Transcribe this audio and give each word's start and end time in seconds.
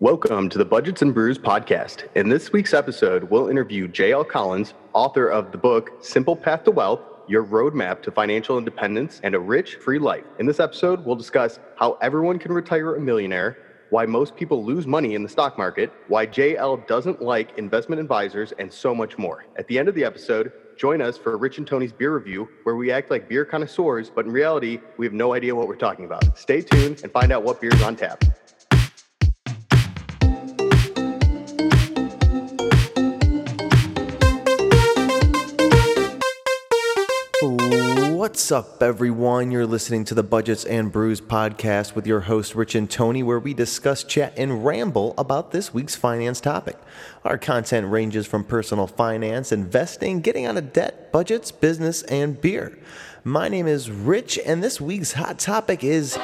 Welcome 0.00 0.48
to 0.48 0.56
the 0.56 0.64
Budgets 0.64 1.02
and 1.02 1.12
Brews 1.12 1.36
podcast. 1.36 2.08
In 2.14 2.30
this 2.30 2.52
week's 2.52 2.72
episode, 2.72 3.24
we'll 3.24 3.48
interview 3.48 3.86
J.L. 3.86 4.24
Collins, 4.24 4.72
author 4.94 5.28
of 5.28 5.52
the 5.52 5.58
book 5.58 5.90
Simple 6.00 6.34
Path 6.34 6.64
to 6.64 6.70
Wealth 6.70 7.00
Your 7.28 7.44
Roadmap 7.44 8.00
to 8.04 8.10
Financial 8.10 8.56
Independence 8.56 9.20
and 9.22 9.34
a 9.34 9.38
Rich, 9.38 9.74
Free 9.74 9.98
Life. 9.98 10.24
In 10.38 10.46
this 10.46 10.58
episode, 10.58 11.04
we'll 11.04 11.16
discuss 11.16 11.58
how 11.76 11.98
everyone 12.00 12.38
can 12.38 12.50
retire 12.50 12.94
a 12.94 13.00
millionaire, 13.00 13.58
why 13.90 14.06
most 14.06 14.36
people 14.36 14.64
lose 14.64 14.86
money 14.86 15.14
in 15.14 15.22
the 15.22 15.28
stock 15.28 15.58
market, 15.58 15.92
why 16.08 16.26
JL 16.26 16.86
doesn't 16.86 17.20
like 17.20 17.58
investment 17.58 18.00
advisors, 18.00 18.52
and 18.52 18.72
so 18.72 18.94
much 18.94 19.18
more. 19.18 19.44
At 19.58 19.66
the 19.68 19.78
end 19.78 19.86
of 19.86 19.94
the 19.94 20.04
episode, 20.04 20.50
join 20.78 21.02
us 21.02 21.18
for 21.18 21.36
Rich 21.36 21.58
and 21.58 21.66
Tony's 21.66 21.92
beer 21.92 22.14
review, 22.14 22.48
where 22.62 22.76
we 22.76 22.90
act 22.90 23.10
like 23.10 23.28
beer 23.28 23.44
connoisseurs, 23.44 24.08
but 24.08 24.24
in 24.24 24.32
reality, 24.32 24.80
we 24.96 25.04
have 25.04 25.12
no 25.12 25.34
idea 25.34 25.54
what 25.54 25.68
we're 25.68 25.76
talking 25.76 26.06
about. 26.06 26.38
Stay 26.38 26.62
tuned 26.62 27.02
and 27.02 27.12
find 27.12 27.32
out 27.32 27.42
what 27.42 27.60
beer's 27.60 27.82
on 27.82 27.96
tap. 27.96 28.24
What's 38.30 38.52
up, 38.52 38.80
everyone? 38.80 39.50
You're 39.50 39.66
listening 39.66 40.04
to 40.04 40.14
the 40.14 40.22
Budgets 40.22 40.64
and 40.64 40.92
Brews 40.92 41.20
podcast 41.20 41.96
with 41.96 42.06
your 42.06 42.20
host, 42.20 42.54
Rich 42.54 42.76
and 42.76 42.88
Tony, 42.88 43.24
where 43.24 43.40
we 43.40 43.54
discuss, 43.54 44.04
chat, 44.04 44.32
and 44.36 44.64
ramble 44.64 45.14
about 45.18 45.50
this 45.50 45.74
week's 45.74 45.96
finance 45.96 46.40
topic. 46.40 46.76
Our 47.24 47.36
content 47.36 47.88
ranges 47.88 48.28
from 48.28 48.44
personal 48.44 48.86
finance, 48.86 49.50
investing, 49.50 50.20
getting 50.20 50.46
out 50.46 50.56
of 50.56 50.72
debt, 50.72 51.10
budgets, 51.10 51.50
business, 51.50 52.04
and 52.04 52.40
beer. 52.40 52.78
My 53.24 53.48
name 53.48 53.66
is 53.66 53.90
Rich, 53.90 54.38
and 54.46 54.62
this 54.62 54.80
week's 54.80 55.14
hot 55.14 55.40
topic 55.40 55.82
is 55.82 56.16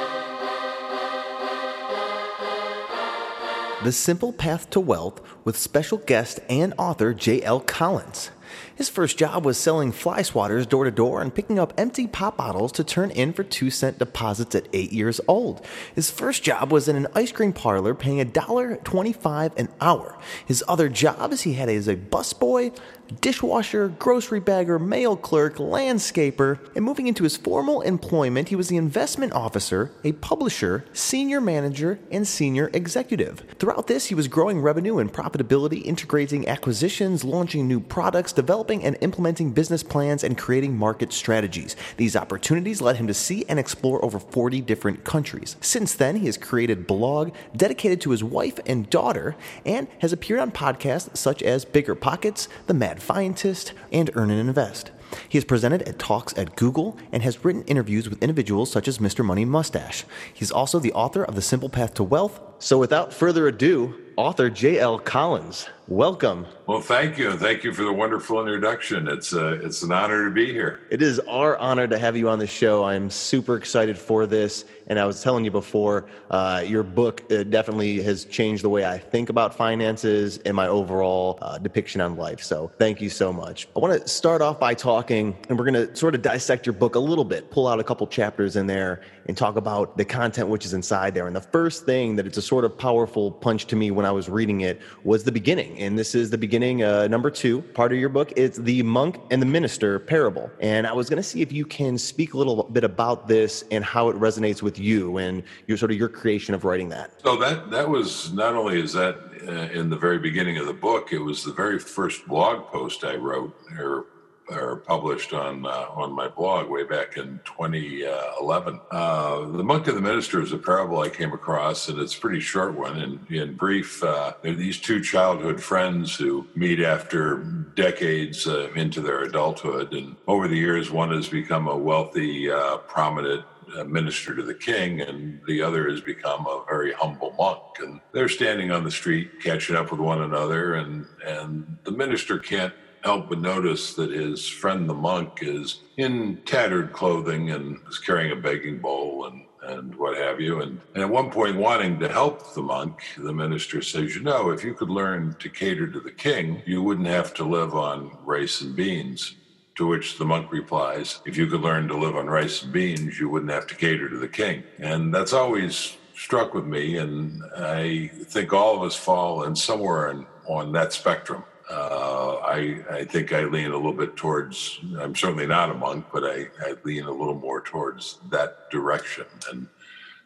The 3.83 3.91
Simple 3.91 4.31
Path 4.31 4.69
to 4.69 4.79
Wealth 4.79 5.19
with 5.43 5.57
special 5.57 5.97
guest 5.97 6.39
and 6.47 6.73
author 6.77 7.13
J.L. 7.13 7.59
Collins. 7.59 8.31
His 8.77 8.89
first 8.89 9.17
job 9.17 9.43
was 9.43 9.57
selling 9.57 9.91
fly 9.91 10.21
swatters 10.21 10.69
door 10.69 10.83
to 10.83 10.91
door 10.91 11.19
and 11.19 11.33
picking 11.33 11.57
up 11.57 11.73
empty 11.79 12.05
pop 12.05 12.37
bottles 12.37 12.71
to 12.73 12.83
turn 12.83 13.09
in 13.09 13.33
for 13.33 13.43
two 13.43 13.71
cent 13.71 13.97
deposits 13.97 14.53
at 14.53 14.67
eight 14.71 14.93
years 14.93 15.19
old. 15.27 15.65
His 15.95 16.11
first 16.11 16.43
job 16.43 16.71
was 16.71 16.87
in 16.87 16.95
an 16.95 17.07
ice 17.15 17.31
cream 17.31 17.53
parlor 17.53 17.95
paying 17.95 18.23
$1.25 18.23 19.57
an 19.57 19.69
hour. 19.81 20.15
His 20.45 20.63
other 20.67 20.89
jobs 20.89 21.41
he 21.41 21.53
had 21.53 21.69
as 21.69 21.87
a 21.87 21.95
busboy, 21.95 22.77
dishwasher, 23.21 23.87
grocery 23.87 24.39
bagger, 24.39 24.79
mail 24.79 25.15
clerk, 25.15 25.55
landscaper, 25.55 26.59
and 26.75 26.83
moving 26.83 27.07
into 27.07 27.23
his 27.23 27.37
formal 27.37 27.81
employment, 27.81 28.49
he 28.49 28.55
was 28.55 28.69
the 28.69 28.77
investment 28.77 29.33
officer, 29.33 29.91
a 30.03 30.11
publisher, 30.13 30.85
senior 30.93 31.41
manager, 31.41 31.99
and 32.11 32.27
senior 32.27 32.69
executive. 32.73 33.43
Throughout 33.59 33.87
this, 33.87 34.07
he 34.07 34.15
was 34.15 34.27
growing 34.27 34.59
revenue 34.59 34.97
and 34.97 35.11
profitability, 35.11 35.83
integrating 35.85 36.47
acquisitions, 36.47 37.23
launching 37.23 37.67
new 37.67 37.79
products, 37.79 38.33
developing 38.33 38.83
and 38.83 38.97
implementing 39.01 39.51
business 39.51 39.83
plans, 39.83 40.23
and 40.23 40.37
creating 40.37 40.77
market 40.77 41.13
strategies. 41.13 41.75
These 41.97 42.15
opportunities 42.15 42.81
led 42.81 42.97
him 42.97 43.07
to 43.07 43.13
see 43.13 43.45
and 43.47 43.59
explore 43.59 44.03
over 44.03 44.19
40 44.19 44.61
different 44.61 45.03
countries. 45.03 45.55
Since 45.61 45.95
then, 45.95 46.17
he 46.17 46.25
has 46.25 46.37
created 46.37 46.87
blog 46.87 47.31
dedicated 47.55 48.01
to 48.01 48.11
his 48.11 48.23
wife 48.23 48.59
and 48.65 48.89
daughter 48.89 49.35
and 49.65 49.87
has 49.99 50.13
appeared 50.13 50.39
on 50.39 50.51
podcasts 50.51 51.15
such 51.15 51.41
as 51.43 51.65
Bigger 51.65 51.95
Pockets, 51.95 52.47
The 52.67 52.73
Mad 52.73 52.96
Fientist, 53.01 53.73
and 53.91 54.09
Earn 54.15 54.29
and 54.29 54.39
Invest. 54.39 54.91
He 55.29 55.37
has 55.37 55.45
presented 55.45 55.83
at 55.83 55.99
talks 55.99 56.37
at 56.37 56.55
Google 56.55 56.97
and 57.11 57.23
has 57.23 57.43
written 57.43 57.63
interviews 57.63 58.09
with 58.09 58.21
individuals 58.21 58.71
such 58.71 58.87
as 58.87 58.97
Mr. 58.97 59.23
Money 59.23 59.45
Mustache. 59.45 60.03
He's 60.33 60.51
also 60.51 60.79
the 60.79 60.93
author 60.93 61.23
of 61.23 61.35
The 61.35 61.41
Simple 61.41 61.69
Path 61.69 61.93
to 61.95 62.03
Wealth. 62.03 62.39
So 62.59 62.77
without 62.77 63.13
further 63.13 63.47
ado, 63.47 63.95
author 64.17 64.49
J.L. 64.49 64.99
Collins, 64.99 65.69
welcome. 65.87 66.45
Well, 66.67 66.81
thank 66.81 67.17
you, 67.17 67.31
and 67.31 67.39
thank 67.39 67.63
you 67.63 67.73
for 67.73 67.83
the 67.83 67.93
wonderful 67.93 68.41
introduction. 68.41 69.07
It's 69.07 69.33
uh, 69.33 69.59
it's 69.63 69.83
an 69.83 69.91
honor 69.93 70.25
to 70.25 70.31
be 70.31 70.51
here. 70.51 70.81
It 70.89 71.01
is 71.01 71.19
our 71.21 71.57
honor 71.57 71.87
to 71.87 71.97
have 71.97 72.17
you 72.17 72.27
on 72.27 72.39
the 72.39 72.47
show. 72.47 72.83
I'm 72.83 73.09
super 73.09 73.55
excited 73.55 73.97
for 73.97 74.25
this, 74.25 74.65
and 74.87 74.99
I 74.99 75.05
was 75.05 75.23
telling 75.23 75.45
you 75.45 75.51
before, 75.51 76.07
uh, 76.29 76.63
your 76.65 76.83
book 76.83 77.23
uh, 77.31 77.43
definitely 77.43 78.01
has 78.01 78.25
changed 78.25 78.63
the 78.63 78.69
way 78.69 78.85
I 78.85 78.97
think 78.97 79.29
about 79.29 79.55
finances 79.55 80.39
and 80.39 80.55
my 80.55 80.67
overall 80.67 81.39
uh, 81.41 81.57
depiction 81.57 82.01
on 82.01 82.17
life. 82.17 82.43
So, 82.43 82.69
thank 82.77 82.99
you 82.99 83.09
so 83.09 83.31
much. 83.31 83.69
I 83.75 83.79
want 83.79 84.01
to 84.01 84.07
start 84.09 84.41
off 84.41 84.59
by 84.59 84.73
talking, 84.73 85.37
and 85.47 85.57
we're 85.57 85.71
going 85.71 85.87
to 85.87 85.95
sort 85.95 86.15
of 86.15 86.21
dissect 86.21 86.65
your 86.65 86.73
book 86.73 86.95
a 86.95 86.99
little 86.99 87.25
bit, 87.25 87.49
pull 87.49 87.65
out 87.65 87.79
a 87.79 87.83
couple 87.83 88.05
chapters 88.07 88.57
in 88.57 88.67
there, 88.67 89.01
and 89.27 89.37
talk 89.37 89.55
about 89.55 89.97
the 89.97 90.05
content 90.05 90.49
which 90.49 90.65
is 90.65 90.73
inside 90.73 91.13
there. 91.13 91.27
And 91.27 91.35
the 91.35 91.41
first 91.41 91.85
thing 91.85 92.17
that 92.17 92.27
it's 92.27 92.37
a 92.37 92.41
sort 92.41 92.65
of 92.65 92.77
powerful 92.77 93.31
punch 93.31 93.67
to 93.67 93.77
me 93.77 93.91
when 93.91 94.05
I 94.05 94.11
was 94.11 94.27
reading 94.27 94.61
it 94.61 94.81
was 95.05 95.23
the 95.23 95.31
beginning, 95.31 95.76
and 95.77 95.97
this 95.97 96.15
is 96.15 96.29
the 96.29 96.37
beginning 96.37 96.83
uh, 96.83 97.07
number 97.07 97.29
two, 97.29 97.61
part 97.61 97.91
of 97.91 97.99
your 97.99 98.09
book, 98.09 98.33
it's 98.35 98.57
the 98.57 98.83
monk 98.83 99.19
and 99.31 99.41
the 99.41 99.45
minister 99.45 99.99
parable. 99.99 100.51
And 100.59 100.87
I 100.87 100.93
was 100.93 101.09
going 101.09 101.17
to 101.17 101.23
see 101.23 101.41
if 101.41 101.51
you 101.51 101.65
can 101.65 101.97
speak 101.97 102.33
a 102.33 102.37
little 102.37 102.63
bit 102.63 102.83
about 102.83 103.27
this 103.27 103.63
and 103.71 103.83
how 103.83 104.09
it 104.09 104.15
resonates 104.15 104.61
with 104.61 104.79
you 104.79 105.17
and 105.17 105.43
your 105.67 105.77
sort 105.77 105.91
of 105.91 105.97
your 105.97 106.09
creation 106.09 106.53
of 106.53 106.65
writing 106.65 106.89
that. 106.89 107.21
So 107.23 107.37
that 107.37 107.69
that 107.71 107.87
was 107.87 108.33
not 108.33 108.55
only 108.55 108.79
is 108.81 108.93
that 108.93 109.17
uh, 109.47 109.79
in 109.79 109.89
the 109.89 109.97
very 109.97 110.19
beginning 110.19 110.57
of 110.57 110.65
the 110.65 110.73
book, 110.73 111.13
it 111.13 111.19
was 111.19 111.43
the 111.43 111.53
very 111.53 111.79
first 111.79 112.27
blog 112.27 112.65
post 112.67 113.03
I 113.03 113.15
wrote 113.15 113.55
or 113.77 114.05
or 114.49 114.77
published 114.77 115.33
on 115.33 115.65
uh, 115.65 115.87
on 115.89 116.11
my 116.11 116.27
blog 116.27 116.69
way 116.69 116.83
back 116.83 117.17
in 117.17 117.39
2011. 117.45 118.79
Uh, 118.91 119.39
the 119.47 119.63
Monk 119.63 119.87
and 119.87 119.97
the 119.97 120.01
Minister 120.01 120.41
is 120.41 120.53
a 120.53 120.57
parable 120.57 120.99
I 120.99 121.09
came 121.09 121.33
across, 121.33 121.89
and 121.89 121.99
it's 121.99 122.17
a 122.17 122.19
pretty 122.19 122.39
short 122.39 122.73
one. 122.73 122.97
And 122.99 123.31
in 123.31 123.55
brief, 123.55 124.03
uh, 124.03 124.33
these 124.43 124.79
two 124.79 125.01
childhood 125.01 125.61
friends 125.61 126.15
who 126.15 126.47
meet 126.55 126.79
after 126.79 127.37
decades 127.75 128.47
uh, 128.47 128.71
into 128.73 129.01
their 129.01 129.23
adulthood, 129.23 129.93
and 129.93 130.15
over 130.27 130.47
the 130.47 130.57
years, 130.57 130.91
one 130.91 131.11
has 131.11 131.27
become 131.27 131.67
a 131.67 131.77
wealthy, 131.77 132.49
uh, 132.49 132.77
prominent 132.77 133.43
uh, 133.75 133.83
minister 133.83 134.33
to 134.35 134.43
the 134.43 134.53
king, 134.53 135.01
and 135.01 135.41
the 135.45 135.61
other 135.61 135.89
has 135.89 135.99
become 135.99 136.47
a 136.47 136.63
very 136.69 136.93
humble 136.93 137.33
monk. 137.37 137.61
And 137.79 137.99
they're 138.13 138.29
standing 138.29 138.71
on 138.71 138.83
the 138.83 138.91
street, 138.91 139.41
catching 139.41 139.75
up 139.75 139.91
with 139.91 139.99
one 139.99 140.21
another, 140.21 140.75
and 140.75 141.05
and 141.25 141.77
the 141.83 141.91
minister 141.91 142.39
can't 142.39 142.73
help 143.07 143.29
but 143.29 143.39
notice 143.39 143.93
that 143.93 144.11
his 144.11 144.45
friend 144.45 144.89
the 144.89 144.93
monk 144.93 145.39
is 145.41 145.79
in 145.95 146.41
tattered 146.45 146.91
clothing 146.91 147.51
and 147.51 147.79
is 147.87 147.99
carrying 147.99 148.33
a 148.33 148.35
begging 148.35 148.79
bowl 148.79 149.27
and 149.27 149.43
and 149.63 149.95
what 149.95 150.17
have 150.17 150.39
you. 150.39 150.61
And, 150.61 150.79
and 150.93 151.03
at 151.03 151.09
one 151.09 151.29
point, 151.29 151.57
wanting 151.57 151.99
to 151.99 152.07
help 152.07 152.53
the 152.53 152.61
monk, 152.61 153.01
the 153.17 153.33
minister 153.33 153.81
says, 153.81 154.15
You 154.15 154.21
know, 154.21 154.51
if 154.51 154.63
you 154.63 154.73
could 154.73 154.89
learn 154.89 155.35
to 155.39 155.49
cater 155.49 155.87
to 155.87 155.99
the 155.99 156.11
king, 156.11 156.61
you 156.65 156.81
wouldn't 156.81 157.07
have 157.07 157.33
to 157.35 157.43
live 157.43 157.75
on 157.75 158.17
rice 158.23 158.61
and 158.61 158.75
beans. 158.75 159.35
To 159.75 159.85
which 159.85 160.17
the 160.17 160.25
monk 160.25 160.51
replies, 160.51 161.19
If 161.25 161.37
you 161.37 161.47
could 161.47 161.61
learn 161.61 161.87
to 161.89 161.97
live 161.97 162.15
on 162.15 162.27
rice 162.27 162.63
and 162.63 162.71
beans, 162.71 163.19
you 163.19 163.29
wouldn't 163.29 163.51
have 163.51 163.67
to 163.67 163.75
cater 163.75 164.07
to 164.09 164.17
the 164.17 164.27
king. 164.27 164.63
And 164.79 165.13
that's 165.13 165.33
always 165.33 165.97
struck 166.15 166.53
with 166.53 166.65
me. 166.65 166.97
And 166.97 167.43
I 167.57 168.09
think 168.33 168.53
all 168.53 168.77
of 168.77 168.83
us 168.83 168.95
fall 168.95 169.43
in 169.43 169.55
somewhere 169.55 170.11
in, 170.11 170.25
on 170.47 170.71
that 170.73 170.93
spectrum. 170.93 171.43
Uh, 171.69 172.37
I, 172.45 172.81
I 172.89 173.03
think 173.03 173.33
I 173.33 173.43
lean 173.43 173.71
a 173.71 173.75
little 173.75 173.93
bit 173.93 174.15
towards, 174.15 174.79
I'm 174.99 175.15
certainly 175.15 175.47
not 175.47 175.69
a 175.69 175.73
monk, 175.73 176.05
but 176.13 176.23
I, 176.23 176.47
I 176.65 176.75
lean 176.83 177.03
a 177.03 177.11
little 177.11 177.35
more 177.35 177.61
towards 177.61 178.19
that 178.29 178.69
direction. 178.71 179.25
And 179.51 179.67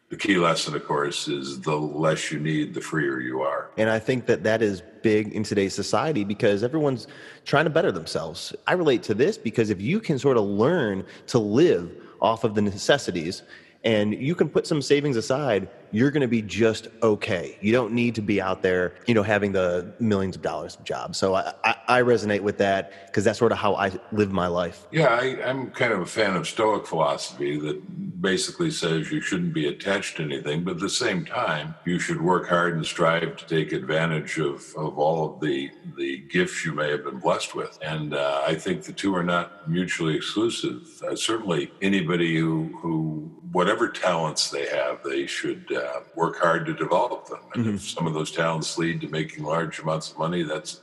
the 0.10 0.18
key 0.18 0.36
lesson, 0.38 0.76
of 0.76 0.86
course, 0.86 1.28
is 1.28 1.60
the 1.62 1.76
less 1.76 2.32
you 2.32 2.40
need, 2.40 2.74
the 2.74 2.82
freer 2.82 3.22
you 3.22 3.42
are. 3.42 3.72
And 3.78 3.90
I 3.90 3.98
think 3.98 4.26
that 4.28 4.44
that 4.44 4.62
is 4.62 4.84
big 5.02 5.32
in 5.34 5.42
today's 5.44 5.74
society 5.74 6.24
because 6.24 6.64
everyone's 6.64 7.08
trying 7.46 7.64
to 7.64 7.72
better 7.72 7.92
themselves. 7.92 8.54
I 8.68 8.74
relate 8.74 9.02
to 9.04 9.14
this 9.14 9.38
because 9.38 9.70
if 9.70 9.82
you 9.82 10.00
can 10.00 10.20
sort 10.20 10.38
of 10.38 10.44
learn 10.44 11.06
to 11.28 11.40
live 11.40 11.90
off 12.22 12.44
of 12.44 12.54
the 12.56 12.62
necessities 12.62 13.42
and 13.84 14.14
you 14.14 14.36
can 14.36 14.50
put 14.50 14.68
some 14.68 14.82
savings 14.82 15.18
aside 15.18 15.70
you're 15.92 16.12
going 16.12 16.22
to 16.22 16.28
be 16.28 16.42
just 16.42 16.88
okay. 17.04 17.58
You 17.62 17.72
don't 17.72 17.94
need 17.94 18.16
to 18.16 18.22
be 18.22 18.42
out 18.42 18.62
there, 18.62 18.96
you 19.06 19.14
know, 19.14 19.24
having 19.24 19.52
the 19.52 19.94
millions 20.00 20.36
of 20.36 20.42
dollars 20.42 20.76
of 20.76 20.84
jobs. 20.84 21.18
So 21.18 21.36
I, 21.36 21.54
I, 21.64 21.76
I 21.88 22.02
resonate 22.02 22.42
with 22.42 22.58
that 22.60 23.08
because 23.08 23.24
that's 23.24 23.40
sort 23.40 23.52
of 23.52 23.58
how 23.58 23.76
I 23.76 23.92
live 24.12 24.32
my 24.32 24.48
life. 24.48 24.88
Yeah, 24.92 25.08
I, 25.08 25.50
am 25.50 25.72
kind 25.72 25.92
of 25.92 26.00
a 26.00 26.06
fan 26.06 26.36
of 26.36 26.48
Stoic 26.48 26.88
philosophy 26.88 27.60
that 27.60 28.22
basically 28.22 28.72
says 28.72 29.12
you 29.12 29.22
shouldn't 29.22 29.54
be 29.54 29.68
attached 29.68 30.18
to 30.18 30.24
anything, 30.24 30.64
but 30.64 30.76
at 30.76 30.80
the 30.80 30.90
same 30.90 31.26
time, 31.26 31.76
you 31.86 32.00
should 32.00 32.22
work 32.22 32.48
hard 32.48 32.76
and 32.76 32.86
strive 32.86 33.36
to 33.38 33.46
take 33.46 33.74
advantage 33.74 34.38
of, 34.38 34.74
of 34.78 34.98
all 34.98 35.34
of 35.34 35.42
the, 35.42 35.72
the 35.98 36.20
gifts 36.30 36.64
you 36.66 36.74
may 36.74 36.90
have 36.90 37.04
been 37.04 37.20
blessed 37.20 37.54
with. 37.56 37.78
And 37.82 38.14
uh, 38.14 38.44
I 38.48 38.56
think 38.56 38.84
the 38.84 38.94
two 38.94 39.16
are 39.16 39.24
not 39.24 39.70
mutually 39.70 40.16
exclusive. 40.16 41.02
Uh, 41.06 41.16
certainly, 41.16 41.72
anybody 41.82 42.38
who, 42.38 42.72
who, 42.82 43.32
whatever 43.52 43.90
talents 43.90 44.50
they 44.50 44.68
have, 44.68 45.04
they 45.04 45.26
should. 45.28 45.72
Uh, 45.72 46.02
work 46.16 46.38
hard 46.38 46.66
to 46.66 46.74
develop 46.74 47.28
them. 47.28 47.40
And 47.56 47.66
mm-hmm. 47.66 47.76
if 47.76 47.90
some 47.90 48.08
of 48.08 48.14
those 48.14 48.32
talents 48.32 48.78
lead 48.78 49.02
to 49.02 49.08
making 49.08 49.44
large 49.44 49.80
amounts 49.80 50.12
of 50.12 50.18
money, 50.18 50.44
that's 50.44 50.82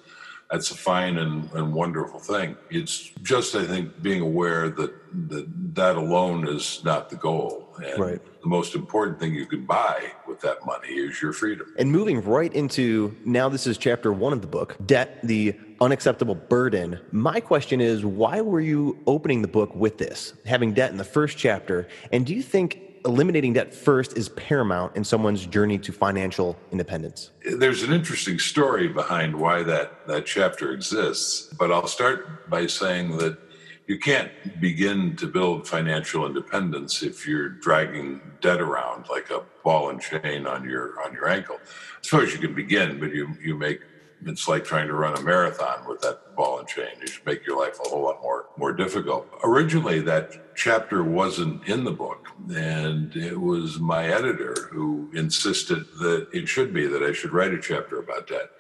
that's 0.51 0.71
a 0.71 0.75
fine 0.75 1.19
and, 1.19 1.53
and 1.53 1.75
wonderful 1.75 2.19
thing. 2.19 2.57
It's 2.71 3.11
just, 3.23 3.55
I 3.55 3.67
think, 3.67 4.01
being 4.03 4.23
aware 4.23 4.71
that 4.71 4.93
that, 5.29 5.75
that 5.75 5.97
alone 5.97 6.49
is 6.49 6.83
not 6.85 7.11
the 7.11 7.17
goal. 7.17 7.69
And 7.85 7.99
right. 7.99 8.43
the 8.43 8.49
most 8.49 8.75
important 8.75 9.21
thing 9.21 9.35
you 9.35 9.47
can 9.47 9.67
buy 9.67 10.11
with 10.27 10.41
that 10.41 10.65
money 10.65 10.89
is 10.89 11.21
your 11.21 11.33
freedom. 11.33 11.73
And 11.79 11.93
moving 11.93 12.23
right 12.23 12.53
into 12.53 13.15
now, 13.25 13.49
this 13.49 13.67
is 13.67 13.77
chapter 13.77 14.13
one 14.13 14.33
of 14.33 14.41
the 14.41 14.49
book 14.49 14.77
debt, 14.87 15.21
the 15.23 15.55
unacceptable 15.81 16.35
burden. 16.35 17.01
My 17.13 17.41
question 17.41 17.81
is 17.81 18.05
why 18.05 18.41
were 18.41 18.61
you 18.61 18.99
opening 19.07 19.43
the 19.43 19.49
book 19.49 19.75
with 19.75 19.99
this, 19.99 20.35
having 20.47 20.75
debt 20.75 20.91
in 20.91 20.97
the 20.97 21.05
first 21.05 21.39
chapter? 21.39 21.89
And 22.13 22.27
do 22.27 22.35
you 22.35 22.43
think 22.43 22.81
eliminating 23.05 23.53
debt 23.53 23.75
first 23.75 24.17
is 24.17 24.29
paramount 24.31 24.97
in 24.97 25.05
someone's 25.05 25.47
journey 25.47 25.79
to 25.79 25.93
financial 25.93 26.57
independence? 26.73 27.31
There's 27.45 27.83
an 27.83 27.93
interesting 27.93 28.39
story 28.39 28.89
behind 28.89 29.39
why 29.39 29.63
that, 29.63 30.07
that 30.07 30.27
chapter 30.27 30.73
exists, 30.73 31.53
but 31.59 31.73
I'll 31.73 31.87
start 31.87 32.51
by 32.51 32.67
saying 32.67 33.19
that 33.19 33.39
you 33.87 33.99
can't 33.99 34.31
begin 34.61 35.17
to 35.17 35.27
build 35.27 35.67
financial 35.67 36.27
independence 36.27 37.03
if 37.03 37.27
you're 37.27 37.49
dragging 37.49 38.21
debt 38.43 38.61
around 38.61 39.09
like 39.09 39.31
a 39.31 39.43
ball 39.65 39.89
and 39.89 40.01
chain 40.01 40.47
on 40.47 40.69
your 40.69 41.03
on 41.03 41.15
your 41.15 41.27
ankle. 41.27 41.57
I 41.59 42.03
suppose 42.03 42.35
you 42.35 42.39
can 42.39 42.55
begin, 42.55 43.01
but 43.01 43.15
you 43.15 43.35
you 43.43 43.57
make 43.57 43.81
it's 44.27 44.49
like 44.49 44.65
trying 44.65 44.89
to 44.89 44.95
run 44.95 45.17
a 45.17 45.23
marathon 45.23 45.87
with 45.89 46.01
that 46.01 46.35
ball 46.37 46.59
and 46.59 46.69
chain. 46.69 46.89
You 47.01 47.07
should 47.07 47.27
make 47.27 47.47
your 47.47 47.59
life 47.59 47.79
a 47.85 47.89
whole 47.89 48.03
lot 48.03 48.23
more 48.23 48.47
more 48.57 48.73
difficult. 48.73 49.29
Originally, 49.45 50.01
that 50.01 50.55
chapter 50.57 51.05
wasn't 51.05 51.67
in 51.69 51.85
the 51.85 51.93
book, 51.93 52.29
and 52.55 53.15
it 53.17 53.41
was 53.41 53.79
my 53.79 54.07
editor 54.07 54.55
who 54.71 55.11
insisted 55.15 55.87
that 56.01 56.29
it 56.33 56.49
should 56.49 56.73
be 56.73 56.87
that 56.87 57.03
I 57.03 57.13
should 57.13 57.33
write 57.33 57.55
a 57.55 57.61
chapter 57.61 57.99
about 57.99 58.27
debt. 58.29 58.51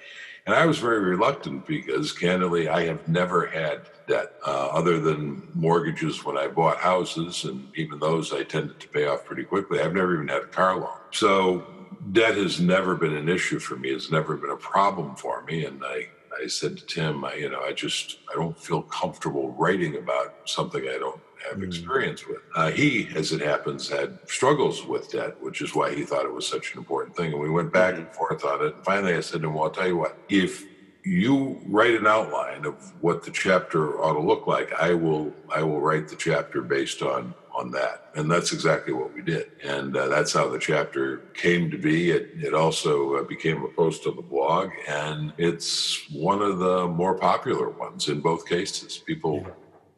And 0.46 0.56
I 0.56 0.64
was 0.64 0.78
very 0.78 1.00
reluctant 1.00 1.66
because, 1.66 2.10
candidly, 2.10 2.68
I 2.70 2.86
have 2.86 3.06
never 3.06 3.46
had 3.46 3.82
debt 4.06 4.32
uh, 4.46 4.68
other 4.68 4.98
than 4.98 5.46
mortgages 5.52 6.24
when 6.24 6.38
I 6.38 6.46
bought 6.46 6.78
houses, 6.78 7.44
and 7.44 7.68
even 7.76 7.98
those 7.98 8.32
I 8.32 8.44
tended 8.44 8.80
to 8.80 8.88
pay 8.88 9.06
off 9.06 9.26
pretty 9.26 9.44
quickly. 9.44 9.80
I've 9.80 9.92
never 9.92 10.14
even 10.14 10.28
had 10.28 10.42
a 10.44 10.46
car 10.46 10.76
loan. 10.76 10.96
So 11.10 11.66
debt 12.12 12.36
has 12.36 12.60
never 12.60 12.94
been 12.94 13.14
an 13.14 13.28
issue 13.28 13.58
for 13.58 13.76
me. 13.76 13.90
It's 13.90 14.10
never 14.10 14.36
been 14.36 14.50
a 14.50 14.56
problem 14.56 15.16
for 15.16 15.42
me. 15.44 15.64
And 15.64 15.82
I, 15.84 16.08
I 16.42 16.46
said 16.46 16.78
to 16.78 16.86
Tim, 16.86 17.24
I, 17.24 17.34
you 17.34 17.50
know, 17.50 17.60
I 17.60 17.72
just 17.72 18.18
I 18.30 18.34
don't 18.34 18.58
feel 18.58 18.82
comfortable 18.82 19.52
writing 19.52 19.96
about 19.96 20.48
something 20.48 20.82
I 20.82 20.98
don't 20.98 21.20
have 21.48 21.58
mm. 21.58 21.66
experience 21.66 22.26
with. 22.26 22.38
Uh, 22.54 22.70
he, 22.70 23.08
as 23.14 23.32
it 23.32 23.40
happens, 23.40 23.88
had 23.88 24.18
struggles 24.26 24.84
with 24.84 25.10
debt, 25.10 25.40
which 25.40 25.60
is 25.60 25.74
why 25.74 25.94
he 25.94 26.04
thought 26.04 26.24
it 26.24 26.32
was 26.32 26.46
such 26.46 26.72
an 26.72 26.78
important 26.78 27.16
thing. 27.16 27.32
And 27.32 27.40
we 27.40 27.50
went 27.50 27.72
back 27.72 27.94
mm-hmm. 27.94 28.04
and 28.04 28.14
forth 28.14 28.44
on 28.44 28.64
it. 28.64 28.74
And 28.74 28.84
finally, 28.84 29.14
I 29.14 29.20
said 29.20 29.42
to 29.42 29.48
him, 29.48 29.54
"Well, 29.54 29.64
I'll 29.64 29.70
tell 29.70 29.86
you 29.86 29.96
what. 29.96 30.16
If 30.28 30.64
you 31.04 31.58
write 31.66 31.94
an 31.94 32.06
outline 32.06 32.66
of 32.66 32.92
what 33.00 33.22
the 33.22 33.30
chapter 33.30 33.98
ought 34.00 34.12
to 34.12 34.20
look 34.20 34.46
like, 34.46 34.72
I 34.74 34.94
will 34.94 35.32
I 35.54 35.62
will 35.62 35.80
write 35.80 36.08
the 36.08 36.16
chapter 36.16 36.60
based 36.60 37.02
on 37.02 37.34
on 37.58 37.70
that. 37.72 38.10
And 38.14 38.30
that's 38.30 38.52
exactly 38.52 38.92
what 38.92 39.12
we 39.14 39.22
did. 39.22 39.50
And 39.64 39.96
uh, 39.96 40.08
that's 40.08 40.32
how 40.32 40.48
the 40.48 40.58
chapter 40.58 41.18
came 41.34 41.70
to 41.70 41.78
be. 41.78 42.10
It, 42.10 42.30
it 42.36 42.54
also 42.54 43.16
uh, 43.16 43.22
became 43.24 43.64
a 43.64 43.68
post 43.68 44.06
on 44.06 44.16
the 44.16 44.22
blog, 44.22 44.70
and 44.86 45.32
it's 45.38 46.08
one 46.10 46.40
of 46.40 46.58
the 46.58 46.86
more 46.86 47.18
popular 47.18 47.68
ones 47.70 48.08
in 48.08 48.20
both 48.20 48.46
cases. 48.46 48.98
People 48.98 49.46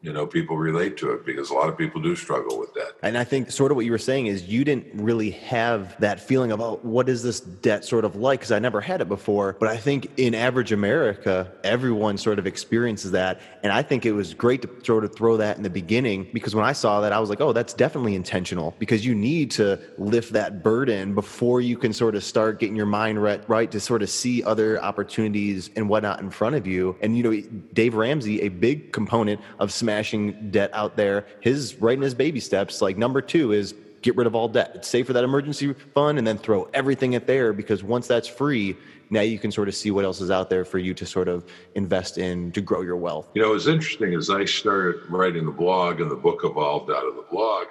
you 0.01 0.11
know 0.11 0.25
people 0.25 0.57
relate 0.57 0.97
to 0.97 1.11
it 1.11 1.25
because 1.25 1.51
a 1.51 1.53
lot 1.53 1.69
of 1.69 1.77
people 1.77 2.01
do 2.01 2.15
struggle 2.15 2.59
with 2.59 2.73
that. 2.73 2.93
And 3.03 3.17
i 3.17 3.23
think 3.23 3.51
sort 3.51 3.71
of 3.71 3.75
what 3.75 3.85
you 3.85 3.91
were 3.91 3.99
saying 3.99 4.27
is 4.27 4.43
you 4.43 4.63
didn't 4.65 4.87
really 4.93 5.31
have 5.31 5.99
that 5.99 6.19
feeling 6.19 6.51
of 6.51 6.59
oh 6.59 6.79
what 6.81 7.07
is 7.07 7.21
this 7.21 7.39
debt 7.39 7.85
sort 7.85 8.03
of 8.03 8.15
like? 8.15 8.39
Because 8.39 8.51
i 8.51 8.59
never 8.59 8.81
had 8.81 9.01
it 9.01 9.07
before. 9.07 9.55
But 9.59 9.69
i 9.69 9.77
think 9.77 10.11
in 10.17 10.33
average 10.33 10.71
america 10.71 11.51
everyone 11.63 12.17
sort 12.17 12.39
of 12.39 12.47
experiences 12.47 13.11
that. 13.11 13.39
And 13.63 13.71
i 13.71 13.83
think 13.83 14.05
it 14.05 14.13
was 14.13 14.33
great 14.33 14.63
to 14.63 14.69
sort 14.83 15.03
of 15.03 15.15
throw 15.15 15.37
that 15.37 15.57
in 15.57 15.63
the 15.63 15.69
beginning 15.69 16.27
because 16.33 16.55
when 16.55 16.65
i 16.65 16.73
saw 16.73 17.01
that 17.01 17.13
i 17.13 17.19
was 17.19 17.29
like 17.29 17.41
oh 17.41 17.53
that's 17.53 17.73
definitely 17.73 18.15
intentional 18.15 18.75
because 18.79 19.05
you 19.05 19.13
need 19.13 19.51
to 19.51 19.79
lift 19.97 20.33
that 20.33 20.63
burden 20.63 21.13
before 21.13 21.61
you 21.61 21.77
can 21.77 21.93
sort 21.93 22.15
of 22.15 22.23
start 22.23 22.59
getting 22.59 22.75
your 22.75 22.85
mind 22.87 23.21
right, 23.21 23.47
right 23.47 23.71
to 23.71 23.79
sort 23.79 24.01
of 24.01 24.09
see 24.09 24.43
other 24.43 24.81
opportunities 24.81 25.69
and 25.75 25.87
whatnot 25.87 26.19
in 26.19 26.29
front 26.29 26.55
of 26.55 26.65
you. 26.65 26.95
And 27.01 27.15
you 27.15 27.23
know 27.23 27.41
dave 27.73 27.93
ramsey 27.93 28.41
a 28.41 28.49
big 28.49 28.91
component 28.91 29.39
of 29.59 29.71
smash 29.71 29.90
smashing 29.91 30.51
debt 30.51 30.69
out 30.73 30.95
there. 30.95 31.25
His 31.41 31.75
right 31.75 31.97
in 31.97 32.01
his 32.01 32.13
baby 32.13 32.39
steps, 32.39 32.81
like 32.81 32.97
number 32.97 33.21
two 33.21 33.51
is 33.51 33.75
get 34.01 34.15
rid 34.15 34.25
of 34.25 34.33
all 34.33 34.47
debt. 34.47 34.71
It's 34.75 34.87
safe 34.87 35.05
for 35.05 35.13
that 35.13 35.23
emergency 35.23 35.73
fund 35.93 36.17
and 36.17 36.25
then 36.25 36.37
throw 36.37 36.69
everything 36.73 37.13
at 37.15 37.27
there 37.27 37.53
because 37.53 37.83
once 37.83 38.07
that's 38.07 38.27
free, 38.27 38.75
now 39.09 39.21
you 39.21 39.37
can 39.37 39.51
sort 39.51 39.67
of 39.67 39.75
see 39.75 39.91
what 39.91 40.05
else 40.05 40.21
is 40.21 40.31
out 40.31 40.49
there 40.49 40.63
for 40.63 40.79
you 40.79 40.93
to 40.93 41.05
sort 41.05 41.27
of 41.27 41.43
invest 41.75 42.17
in 42.17 42.51
to 42.53 42.61
grow 42.61 42.81
your 42.81 42.95
wealth. 42.95 43.27
You 43.33 43.41
know, 43.41 43.53
it's 43.53 43.67
interesting 43.67 44.13
as 44.13 44.29
I 44.29 44.45
started 44.45 45.01
writing 45.09 45.45
the 45.45 45.51
blog 45.51 45.99
and 45.99 46.09
the 46.09 46.15
book 46.15 46.41
evolved 46.43 46.89
out 46.89 47.05
of 47.05 47.15
the 47.15 47.25
blog, 47.29 47.67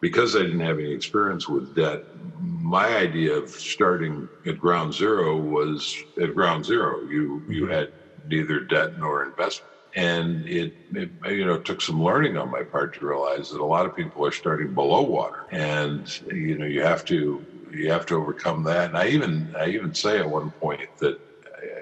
because 0.00 0.36
I 0.36 0.40
didn't 0.40 0.60
have 0.60 0.78
any 0.78 0.92
experience 0.92 1.48
with 1.48 1.74
debt, 1.74 2.04
my 2.38 2.96
idea 2.96 3.32
of 3.34 3.50
starting 3.50 4.28
at 4.46 4.58
ground 4.58 4.94
zero 4.94 5.36
was 5.36 5.96
at 6.22 6.32
ground 6.34 6.64
zero. 6.64 7.00
You 7.02 7.42
you 7.48 7.62
mm-hmm. 7.64 7.72
had 7.72 7.92
neither 8.28 8.60
debt 8.60 8.98
nor 8.98 9.24
investment 9.24 9.75
and 9.96 10.46
it, 10.46 10.74
it, 10.92 11.10
you 11.26 11.44
know 11.44 11.58
took 11.58 11.80
some 11.80 12.00
learning 12.02 12.36
on 12.36 12.50
my 12.50 12.62
part 12.62 12.94
to 12.94 13.06
realize 13.06 13.48
that 13.48 13.60
a 13.60 13.64
lot 13.64 13.86
of 13.86 13.96
people 13.96 14.24
are 14.24 14.30
starting 14.32 14.74
below 14.74 15.02
water. 15.02 15.46
And 15.50 16.06
you 16.32 16.56
know 16.58 16.66
you 16.66 16.82
have 16.82 17.04
to 17.06 17.46
you 17.72 17.90
have 17.90 18.06
to 18.06 18.16
overcome 18.16 18.62
that. 18.64 18.90
And 18.90 18.98
i 18.98 19.08
even 19.08 19.52
i 19.58 19.66
even 19.68 19.94
say 19.94 20.18
at 20.18 20.30
one 20.30 20.52
point 20.60 20.82
that 21.00 21.16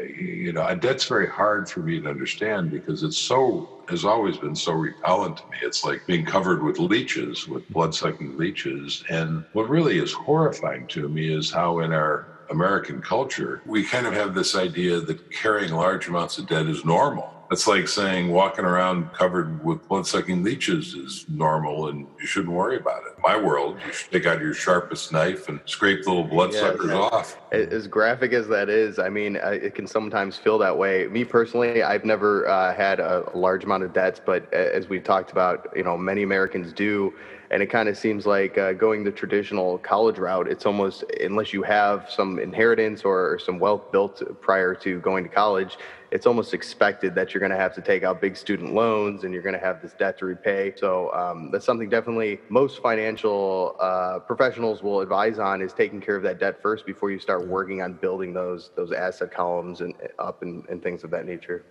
uh, 0.00 0.04
you 0.04 0.52
know 0.52 0.74
that's 0.80 1.06
very 1.06 1.28
hard 1.28 1.68
for 1.68 1.80
me 1.82 2.00
to 2.00 2.08
understand 2.08 2.70
because 2.70 3.02
it's 3.02 3.18
so 3.18 3.68
has 3.88 4.04
always 4.04 4.38
been 4.38 4.54
so 4.54 4.72
repellent 4.72 5.36
to 5.36 5.44
me. 5.50 5.58
It's 5.62 5.84
like 5.84 6.06
being 6.06 6.24
covered 6.24 6.62
with 6.62 6.78
leeches 6.78 7.46
with 7.46 7.68
blood-sucking 7.68 8.36
leeches. 8.38 9.02
And 9.10 9.44
what 9.52 9.68
really 9.68 9.98
is 9.98 10.12
horrifying 10.12 10.86
to 10.88 11.08
me 11.08 11.34
is 11.34 11.52
how 11.52 11.80
in 11.80 11.92
our 11.92 12.28
American 12.50 13.00
culture, 13.02 13.62
we 13.64 13.84
kind 13.84 14.06
of 14.06 14.14
have 14.14 14.34
this 14.34 14.54
idea 14.54 15.00
that 15.00 15.18
carrying 15.30 15.72
large 15.72 16.08
amounts 16.08 16.38
of 16.38 16.46
debt 16.46 16.66
is 16.66 16.84
normal. 16.84 17.43
It's 17.54 17.68
like 17.68 17.86
saying 17.86 18.32
walking 18.32 18.64
around 18.64 19.12
covered 19.12 19.64
with 19.64 19.86
blood 19.86 20.08
sucking 20.08 20.42
leeches 20.42 20.94
is 20.94 21.24
normal 21.28 21.86
and 21.86 22.00
you 22.18 22.26
shouldn't 22.26 22.52
worry 22.52 22.78
about 22.78 23.04
it. 23.04 23.14
In 23.16 23.22
my 23.22 23.40
world, 23.40 23.78
you 23.86 23.92
should 23.92 24.10
take 24.10 24.26
out 24.26 24.40
your 24.40 24.54
sharpest 24.54 25.12
knife 25.12 25.48
and 25.48 25.60
scrape 25.64 26.02
the 26.02 26.10
little 26.10 26.24
bloodsuckers 26.24 26.90
yeah, 26.90 26.96
off. 26.96 27.38
As 27.52 27.86
graphic 27.86 28.32
as 28.32 28.48
that 28.48 28.68
is, 28.68 28.98
I 28.98 29.08
mean, 29.08 29.36
it 29.36 29.76
can 29.76 29.86
sometimes 29.86 30.36
feel 30.36 30.58
that 30.58 30.76
way. 30.76 31.06
Me 31.06 31.24
personally, 31.24 31.84
I've 31.84 32.04
never 32.04 32.48
uh, 32.48 32.74
had 32.74 32.98
a 32.98 33.30
large 33.34 33.62
amount 33.62 33.84
of 33.84 33.92
debts, 33.92 34.20
but 34.26 34.52
as 34.52 34.88
we 34.88 34.98
talked 34.98 35.30
about, 35.30 35.68
you 35.76 35.84
know, 35.84 35.96
many 35.96 36.24
Americans 36.24 36.72
do 36.72 37.14
and 37.50 37.62
it 37.62 37.66
kind 37.66 37.88
of 37.88 37.96
seems 37.96 38.26
like 38.26 38.58
uh, 38.58 38.72
going 38.72 39.04
the 39.04 39.12
traditional 39.12 39.78
college 39.78 40.18
route 40.18 40.48
it's 40.48 40.66
almost 40.66 41.04
unless 41.20 41.52
you 41.52 41.62
have 41.62 42.10
some 42.10 42.38
inheritance 42.38 43.02
or, 43.04 43.38
some 43.38 43.58
wealth 43.58 43.92
built 43.92 44.22
prior 44.40 44.74
to 44.74 44.98
going 45.00 45.22
to 45.22 45.30
college 45.30 45.76
it's 46.14 46.26
almost 46.26 46.54
expected 46.54 47.12
that 47.16 47.34
you're 47.34 47.40
going 47.40 47.50
to 47.50 47.58
have 47.58 47.74
to 47.74 47.82
take 47.82 48.04
out 48.04 48.20
big 48.20 48.36
student 48.36 48.72
loans 48.72 49.24
and 49.24 49.34
you're 49.34 49.42
going 49.42 49.54
to 49.54 49.60
have 49.60 49.82
this 49.82 49.92
debt 49.94 50.16
to 50.16 50.24
repay 50.24 50.72
so 50.76 51.12
um, 51.12 51.50
that's 51.50 51.66
something 51.66 51.90
definitely 51.90 52.40
most 52.48 52.80
financial 52.80 53.76
uh, 53.80 54.20
professionals 54.20 54.82
will 54.82 55.00
advise 55.00 55.40
on 55.40 55.60
is 55.60 55.72
taking 55.72 56.00
care 56.00 56.14
of 56.14 56.22
that 56.22 56.38
debt 56.38 56.62
first 56.62 56.86
before 56.86 57.10
you 57.10 57.18
start 57.18 57.46
working 57.46 57.82
on 57.82 57.92
building 57.94 58.32
those 58.32 58.70
those 58.76 58.92
asset 58.92 59.30
columns 59.32 59.80
and 59.80 59.92
up 60.20 60.42
and, 60.42 60.64
and 60.68 60.82
things 60.82 61.04
of 61.04 61.10
that 61.10 61.26
nature 61.26 61.64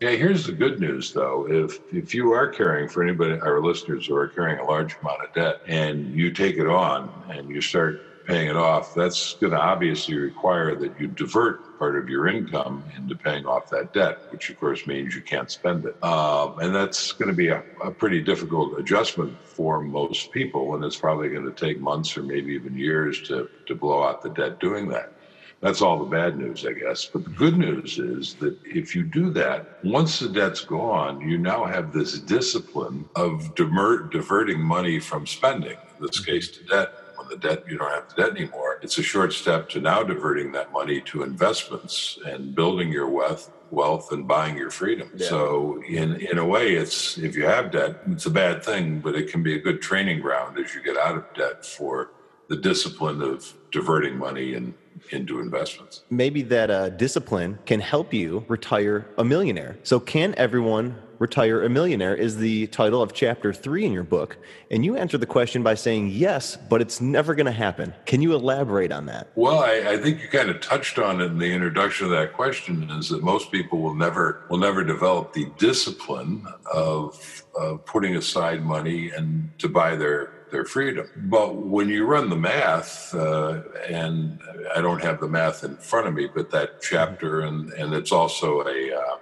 yeah, 0.00 0.10
here's 0.10 0.44
the 0.44 0.52
good 0.52 0.80
news 0.80 1.12
though. 1.12 1.46
If 1.48 1.78
if 1.92 2.14
you 2.14 2.32
are 2.32 2.48
carrying 2.48 2.88
for 2.88 3.04
anybody 3.04 3.40
our 3.40 3.62
listeners 3.62 4.08
who 4.08 4.16
are 4.16 4.26
carrying 4.26 4.58
a 4.58 4.64
large 4.64 4.96
amount 5.00 5.22
of 5.22 5.32
debt 5.32 5.60
and 5.68 6.12
you 6.12 6.32
take 6.32 6.56
it 6.56 6.66
on 6.66 7.10
and 7.30 7.48
you 7.48 7.60
start 7.60 8.02
paying 8.26 8.48
it 8.48 8.56
off, 8.56 8.94
that's 8.94 9.34
going 9.34 9.52
to 9.52 9.60
obviously 9.60 10.16
require 10.16 10.74
that 10.74 10.98
you 10.98 11.08
divert 11.08 11.78
part 11.78 11.96
of 11.96 12.08
your 12.08 12.26
income 12.26 12.82
into 12.96 13.14
paying 13.14 13.46
off 13.46 13.68
that 13.70 13.92
debt, 13.92 14.18
which 14.30 14.50
of 14.50 14.58
course 14.58 14.86
means 14.86 15.14
you 15.14 15.20
can't 15.20 15.50
spend 15.50 15.84
it. 15.84 16.02
Um, 16.02 16.58
and 16.60 16.74
that's 16.74 17.12
going 17.12 17.28
to 17.28 17.34
be 17.34 17.48
a, 17.48 17.62
a, 17.82 17.90
pretty 17.90 18.22
difficult 18.22 18.78
adjustment 18.78 19.36
for 19.44 19.80
most 19.80 20.32
people. 20.32 20.74
And 20.74 20.84
it's 20.84 20.96
probably 20.96 21.28
going 21.28 21.44
to 21.44 21.52
take 21.52 21.80
months 21.80 22.16
or 22.16 22.22
maybe 22.22 22.52
even 22.52 22.76
years 22.76 23.20
to, 23.28 23.48
to 23.66 23.74
blow 23.74 24.02
out 24.02 24.22
the 24.22 24.30
debt 24.30 24.60
doing 24.60 24.88
that. 24.88 25.12
That's 25.60 25.80
all 25.80 25.98
the 25.98 26.10
bad 26.10 26.36
news, 26.36 26.66
I 26.66 26.72
guess. 26.72 27.06
But 27.06 27.24
the 27.24 27.30
good 27.30 27.56
news 27.56 27.98
is 27.98 28.34
that 28.34 28.54
if 28.64 28.94
you 28.94 29.02
do 29.02 29.30
that, 29.30 29.82
once 29.82 30.18
the 30.18 30.28
debt's 30.28 30.60
gone, 30.60 31.22
you 31.22 31.38
now 31.38 31.64
have 31.64 31.92
this 31.92 32.18
discipline 32.18 33.08
of 33.16 33.54
diverting 33.54 34.60
money 34.60 35.00
from 35.00 35.26
spending, 35.26 35.78
in 35.98 36.06
this 36.06 36.22
case 36.22 36.48
to 36.50 36.64
debt. 36.64 37.03
When 37.28 37.40
the 37.40 37.48
debt, 37.48 37.64
you 37.68 37.78
don't 37.78 37.90
have 37.90 38.08
the 38.08 38.22
debt 38.22 38.36
anymore. 38.36 38.78
It's 38.82 38.98
a 38.98 39.02
short 39.02 39.32
step 39.32 39.68
to 39.70 39.80
now 39.80 40.02
diverting 40.02 40.52
that 40.52 40.72
money 40.72 41.00
to 41.02 41.22
investments 41.22 42.18
and 42.26 42.54
building 42.54 42.92
your 42.92 43.08
wealth 43.08 43.50
wealth 43.70 44.12
and 44.12 44.28
buying 44.28 44.56
your 44.56 44.70
freedom. 44.70 45.10
Yeah. 45.14 45.28
So 45.28 45.82
in 45.88 46.16
in 46.16 46.38
a 46.38 46.44
way 46.44 46.74
it's 46.74 47.18
if 47.18 47.36
you 47.36 47.44
have 47.44 47.70
debt, 47.72 47.96
it's 48.08 48.26
a 48.26 48.30
bad 48.30 48.62
thing, 48.62 49.00
but 49.00 49.14
it 49.14 49.30
can 49.30 49.42
be 49.42 49.54
a 49.54 49.58
good 49.58 49.82
training 49.82 50.20
ground 50.20 50.58
as 50.58 50.74
you 50.74 50.82
get 50.82 50.96
out 50.96 51.16
of 51.16 51.24
debt 51.34 51.64
for 51.64 52.10
the 52.48 52.56
discipline 52.56 53.22
of 53.22 53.52
diverting 53.72 54.16
money 54.16 54.54
and 54.54 54.74
into 55.10 55.40
investments. 55.40 56.02
Maybe 56.10 56.42
that 56.42 56.70
uh, 56.70 56.88
discipline 56.90 57.58
can 57.66 57.80
help 57.80 58.14
you 58.14 58.44
retire 58.48 59.06
a 59.18 59.24
millionaire. 59.24 59.76
So, 59.82 59.98
can 59.98 60.34
everyone 60.36 60.96
retire 61.18 61.62
a 61.62 61.68
millionaire? 61.68 62.14
Is 62.14 62.36
the 62.36 62.66
title 62.68 63.02
of 63.02 63.12
chapter 63.12 63.52
three 63.52 63.84
in 63.84 63.92
your 63.92 64.04
book. 64.04 64.36
And 64.70 64.84
you 64.84 64.96
answer 64.96 65.18
the 65.18 65.26
question 65.26 65.62
by 65.62 65.74
saying 65.74 66.10
yes, 66.10 66.56
but 66.56 66.80
it's 66.80 67.00
never 67.00 67.34
going 67.34 67.46
to 67.46 67.52
happen. 67.52 67.94
Can 68.06 68.22
you 68.22 68.34
elaborate 68.34 68.92
on 68.92 69.06
that? 69.06 69.28
Well, 69.34 69.60
I, 69.60 69.92
I, 69.92 69.96
think 69.96 70.20
you 70.20 70.28
kind 70.28 70.50
of 70.50 70.60
touched 70.60 70.98
on 70.98 71.20
it 71.20 71.26
in 71.26 71.38
the 71.38 71.52
introduction 71.52 72.06
of 72.06 72.12
that 72.12 72.32
question 72.32 72.90
is 72.90 73.08
that 73.08 73.22
most 73.22 73.50
people 73.52 73.80
will 73.80 73.94
never 73.94 74.44
will 74.50 74.58
never 74.58 74.84
develop 74.84 75.32
the 75.32 75.46
discipline 75.58 76.46
of, 76.72 77.44
of 77.54 77.84
putting 77.86 78.16
aside 78.16 78.64
money 78.64 79.10
and 79.10 79.50
to 79.58 79.68
buy 79.68 79.96
their 79.96 80.32
their 80.50 80.64
freedom. 80.64 81.08
But 81.16 81.56
when 81.56 81.88
you 81.88 82.06
run 82.06 82.30
the 82.30 82.36
math, 82.36 83.12
uh, 83.14 83.62
and 83.88 84.40
I 84.74 84.80
don't 84.80 85.02
have 85.02 85.20
the 85.20 85.28
math 85.28 85.64
in 85.64 85.76
front 85.76 86.06
of 86.06 86.14
me, 86.14 86.28
but 86.32 86.50
that 86.52 86.80
chapter, 86.80 87.40
and, 87.40 87.72
and 87.72 87.92
it's 87.92 88.12
also 88.12 88.60
a 88.60 88.94
uh, 88.94 89.16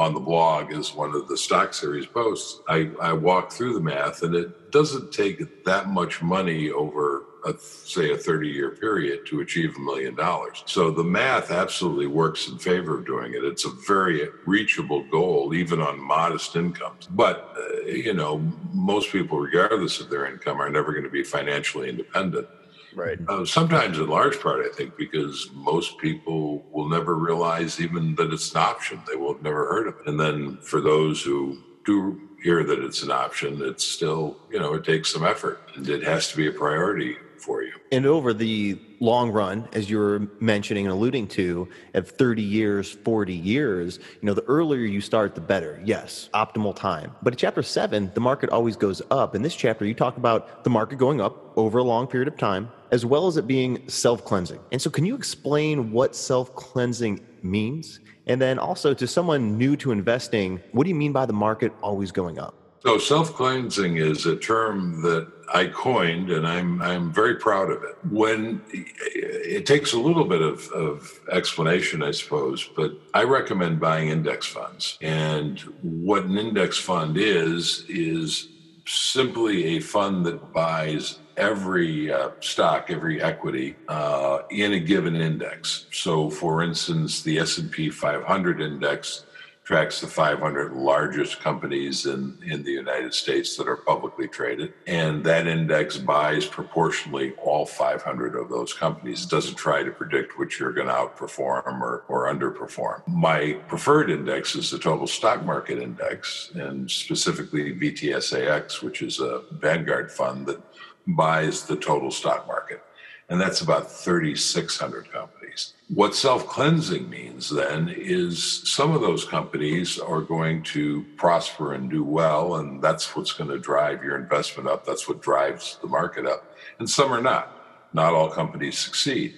on 0.00 0.14
the 0.14 0.20
blog 0.20 0.72
is 0.72 0.94
one 0.94 1.14
of 1.14 1.28
the 1.28 1.36
stock 1.36 1.74
series 1.74 2.06
posts. 2.06 2.62
I, 2.66 2.90
I 3.02 3.12
walk 3.12 3.52
through 3.52 3.74
the 3.74 3.80
math, 3.80 4.22
and 4.22 4.34
it 4.34 4.70
doesn't 4.72 5.12
take 5.12 5.64
that 5.66 5.88
much 5.88 6.22
money 6.22 6.70
over 6.70 7.24
a, 7.44 7.54
say 7.58 8.10
a 8.12 8.16
30 8.16 8.48
year 8.48 8.70
period 8.70 9.26
to 9.26 9.40
achieve 9.40 9.76
a 9.76 9.80
million 9.80 10.14
dollars. 10.14 10.62
So 10.64 10.90
the 10.90 11.04
math 11.04 11.50
absolutely 11.50 12.06
works 12.06 12.48
in 12.48 12.56
favor 12.56 12.98
of 12.98 13.04
doing 13.04 13.34
it. 13.34 13.44
It's 13.44 13.66
a 13.66 13.70
very 13.86 14.26
reachable 14.46 15.02
goal, 15.10 15.52
even 15.52 15.82
on 15.82 16.00
modest 16.00 16.56
incomes. 16.56 17.06
But, 17.10 17.54
uh, 17.58 17.86
you 17.86 18.14
know, 18.14 18.38
most 18.72 19.12
people, 19.12 19.38
regardless 19.38 20.00
of 20.00 20.08
their 20.08 20.26
income, 20.26 20.62
are 20.62 20.70
never 20.70 20.92
going 20.92 21.04
to 21.04 21.10
be 21.10 21.24
financially 21.24 21.90
independent. 21.90 22.48
Right. 22.94 23.18
Uh, 23.28 23.44
sometimes, 23.44 23.98
in 23.98 24.08
large 24.08 24.40
part, 24.40 24.64
I 24.64 24.74
think, 24.74 24.96
because 24.96 25.50
most 25.52 25.98
people 25.98 26.64
will 26.72 26.88
never 26.88 27.14
realize 27.14 27.80
even 27.80 28.14
that 28.16 28.32
it's 28.32 28.52
an 28.52 28.60
option. 28.60 29.00
They 29.08 29.16
will 29.16 29.34
have 29.34 29.42
never 29.42 29.66
heard 29.66 29.88
of 29.88 29.94
it. 30.00 30.06
And 30.06 30.18
then 30.18 30.58
for 30.58 30.80
those 30.80 31.22
who 31.22 31.58
do 31.84 32.20
hear 32.42 32.64
that 32.64 32.80
it's 32.80 33.02
an 33.02 33.10
option, 33.10 33.60
it's 33.62 33.86
still, 33.86 34.38
you 34.50 34.58
know, 34.58 34.74
it 34.74 34.84
takes 34.84 35.12
some 35.12 35.24
effort 35.24 35.60
and 35.74 35.88
it 35.88 36.02
has 36.02 36.30
to 36.30 36.36
be 36.36 36.46
a 36.46 36.52
priority 36.52 37.16
for 37.40 37.62
you. 37.62 37.72
And 37.90 38.06
over 38.06 38.32
the 38.32 38.78
long 39.00 39.30
run, 39.30 39.68
as 39.72 39.88
you 39.88 39.98
were 39.98 40.28
mentioning 40.40 40.86
and 40.86 40.92
alluding 40.92 41.26
to, 41.28 41.68
at 41.94 42.06
30 42.06 42.42
years, 42.42 42.90
40 42.90 43.34
years, 43.34 43.98
you 43.98 44.26
know, 44.26 44.34
the 44.34 44.44
earlier 44.44 44.84
you 44.84 45.00
start, 45.00 45.34
the 45.34 45.40
better. 45.40 45.80
Yes, 45.84 46.28
optimal 46.34 46.76
time. 46.76 47.12
But 47.22 47.32
in 47.32 47.38
chapter 47.38 47.62
seven, 47.62 48.10
the 48.14 48.20
market 48.20 48.50
always 48.50 48.76
goes 48.76 49.02
up. 49.10 49.34
In 49.34 49.42
this 49.42 49.56
chapter, 49.56 49.84
you 49.84 49.94
talk 49.94 50.16
about 50.16 50.64
the 50.64 50.70
market 50.70 50.98
going 50.98 51.20
up 51.20 51.52
over 51.56 51.78
a 51.78 51.84
long 51.84 52.06
period 52.06 52.28
of 52.28 52.36
time, 52.36 52.70
as 52.90 53.04
well 53.06 53.26
as 53.26 53.36
it 53.36 53.46
being 53.46 53.88
self 53.88 54.24
cleansing. 54.24 54.60
And 54.72 54.80
so, 54.80 54.90
can 54.90 55.04
you 55.04 55.14
explain 55.14 55.90
what 55.90 56.14
self 56.14 56.54
cleansing 56.54 57.20
means? 57.42 58.00
And 58.26 58.40
then 58.40 58.58
also 58.58 58.94
to 58.94 59.06
someone 59.06 59.58
new 59.58 59.76
to 59.76 59.90
investing, 59.90 60.60
what 60.72 60.84
do 60.84 60.88
you 60.90 60.94
mean 60.94 61.12
by 61.12 61.26
the 61.26 61.32
market 61.32 61.72
always 61.82 62.12
going 62.12 62.38
up? 62.38 62.59
So 62.82 62.96
self 62.96 63.34
cleansing 63.34 63.98
is 63.98 64.24
a 64.24 64.36
term 64.36 65.02
that 65.02 65.28
I 65.52 65.66
coined, 65.66 66.30
and 66.30 66.46
I'm 66.46 66.80
I'm 66.80 67.12
very 67.12 67.36
proud 67.36 67.70
of 67.70 67.82
it. 67.82 67.96
When 68.10 68.62
it 68.72 69.66
takes 69.66 69.92
a 69.92 69.98
little 69.98 70.24
bit 70.24 70.40
of, 70.40 70.66
of 70.68 71.20
explanation, 71.30 72.02
I 72.02 72.12
suppose, 72.12 72.68
but 72.76 72.92
I 73.12 73.24
recommend 73.24 73.80
buying 73.80 74.08
index 74.08 74.46
funds. 74.46 74.96
And 75.02 75.58
what 75.82 76.24
an 76.24 76.38
index 76.38 76.78
fund 76.78 77.18
is 77.18 77.84
is 77.88 78.48
simply 78.86 79.76
a 79.76 79.80
fund 79.80 80.24
that 80.26 80.52
buys 80.52 81.18
every 81.36 82.12
uh, 82.12 82.30
stock, 82.40 82.90
every 82.90 83.20
equity 83.22 83.76
uh, 83.88 84.40
in 84.50 84.72
a 84.72 84.80
given 84.80 85.16
index. 85.16 85.86
So, 85.92 86.30
for 86.30 86.62
instance, 86.62 87.22
the 87.22 87.38
S 87.38 87.58
and 87.58 87.70
P 87.70 87.90
500 87.90 88.60
index 88.60 89.26
tracks 89.70 90.00
the 90.00 90.06
500 90.08 90.72
largest 90.72 91.38
companies 91.38 92.04
in, 92.04 92.36
in 92.44 92.64
the 92.64 92.72
United 92.72 93.14
States 93.14 93.56
that 93.56 93.68
are 93.68 93.76
publicly 93.76 94.26
traded. 94.26 94.72
And 94.88 95.22
that 95.22 95.46
index 95.46 95.96
buys 95.96 96.44
proportionally 96.44 97.34
all 97.34 97.64
500 97.64 98.34
of 98.34 98.48
those 98.48 98.74
companies. 98.74 99.22
It 99.22 99.30
doesn't 99.30 99.54
try 99.54 99.84
to 99.84 99.92
predict 99.92 100.36
which 100.36 100.58
you're 100.58 100.72
going 100.72 100.88
to 100.88 100.92
outperform 100.92 101.80
or, 101.80 102.02
or 102.08 102.26
underperform. 102.26 103.06
My 103.06 103.60
preferred 103.68 104.10
index 104.10 104.56
is 104.56 104.72
the 104.72 104.78
total 104.80 105.06
stock 105.06 105.44
market 105.44 105.78
index, 105.78 106.50
and 106.56 106.90
specifically 106.90 107.72
VTSAX, 107.72 108.82
which 108.82 109.02
is 109.02 109.20
a 109.20 109.44
Vanguard 109.52 110.10
fund 110.10 110.46
that 110.46 110.60
buys 111.06 111.62
the 111.62 111.76
total 111.76 112.10
stock 112.10 112.48
market. 112.48 112.82
And 113.28 113.40
that's 113.40 113.60
about 113.60 113.88
3,600 113.88 115.12
companies 115.12 115.39
companies. 115.50 115.74
What 115.88 116.14
self 116.14 116.46
cleansing 116.46 117.10
means 117.10 117.50
then 117.50 117.88
is 117.88 118.68
some 118.68 118.92
of 118.92 119.00
those 119.00 119.24
companies 119.24 119.98
are 119.98 120.20
going 120.20 120.62
to 120.74 121.04
prosper 121.16 121.74
and 121.74 121.90
do 121.90 122.04
well, 122.04 122.56
and 122.56 122.82
that's 122.82 123.16
what's 123.16 123.32
going 123.32 123.50
to 123.50 123.58
drive 123.58 124.02
your 124.04 124.16
investment 124.16 124.68
up. 124.68 124.84
That's 124.84 125.08
what 125.08 125.20
drives 125.20 125.78
the 125.82 125.88
market 125.88 126.26
up. 126.26 126.56
And 126.78 126.88
some 126.88 127.12
are 127.12 127.22
not. 127.22 127.56
Not 127.92 128.14
all 128.14 128.30
companies 128.30 128.78
succeed. 128.78 129.36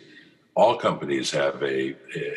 All 0.55 0.77
companies 0.77 1.31
have 1.31 1.63
a 1.63 1.97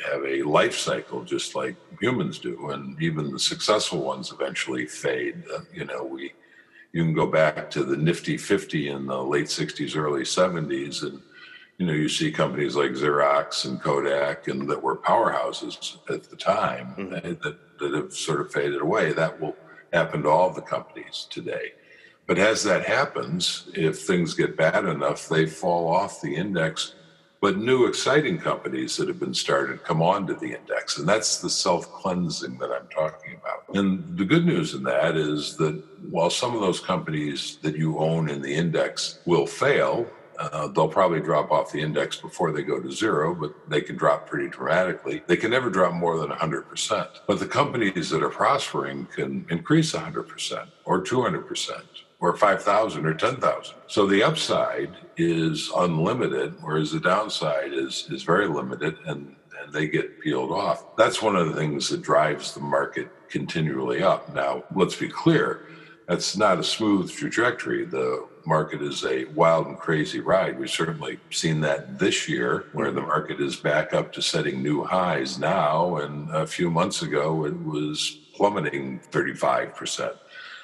have 0.10 0.24
a 0.26 0.44
life 0.44 0.78
cycle, 0.78 1.26
just 1.26 1.56
like 1.56 1.76
humans 2.00 2.40
do, 2.40 2.70
and 2.70 3.02
even 3.02 3.32
the 3.32 3.40
successful 3.40 4.02
ones 4.02 4.32
eventually 4.32 4.86
fade. 4.86 5.44
Uh, 5.54 5.62
you 5.74 5.84
know, 5.84 6.04
we 6.06 6.32
you 6.94 7.04
can 7.04 7.14
go 7.14 7.28
back 7.28 7.70
to 7.72 7.84
the 7.84 7.98
Nifty 7.98 8.38
50 8.38 8.88
in 8.88 9.08
the 9.08 9.22
late 9.22 9.48
60s, 9.48 9.98
early 9.98 10.22
70s, 10.22 11.04
and 11.04 11.22
you 11.78 11.86
know, 11.86 11.94
you 11.94 12.08
see 12.08 12.32
companies 12.32 12.76
like 12.76 12.92
Xerox 12.92 13.66
and 13.66 13.82
Kodak 13.82 14.48
and 14.48 14.70
that 14.70 14.82
were 14.82 14.96
powerhouses 14.96 15.98
at 16.10 16.24
the 16.24 16.36
time 16.36 16.96
mm-hmm. 16.98 17.16
Eh, 17.16 17.36
that, 17.44 17.58
that 17.80 17.94
have 17.94 18.14
sort 18.14 18.42
of 18.42 18.52
faded 18.52 18.82
away. 18.82 19.12
That 19.12 19.40
will 19.40 19.56
happen 19.92 20.24
to 20.24 20.30
all 20.30 20.52
the 20.52 20.62
companies 20.62 21.28
today. 21.30 21.74
But 22.28 22.40
as 22.40 22.64
that 22.64 22.86
happens, 22.86 23.70
if 23.74 24.00
things 24.00 24.34
get 24.34 24.58
bad 24.58 24.86
enough, 24.86 25.30
they 25.30 25.46
fall 25.46 25.94
off 25.94 26.22
the 26.22 26.36
index. 26.36 26.96
But 27.42 27.58
new 27.58 27.86
exciting 27.86 28.40
companies 28.40 28.98
that 28.98 29.08
have 29.08 29.20
been 29.20 29.34
started 29.34 29.84
come 29.84 30.02
onto 30.02 30.36
the 30.40 30.54
index. 30.54 30.98
And 30.98 31.08
that's 31.08 31.40
the 31.40 31.50
self 31.50 31.92
cleansing 31.92 32.58
that 32.58 32.72
I'm 32.72 32.88
talking 32.88 33.36
about. 33.40 33.78
And 33.78 34.18
the 34.18 34.26
good 34.26 34.46
news 34.46 34.74
in 34.74 34.84
that 34.84 35.16
is 35.16 35.56
that 35.58 35.84
while 36.10 36.30
some 36.30 36.56
of 36.56 36.62
those 36.62 36.80
companies 36.80 37.58
that 37.62 37.78
you 37.78 38.00
own 38.00 38.30
in 38.30 38.42
the 38.42 38.56
index 38.56 39.20
will 39.26 39.46
fail, 39.46 40.08
uh, 40.40 40.68
they'll 40.68 40.88
probably 40.88 41.20
drop 41.20 41.52
off 41.52 41.72
the 41.72 41.82
index 41.82 42.18
before 42.18 42.52
they 42.52 42.64
go 42.64 42.80
to 42.80 42.92
zero, 42.92 43.34
but 43.34 43.54
they 43.70 43.82
can 43.82 43.96
drop 43.96 44.28
pretty 44.28 44.50
dramatically. 44.50 45.24
They 45.28 45.38
can 45.38 45.52
never 45.52 45.70
drop 45.70 45.94
more 45.94 46.18
than 46.18 46.30
100%. 46.30 47.08
But 47.28 47.40
the 47.40 47.48
companies 47.48 48.10
that 48.10 48.24
are 48.24 48.30
prospering 48.30 49.08
can 49.08 49.46
increase 49.50 49.94
100% 49.94 50.68
or 50.86 51.04
200% 51.04 51.84
or 52.20 52.36
5,000 52.36 53.06
or 53.06 53.14
10,000. 53.14 53.76
So 53.88 54.08
the 54.08 54.24
upside 54.24 54.96
is 55.18 55.72
unlimited, 55.76 56.56
whereas 56.62 56.92
the 56.92 57.00
downside 57.00 57.74
is, 57.74 58.08
is 58.10 58.24
very 58.24 58.48
limited 58.48 58.98
and, 59.06 59.36
and 59.62 59.74
they 59.74 59.88
get 59.88 60.20
peeled 60.22 60.52
off. 60.52 60.96
That's 60.98 61.22
one 61.22 61.36
of 61.36 61.48
the 61.48 61.54
things 61.54 61.90
that 61.90 62.02
drives 62.02 62.54
the 62.54 62.62
market 62.62 63.10
continually 63.30 64.02
up. 64.02 64.34
Now, 64.34 64.64
let's 64.74 64.96
be 64.96 65.10
clear 65.10 65.68
that's 66.08 66.38
not 66.38 66.60
a 66.60 66.64
smooth 66.64 67.12
trajectory. 67.12 67.86
The 67.86 68.28
market 68.46 68.82
is 68.82 69.04
a 69.04 69.26
wild 69.26 69.68
and 69.68 69.78
crazy 69.78 70.20
ride. 70.20 70.60
We've 70.60 70.70
certainly 70.70 71.20
seen 71.30 71.62
that 71.62 72.00
this 72.00 72.28
year, 72.28 72.66
where 72.74 72.92
the 72.92 73.00
mm-hmm. 73.00 73.10
market 73.10 73.42
is 73.42 73.56
back 73.56 73.94
up 73.94 74.14
to 74.14 74.22
setting 74.22 74.62
new 74.62 74.84
highs 74.84 75.40
now. 75.40 75.98
And 75.98 76.30
a 76.30 76.48
few 76.48 76.70
months 76.70 77.02
ago, 77.02 77.46
it 77.46 77.58
was 77.64 78.20
plummeting 78.36 79.00
35%. 79.12 80.16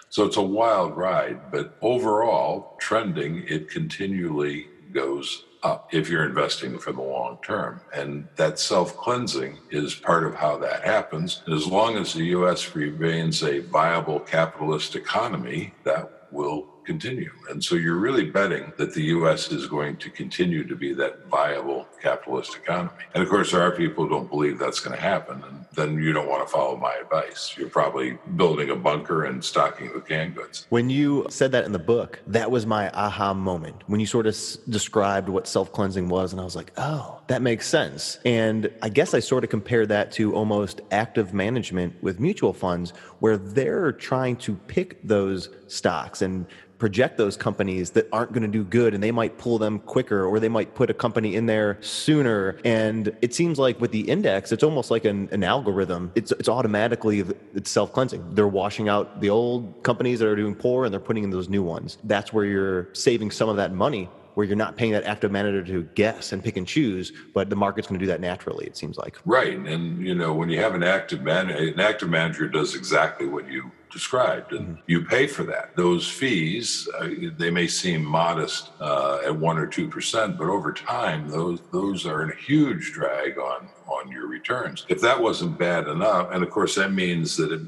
So 0.10 0.26
it's 0.26 0.38
a 0.38 0.42
wild 0.42 0.98
ride, 0.98 1.52
but 1.52 1.78
overall, 1.82 2.76
trending, 2.80 3.46
it 3.48 3.70
continually 3.70 4.68
goes 4.92 5.46
up 5.64 5.88
if 5.94 6.10
you're 6.10 6.26
investing 6.26 6.78
for 6.78 6.92
the 6.92 7.02
long 7.02 7.38
term. 7.46 7.82
And 7.94 8.28
that 8.36 8.60
self 8.60 8.98
cleansing 8.98 9.60
is 9.70 9.96
part 9.96 10.26
of 10.26 10.36
how 10.36 10.58
that 10.58 10.84
happens. 10.84 11.44
As 11.52 11.68
long 11.68 11.98
as 11.98 12.14
the 12.14 12.26
US 12.26 12.76
remains 12.76 13.44
a 13.44 13.60
viable 13.60 14.20
capitalist 14.20 14.96
economy, 14.96 15.74
that 15.84 16.28
will 16.32 16.68
continue. 16.86 17.32
And 17.50 17.64
so 17.64 17.76
you're 17.76 17.96
really 17.96 18.26
betting 18.30 18.74
that 18.78 18.94
the 18.94 19.04
US 19.04 19.52
is 19.52 19.68
going 19.68 19.98
to 19.98 20.10
continue 20.10 20.68
to 20.68 20.76
be 20.76 20.94
that 20.94 21.26
viable 21.28 21.88
capitalist 22.02 22.56
economy. 22.56 22.92
And 23.14 23.24
of 23.24 23.30
course, 23.30 23.52
there 23.52 23.62
are 23.62 23.72
people 23.72 24.06
who 24.06 24.10
don't 24.10 24.30
believe 24.30 24.60
that's 24.60 24.80
going 24.80 24.96
to 24.96 25.02
happen. 25.02 25.44
And 25.48 25.66
then 25.74 26.02
you 26.02 26.14
don't 26.14 26.28
want 26.28 26.46
to 26.46 26.52
follow 26.52 26.76
my 26.78 26.94
advice. 27.02 27.56
You're 27.58 27.70
probably 27.70 28.18
building 28.36 28.70
a 28.70 28.76
bunker 28.76 29.26
and 29.26 29.44
stocking 29.44 29.92
the 29.94 30.02
canned 30.02 30.36
goods. 30.36 30.66
When 30.70 30.90
you 30.90 31.26
said 31.30 31.52
that 31.54 31.66
in 31.66 31.72
the 31.72 31.80
book, 31.80 32.20
that 32.28 32.50
was 32.52 32.66
my 32.66 32.90
aha 32.92 33.34
moment 33.34 33.84
when 33.88 34.00
you 34.00 34.06
sort 34.06 34.28
of 34.28 34.34
s- 34.34 34.58
described 34.70 35.30
what 35.30 35.48
self 35.48 35.72
cleansing 35.72 36.10
was. 36.10 36.32
And 36.32 36.42
I 36.42 36.44
was 36.44 36.56
like, 36.56 36.72
oh, 36.78 37.20
that 37.28 37.42
makes 37.42 37.68
sense. 37.68 38.20
And 38.26 38.72
I 38.82 38.90
guess 38.90 39.14
I 39.14 39.20
sort 39.20 39.44
of 39.44 39.50
compare 39.50 39.86
that 39.88 40.12
to 40.14 40.34
almost 40.36 40.82
active 40.92 41.34
management 41.34 42.02
with 42.02 42.20
mutual 42.20 42.54
funds, 42.54 42.94
where 43.22 43.38
they're 43.38 43.92
trying 43.92 44.36
to 44.36 44.56
pick 44.68 45.02
those 45.04 45.50
stocks 45.68 46.22
and 46.22 46.46
project 46.80 47.16
those 47.16 47.38
companies 47.38 47.92
that 47.92 48.08
aren't 48.12 48.34
going 48.34 48.42
to 48.42 48.48
do 48.48 48.64
good 48.64 48.96
and 48.96 49.04
they 49.04 49.12
might 49.12 49.38
pull 49.38 49.60
them 49.60 49.78
quicker 49.78 50.26
or 50.26 50.40
they 50.40 50.50
might 50.50 50.74
put 50.74 50.90
a 50.90 50.94
company 50.96 51.36
in 51.36 51.46
there 51.46 51.78
sooner. 51.82 52.58
And 52.66 53.16
it 53.22 53.36
seems 53.36 53.60
like 53.60 53.80
with 53.80 53.92
the 53.92 54.02
index, 54.02 54.52
it's 54.52 54.64
almost 54.64 54.90
like 54.90 55.06
an, 55.06 55.30
an 55.32 55.44
algorithm. 55.44 56.12
It's, 56.16 56.32
it's 56.32 56.50
automatically, 56.50 57.24
it's 57.54 57.70
self 57.70 57.94
cleansing. 57.94 58.34
They're 58.34 58.48
washing 58.48 58.90
out 58.90 59.22
the 59.22 59.30
old 59.30 59.84
companies 59.84 60.18
that 60.20 60.28
are 60.28 60.36
doing 60.36 60.56
poor 60.56 60.86
and 60.86 60.92
they're 60.92 61.00
putting 61.00 61.24
in 61.24 61.30
those 61.30 61.48
new 61.48 61.62
ones. 61.62 62.00
That's 62.04 62.34
where 62.34 62.46
you're 62.46 62.92
saving 62.94 63.30
some 63.30 63.48
of 63.48 63.58
that 63.58 63.72
money 63.72 64.10
where 64.34 64.46
you're 64.46 64.56
not 64.56 64.78
paying 64.78 64.92
that 64.92 65.04
active 65.04 65.32
manager 65.32 65.64
to 65.64 65.84
guess 65.96 66.32
and 66.32 66.44
pick 66.44 66.58
and 66.58 66.68
choose, 66.68 67.12
but 67.34 67.50
the 67.50 67.56
market's 67.56 67.88
going 67.88 68.00
to 68.00 68.06
do 68.06 68.10
that 68.10 68.22
naturally. 68.22 68.66
It 68.66 68.78
seems 68.78 68.98
like 68.98 69.18
right. 69.26 69.58
And 69.58 70.06
you 70.06 70.16
know, 70.16 70.34
when 70.34 70.50
you 70.50 70.60
have 70.60 70.76
an 70.76 70.84
active 70.84 71.22
manager, 71.22 71.74
an 71.74 71.80
active 71.80 72.10
manager 72.10 72.48
does 72.48 72.76
exactly 72.76 73.28
what 73.28 73.48
you 73.48 73.72
described, 73.92 74.54
and 74.54 74.68
mm-hmm. 74.68 74.82
you 74.88 75.04
pay 75.06 75.28
for 75.28 75.44
that. 75.44 75.76
Those 75.76 76.08
fees, 76.08 76.88
uh, 76.98 77.10
they 77.38 77.52
may 77.52 77.68
seem 77.68 78.04
modest 78.04 78.70
uh, 78.80 79.20
at 79.26 79.36
one 79.36 79.58
or 79.58 79.68
two 79.68 79.88
percent, 79.88 80.38
but 80.38 80.48
over 80.48 80.72
time, 80.72 81.30
those 81.30 81.60
those 81.72 82.06
are 82.06 82.24
a 82.24 82.36
huge 82.36 82.94
drag 82.94 83.38
on 83.38 83.68
on 83.88 84.12
your 84.12 84.28
returns. 84.28 84.86
If 84.90 85.02
that 85.02 85.22
wasn't 85.22 85.60
bad 85.60 85.88
enough, 85.88 86.30
and 86.32 86.44
of 86.44 86.50
course 86.50 86.76
that 86.76 86.92
means 86.92 87.36
that 87.38 87.52
it, 87.52 87.62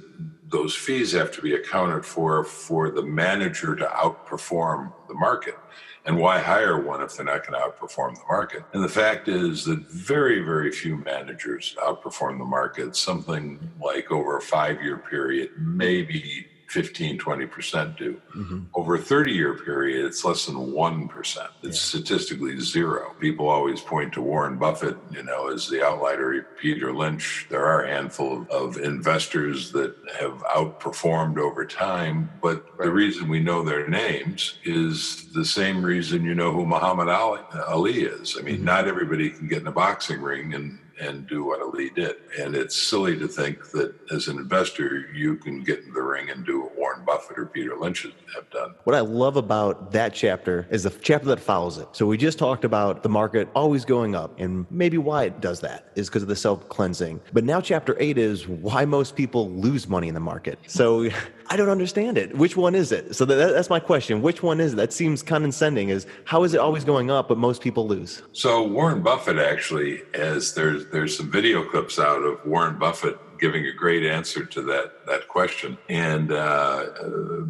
those 0.54 0.76
fees 0.76 1.12
have 1.12 1.32
to 1.32 1.42
be 1.42 1.56
accounted 1.56 2.06
for 2.06 2.44
for 2.44 2.92
the 2.92 3.02
manager 3.02 3.76
to 3.76 3.86
outperform 3.86 4.94
the 5.08 5.14
market. 5.16 5.58
And 6.06 6.18
why 6.18 6.40
hire 6.40 6.80
one 6.80 7.02
if 7.02 7.16
they're 7.16 7.26
not 7.26 7.48
going 7.48 7.60
to 7.60 7.68
outperform 7.68 8.14
the 8.16 8.26
market? 8.30 8.64
And 8.74 8.84
the 8.84 8.90
fact 8.90 9.28
is 9.28 9.66
that 9.66 9.80
very, 9.90 10.42
very 10.42 10.72
few 10.72 10.98
managers 10.98 11.76
outperform 11.80 12.38
the 12.38 12.46
market, 12.46 12.96
something 12.96 13.72
like 13.82 14.12
over 14.12 14.38
a 14.38 14.42
five 14.42 14.82
year 14.84 14.98
period, 14.98 15.50
maybe 15.58 16.46
15, 16.74 17.20
20% 17.20 17.98
do. 17.98 18.20
Mm-hmm. 18.36 18.62
Over 18.74 18.96
a 18.96 19.00
30 19.00 19.32
year 19.32 19.54
period, 19.54 20.06
it's 20.08 20.26
less 20.26 20.48
than 20.48 20.56
1%. 20.56 21.10
It's 21.20 21.48
yeah. 21.62 21.72
statistically 21.72 22.60
zero. 22.60 23.14
People 23.20 23.48
always 23.48 23.80
point 23.80 24.12
to 24.14 24.24
Warren 24.24 24.58
Buffett, 24.58 24.98
you 25.12 25.22
know, 25.22 25.54
as 25.54 25.70
the 25.70 25.86
outlier, 25.86 26.48
Peter 26.60 26.92
Lynch. 26.92 27.46
There 27.50 27.64
are 27.64 27.84
a 27.84 27.90
handful 27.90 28.48
of, 28.50 28.74
investors 28.84 29.72
that 29.72 29.96
have 30.20 30.42
outperformed 30.56 31.38
over 31.38 31.64
time, 31.64 32.30
but 32.42 32.66
right. 32.78 32.86
the 32.86 32.92
reason 32.92 33.28
we 33.28 33.40
know 33.40 33.64
their 33.64 33.88
names 33.88 34.58
is 34.64 35.32
the 35.34 35.46
same 35.46 35.84
reason 35.84 36.24
you 36.24 36.34
know 36.34 36.52
who 36.52 36.66
Muhammad 36.66 37.08
Ali, 37.08 37.42
Ali 37.68 38.02
is. 38.02 38.36
I 38.38 38.42
mean, 38.42 38.56
mm-hmm. 38.56 38.66
not 38.66 38.88
everybody 38.88 39.30
can 39.30 39.48
get 39.48 39.62
in 39.62 39.68
a 39.68 39.72
boxing 39.72 40.22
ring 40.22 40.56
and 40.56 40.80
and 41.00 41.28
do 41.28 41.44
what 41.44 41.62
Ali 41.62 41.90
did. 41.90 42.16
And 42.40 42.56
it's 42.56 42.76
silly 42.76 43.18
to 43.20 43.28
think 43.28 43.72
that 43.72 43.96
as 44.12 44.28
an 44.28 44.38
investor, 44.38 45.10
you 45.14 45.36
can 45.36 45.64
get 45.64 45.84
in 45.84 45.94
the 45.94 46.02
ring 46.02 46.30
and 46.30 46.46
do 46.46 46.62
what 46.62 46.78
Warren 46.78 46.93
Buffett 47.06 47.38
or 47.38 47.46
Peter 47.46 47.76
Lynch 47.76 48.08
have 48.36 48.50
done. 48.50 48.76
What 48.84 48.96
I 48.96 49.00
love 49.00 49.38
about 49.38 49.92
that 49.92 50.14
chapter 50.14 50.68
is 50.70 50.84
the 50.84 50.90
chapter 50.90 51.28
that 51.28 51.40
follows 51.40 51.78
it. 51.78 51.88
So 51.92 52.06
we 52.06 52.18
just 52.18 52.38
talked 52.38 52.66
about 52.66 53.04
the 53.04 53.10
market 53.10 53.48
always 53.56 53.86
going 53.86 54.16
up, 54.16 54.40
and 54.40 54.66
maybe 54.70 54.98
why 54.98 55.26
it 55.26 55.42
does 55.42 55.60
that 55.62 55.92
is 55.96 56.10
because 56.10 56.24
of 56.24 56.30
the 56.30 56.36
self 56.36 56.68
cleansing. 56.70 57.22
But 57.32 57.44
now 57.44 57.62
chapter 57.62 57.96
eight 58.00 58.18
is 58.18 58.48
why 58.48 58.86
most 58.86 59.16
people 59.16 59.52
lose 59.52 59.88
money 59.88 60.08
in 60.08 60.14
the 60.14 60.20
market. 60.20 60.60
So 60.68 61.10
I 61.48 61.56
don't 61.58 61.70
understand 61.70 62.18
it. 62.18 62.36
Which 62.38 62.56
one 62.58 62.76
is 62.76 62.92
it? 62.92 63.16
So 63.16 63.26
that, 63.26 63.36
that's 63.54 63.70
my 63.70 63.80
question. 63.80 64.22
Which 64.22 64.42
one 64.42 64.60
is 64.60 64.74
it? 64.74 64.78
That 64.78 64.94
seems 64.94 65.22
condescending. 65.22 65.90
Is 65.90 66.08
how 66.26 66.44
is 66.44 66.54
it 66.54 66.60
always 66.60 66.84
going 66.84 67.12
up, 67.12 67.28
but 67.28 67.38
most 67.38 67.62
people 67.62 67.88
lose? 67.88 68.24
So 68.32 68.64
Warren 68.64 69.02
Buffett 69.04 69.38
actually, 69.38 70.02
as 70.14 70.54
there's 70.54 70.88
there's 70.88 71.16
some 71.16 71.30
video 71.32 71.64
clips 71.64 72.00
out 72.00 72.24
of 72.24 72.46
Warren 72.46 72.78
Buffett 72.78 73.18
giving 73.44 73.68
a 73.68 73.74
great 73.74 74.06
answer 74.06 74.46
to 74.46 74.62
that 74.62 75.06
that 75.06 75.28
question. 75.28 75.78
And 75.90 76.32
uh, 76.32 76.86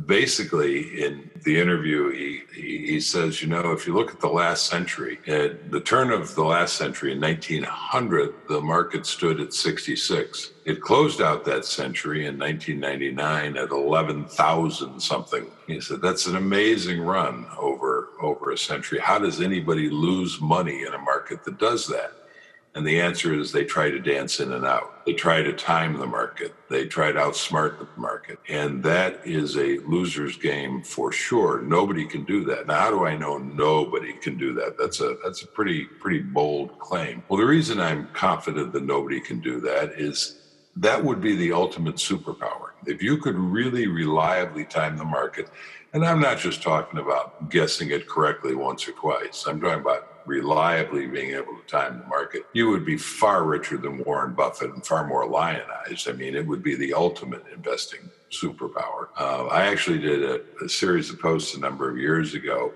basically, 0.08 1.04
in 1.04 1.30
the 1.44 1.60
interview, 1.60 2.10
he, 2.10 2.42
he, 2.52 2.78
he 2.88 3.00
says, 3.00 3.44
you 3.44 3.48
know, 3.48 3.74
if 3.74 3.86
you 3.86 3.94
look 3.94 4.10
at 4.10 4.20
the 4.20 4.36
last 4.44 4.66
century, 4.66 5.20
at 5.28 5.70
the 5.70 5.80
turn 5.80 6.10
of 6.10 6.34
the 6.34 6.44
last 6.44 6.78
century 6.78 7.12
in 7.12 7.22
1900, 7.22 8.34
the 8.50 8.60
market 8.60 9.06
stood 9.06 9.40
at 9.40 9.54
66. 9.54 10.54
It 10.66 10.82
closed 10.82 11.22
out 11.22 11.46
that 11.46 11.64
century 11.64 12.26
in 12.26 12.40
1999 12.40 13.56
at 13.56 13.70
11,000 13.70 15.00
something. 15.00 15.46
He 15.68 15.80
said 15.80 16.02
that's 16.02 16.26
an 16.26 16.38
amazing 16.38 17.02
run 17.02 17.46
over 17.60 18.10
over 18.20 18.52
a 18.52 18.58
century. 18.58 19.00
How 19.00 19.20
does 19.20 19.42
anybody 19.42 19.92
lose 19.92 20.42
money 20.42 20.86
in 20.88 20.94
a 20.96 20.98
market 20.98 21.44
that 21.44 21.60
does 21.60 21.86
that? 21.88 22.14
And 22.76 22.88
the 22.88 23.00
answer 23.00 23.34
is 23.34 23.52
they 23.52 23.66
try 23.66 23.92
to 23.92 24.00
dance 24.00 24.40
in 24.40 24.52
and 24.52 24.66
out. 24.66 25.06
They 25.06 25.14
try 25.14 25.44
to 25.44 25.54
time 25.54 25.98
the 25.98 26.08
market. 26.08 26.56
They 26.70 26.88
try 26.88 27.12
to 27.12 27.20
outsmart 27.20 27.78
the 27.78 27.88
market. 28.02 28.40
And 28.50 28.82
that 28.84 29.22
is 29.26 29.58
a 29.58 29.78
loser's 29.80 30.38
game 30.38 30.82
for 30.82 31.12
sure. 31.12 31.62
Nobody 31.62 32.06
can 32.06 32.24
do 32.24 32.44
that. 32.46 32.66
Now, 32.66 32.80
how 32.80 32.90
do 32.90 33.06
I 33.06 33.16
know 33.16 33.38
nobody 33.38 34.14
can 34.14 34.38
do 34.38 34.54
that? 34.56 34.78
That's 34.80 35.02
a 35.02 35.18
that's 35.24 35.44
a 35.44 35.48
pretty 35.48 35.86
pretty 35.86 36.20
bold 36.20 36.80
claim. 36.80 37.22
Well, 37.30 37.40
the 37.40 37.46
reason 37.46 37.80
I'm 37.80 38.08
confident 38.14 38.74
that 38.74 38.84
nobody 38.84 39.20
can 39.20 39.40
do 39.40 39.60
that 39.62 39.94
is 39.94 40.40
that 40.76 41.04
would 41.04 41.22
be 41.22 41.36
the 41.36 41.52
ultimate 41.52 41.96
superpower. 41.96 42.72
If 42.88 43.04
you 43.04 43.18
could 43.18 43.36
really 43.36 43.86
reliably 43.86 44.66
time 44.66 44.98
the 44.98 45.06
market, 45.06 45.50
and 45.94 46.04
I'm 46.04 46.20
not 46.20 46.40
just 46.40 46.64
talking 46.64 47.00
about 47.00 47.52
guessing 47.52 47.92
it 47.92 48.08
correctly 48.08 48.56
once 48.56 48.88
or 48.88 48.94
twice. 48.94 49.46
I'm 49.46 49.62
talking 49.62 49.82
about 49.82 50.13
reliably 50.26 51.08
being 51.08 51.36
able 51.36 51.56
to 51.58 51.68
time 51.68 52.00
the 52.00 52.06
market, 52.08 52.46
you 52.54 52.70
would 52.70 52.86
be 52.86 52.98
far 52.98 53.44
richer 53.44 53.78
than 53.78 54.04
Warren 54.04 54.34
Buffett 54.34 54.74
and 54.74 54.86
far 54.86 55.06
more 55.08 55.28
lionized. 55.28 56.10
I 56.10 56.14
mean, 56.14 56.36
it 56.36 56.46
would 56.46 56.64
be 56.64 56.76
the 56.76 56.94
ultimate 56.94 57.44
investing 57.54 58.10
superpower. 58.32 59.08
Uh, 59.18 59.46
I 59.48 59.66
actually 59.66 60.00
did 60.00 60.24
a, 60.24 60.42
a 60.66 60.70
series 60.70 61.10
of 61.10 61.20
posts 61.20 61.56
a 61.56 61.60
number 61.60 61.90
of 61.90 61.98
years 61.98 62.34
ago 62.34 62.74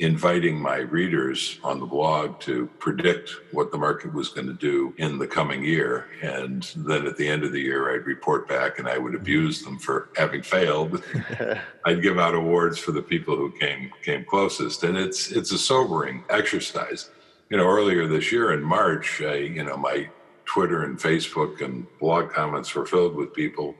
inviting 0.00 0.58
my 0.58 0.78
readers 0.78 1.60
on 1.62 1.78
the 1.78 1.84
blog 1.84 2.40
to 2.40 2.66
predict 2.78 3.30
what 3.52 3.70
the 3.70 3.76
market 3.76 4.12
was 4.14 4.30
going 4.30 4.46
to 4.46 4.54
do 4.54 4.94
in 4.96 5.18
the 5.18 5.26
coming 5.26 5.62
year. 5.62 6.08
And 6.22 6.62
then 6.74 7.06
at 7.06 7.18
the 7.18 7.28
end 7.28 7.44
of 7.44 7.52
the 7.52 7.60
year, 7.60 7.94
I'd 7.94 8.06
report 8.06 8.48
back 8.48 8.78
and 8.78 8.88
I 8.88 8.96
would 8.96 9.14
abuse 9.14 9.62
them 9.62 9.78
for 9.78 10.08
having 10.16 10.42
failed. 10.42 11.04
I'd 11.84 12.02
give 12.02 12.18
out 12.18 12.34
awards 12.34 12.78
for 12.78 12.92
the 12.92 13.02
people 13.02 13.36
who 13.36 13.52
came 13.52 13.92
came 14.02 14.24
closest. 14.24 14.84
And 14.84 14.96
it's 14.96 15.30
it's 15.32 15.52
a 15.52 15.58
sobering 15.58 16.24
exercise. 16.30 17.10
You 17.50 17.58
know, 17.58 17.66
earlier 17.66 18.06
this 18.06 18.32
year 18.32 18.52
in 18.52 18.62
March, 18.62 19.20
I, 19.20 19.34
you 19.34 19.64
know, 19.64 19.76
my 19.76 20.08
Twitter 20.46 20.84
and 20.84 20.98
Facebook 20.98 21.60
and 21.60 21.86
blog 21.98 22.30
comments 22.30 22.74
were 22.74 22.86
filled 22.86 23.16
with 23.16 23.34
people 23.34 23.74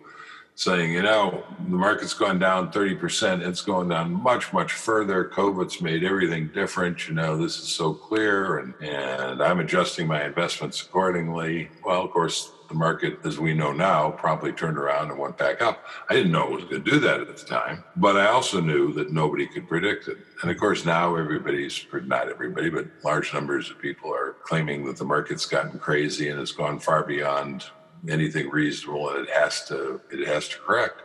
saying, 0.60 0.92
you 0.92 1.00
know, 1.00 1.42
the 1.70 1.76
market's 1.76 2.12
gone 2.12 2.38
down 2.38 2.70
30%. 2.70 3.40
It's 3.40 3.62
going 3.62 3.88
down 3.88 4.12
much, 4.12 4.52
much 4.52 4.74
further. 4.74 5.24
COVID's 5.24 5.80
made 5.80 6.04
everything 6.04 6.48
different. 6.48 7.08
You 7.08 7.14
know, 7.14 7.34
this 7.34 7.58
is 7.58 7.68
so 7.68 7.94
clear 7.94 8.58
and, 8.58 8.74
and 8.82 9.42
I'm 9.42 9.60
adjusting 9.60 10.06
my 10.06 10.22
investments 10.22 10.82
accordingly. 10.82 11.70
Well, 11.82 12.02
of 12.02 12.10
course, 12.10 12.52
the 12.68 12.74
market, 12.74 13.20
as 13.24 13.38
we 13.38 13.54
know 13.54 13.72
now, 13.72 14.10
promptly 14.10 14.52
turned 14.52 14.76
around 14.76 15.10
and 15.10 15.18
went 15.18 15.38
back 15.38 15.62
up. 15.62 15.86
I 16.10 16.14
didn't 16.14 16.30
know 16.30 16.48
it 16.48 16.56
was 16.56 16.64
going 16.64 16.84
to 16.84 16.90
do 16.90 17.00
that 17.00 17.20
at 17.20 17.38
the 17.38 17.46
time, 17.46 17.82
but 17.96 18.18
I 18.18 18.26
also 18.26 18.60
knew 18.60 18.92
that 18.92 19.10
nobody 19.10 19.46
could 19.46 19.66
predict 19.66 20.08
it. 20.08 20.18
And 20.42 20.50
of 20.50 20.58
course, 20.58 20.84
now 20.84 21.16
everybody's, 21.16 21.86
not 22.04 22.28
everybody, 22.28 22.68
but 22.68 22.86
large 23.02 23.32
numbers 23.32 23.70
of 23.70 23.78
people 23.78 24.12
are 24.12 24.36
claiming 24.42 24.84
that 24.84 24.98
the 24.98 25.06
market's 25.06 25.46
gotten 25.46 25.78
crazy 25.78 26.28
and 26.28 26.38
it's 26.38 26.52
gone 26.52 26.78
far 26.78 27.02
beyond 27.02 27.64
anything 28.08 28.48
reasonable 28.50 29.10
and 29.10 29.28
it 29.28 29.30
has 29.30 29.64
to 29.66 30.00
it 30.10 30.26
has 30.26 30.48
to 30.48 30.58
correct. 30.58 31.02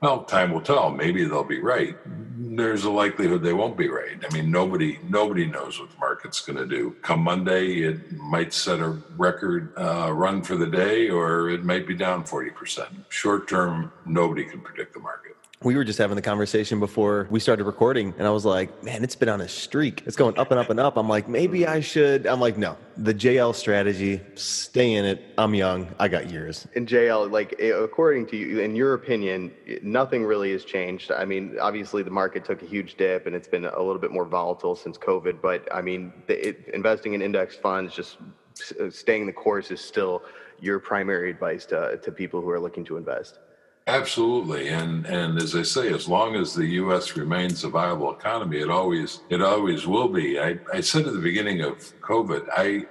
Well 0.00 0.24
time 0.24 0.52
will 0.52 0.60
tell. 0.60 0.90
Maybe 0.90 1.24
they'll 1.24 1.44
be 1.44 1.60
right. 1.60 1.96
There's 2.38 2.84
a 2.84 2.90
likelihood 2.90 3.42
they 3.42 3.52
won't 3.52 3.76
be 3.76 3.88
right. 3.88 4.22
I 4.24 4.34
mean 4.34 4.50
nobody 4.50 4.98
nobody 5.08 5.46
knows 5.46 5.80
what 5.80 5.90
the 5.90 5.98
market's 5.98 6.40
going 6.40 6.58
to 6.58 6.66
do. 6.66 6.96
Come 7.02 7.20
monday 7.20 7.82
it 7.82 8.12
might 8.12 8.52
set 8.52 8.80
a 8.80 8.98
record 9.16 9.72
uh, 9.76 10.12
run 10.12 10.42
for 10.42 10.56
the 10.56 10.66
day 10.66 11.08
or 11.08 11.50
it 11.50 11.64
might 11.64 11.86
be 11.86 11.94
down 11.94 12.24
40% 12.24 12.88
short 13.08 13.48
term 13.48 13.92
nobody 14.04 14.44
can 14.44 14.60
predict 14.60 14.94
the 14.94 15.00
market 15.00 15.35
we 15.66 15.74
were 15.74 15.82
just 15.82 15.98
having 15.98 16.14
the 16.14 16.22
conversation 16.22 16.78
before 16.78 17.26
we 17.28 17.40
started 17.40 17.64
recording 17.64 18.14
and 18.18 18.26
i 18.28 18.30
was 18.30 18.44
like 18.44 18.84
man 18.84 19.02
it's 19.02 19.16
been 19.16 19.28
on 19.28 19.40
a 19.40 19.48
streak. 19.48 20.04
It's 20.06 20.14
going 20.14 20.38
up 20.38 20.52
and 20.52 20.60
up 20.60 20.70
and 20.70 20.78
up. 20.78 20.96
I'm 20.96 21.08
like 21.08 21.28
maybe 21.28 21.66
i 21.66 21.80
should. 21.80 22.24
I'm 22.24 22.40
like 22.40 22.56
no. 22.56 22.76
The 22.96 23.12
jl 23.12 23.52
strategy 23.52 24.20
stay 24.36 24.92
in 24.92 25.04
it. 25.04 25.24
I'm 25.36 25.54
young. 25.54 25.92
I 25.98 26.06
got 26.06 26.30
years. 26.30 26.68
In 26.74 26.86
jl 26.86 27.28
like 27.30 27.56
eh, 27.58 27.72
according 27.74 28.26
to 28.28 28.36
you 28.36 28.60
in 28.60 28.76
your 28.76 28.94
opinion 28.94 29.52
nothing 29.82 30.24
really 30.24 30.52
has 30.52 30.64
changed. 30.64 31.10
I 31.10 31.24
mean 31.24 31.56
obviously 31.60 32.04
the 32.04 32.12
market 32.22 32.44
took 32.44 32.62
a 32.62 32.66
huge 32.66 32.94
dip 32.94 33.26
and 33.26 33.34
it's 33.34 33.48
been 33.48 33.64
a 33.64 33.82
little 33.82 33.98
bit 33.98 34.12
more 34.12 34.24
volatile 34.24 34.76
since 34.76 34.96
covid 34.96 35.42
but 35.42 35.66
i 35.74 35.80
mean 35.82 36.12
it, 36.28 36.68
investing 36.74 37.14
in 37.14 37.22
index 37.22 37.56
funds 37.56 37.92
just 37.92 38.18
staying 38.90 39.26
the 39.26 39.32
course 39.32 39.72
is 39.72 39.80
still 39.80 40.22
your 40.60 40.78
primary 40.78 41.28
advice 41.28 41.66
to, 41.66 41.98
to 42.04 42.12
people 42.12 42.40
who 42.40 42.50
are 42.50 42.60
looking 42.60 42.84
to 42.84 42.96
invest 42.96 43.40
Absolutely, 43.88 44.68
and 44.68 45.06
and 45.06 45.38
as 45.38 45.54
I 45.54 45.62
say, 45.62 45.92
as 45.92 46.08
long 46.08 46.34
as 46.34 46.54
the 46.54 46.66
U.S. 46.82 47.16
remains 47.16 47.62
a 47.62 47.68
viable 47.68 48.12
economy, 48.12 48.58
it 48.58 48.68
always 48.68 49.20
it 49.28 49.40
always 49.40 49.86
will 49.86 50.08
be. 50.08 50.40
I, 50.40 50.58
I 50.72 50.80
said 50.80 51.06
at 51.06 51.12
the 51.12 51.20
beginning 51.20 51.60
of 51.60 51.78
COVID, 52.00 52.48
I 52.56 52.86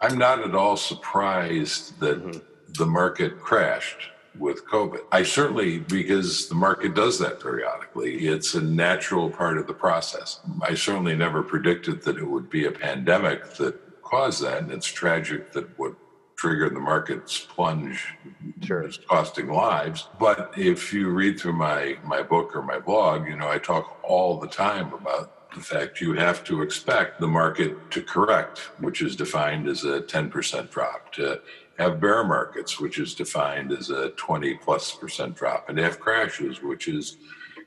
I'm 0.00 0.16
not 0.16 0.40
at 0.40 0.54
all 0.54 0.76
surprised 0.76 1.98
that 1.98 2.24
mm-hmm. 2.24 2.38
the 2.78 2.86
market 2.86 3.40
crashed 3.40 4.10
with 4.38 4.64
COVID. 4.66 5.00
I 5.10 5.24
certainly, 5.24 5.80
because 5.80 6.48
the 6.48 6.54
market 6.54 6.94
does 6.94 7.18
that 7.18 7.40
periodically, 7.40 8.28
it's 8.28 8.54
a 8.54 8.60
natural 8.60 9.30
part 9.30 9.58
of 9.58 9.66
the 9.66 9.74
process. 9.74 10.40
I 10.62 10.74
certainly 10.74 11.16
never 11.16 11.42
predicted 11.42 12.02
that 12.02 12.18
it 12.18 12.24
would 12.24 12.50
be 12.50 12.66
a 12.66 12.70
pandemic 12.70 13.54
that 13.54 14.02
caused 14.02 14.42
that, 14.44 14.58
and 14.58 14.70
it's 14.70 14.86
tragic 14.86 15.52
that 15.52 15.76
what 15.76 15.94
triggered 16.36 16.76
the 16.76 16.80
market's 16.80 17.40
plunge 17.40 18.14
Sure. 18.62 18.82
is 18.86 18.98
costing 19.08 19.48
lives. 19.48 20.08
But 20.20 20.52
if 20.56 20.92
you 20.92 21.08
read 21.10 21.40
through 21.40 21.54
my 21.54 21.96
my 22.04 22.22
book 22.22 22.54
or 22.54 22.62
my 22.62 22.78
blog, 22.78 23.26
you 23.26 23.36
know, 23.36 23.48
I 23.48 23.58
talk 23.58 23.98
all 24.02 24.38
the 24.38 24.46
time 24.46 24.92
about 24.92 25.50
the 25.54 25.60
fact 25.60 26.00
you 26.02 26.12
have 26.12 26.44
to 26.44 26.60
expect 26.62 27.18
the 27.20 27.26
market 27.26 27.90
to 27.90 28.02
correct, 28.02 28.58
which 28.78 29.00
is 29.00 29.16
defined 29.16 29.66
as 29.66 29.84
a 29.84 30.02
10% 30.02 30.70
drop, 30.70 31.10
to 31.14 31.40
have 31.78 31.98
bear 32.00 32.22
markets, 32.24 32.78
which 32.78 32.98
is 32.98 33.14
defined 33.14 33.72
as 33.72 33.88
a 33.88 34.10
20 34.10 34.54
plus 34.56 34.92
percent 34.92 35.34
drop, 35.34 35.68
and 35.68 35.78
to 35.78 35.82
have 35.82 35.98
crashes, 35.98 36.62
which 36.62 36.88
is 36.88 37.16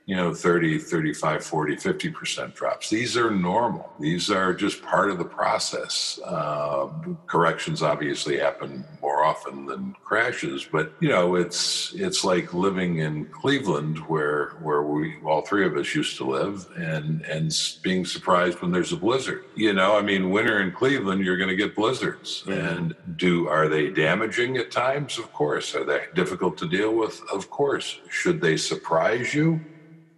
you 0.06 0.16
know 0.16 0.34
30 0.34 0.78
35 0.78 1.44
40 1.44 1.76
50% 1.76 2.54
drops. 2.54 2.90
These 2.90 3.16
are 3.16 3.30
normal. 3.30 3.92
These 4.00 4.30
are 4.30 4.52
just 4.52 4.82
part 4.82 5.10
of 5.10 5.18
the 5.18 5.24
process. 5.24 6.18
Uh, 6.24 6.88
corrections 7.26 7.82
obviously 7.82 8.38
happen 8.38 8.84
more 9.00 9.24
often 9.24 9.66
than 9.66 9.94
crashes 10.04 10.66
but 10.70 10.92
you 11.00 11.08
know 11.08 11.36
it's 11.36 11.92
it's 11.94 12.24
like 12.24 12.52
living 12.52 12.98
in 12.98 13.26
cleveland 13.26 13.98
where 14.08 14.50
where 14.62 14.82
we 14.82 15.16
all 15.24 15.42
three 15.42 15.66
of 15.66 15.76
us 15.76 15.94
used 15.94 16.16
to 16.16 16.24
live 16.24 16.66
and 16.76 17.22
and 17.22 17.52
being 17.82 18.04
surprised 18.04 18.60
when 18.60 18.72
there's 18.72 18.92
a 18.92 18.96
blizzard. 18.96 19.44
You 19.54 19.72
know 19.72 19.96
i 19.96 20.02
mean 20.02 20.30
winter 20.30 20.60
in 20.60 20.72
cleveland 20.72 21.24
you're 21.24 21.36
going 21.36 21.50
to 21.50 21.56
get 21.56 21.76
blizzards. 21.76 22.42
Mm-hmm. 22.42 22.52
and 22.52 22.94
do 23.16 23.48
are 23.48 23.68
they 23.68 23.90
damaging 23.90 24.56
at 24.56 24.70
times? 24.70 25.18
Of 25.18 25.32
course. 25.32 25.74
Are 25.74 25.84
they 25.84 26.04
difficult 26.14 26.56
to 26.58 26.68
deal 26.68 26.94
with? 26.94 27.20
Of 27.32 27.50
course. 27.50 28.00
Should 28.08 28.40
they 28.40 28.56
surprise 28.56 29.34
you 29.34 29.60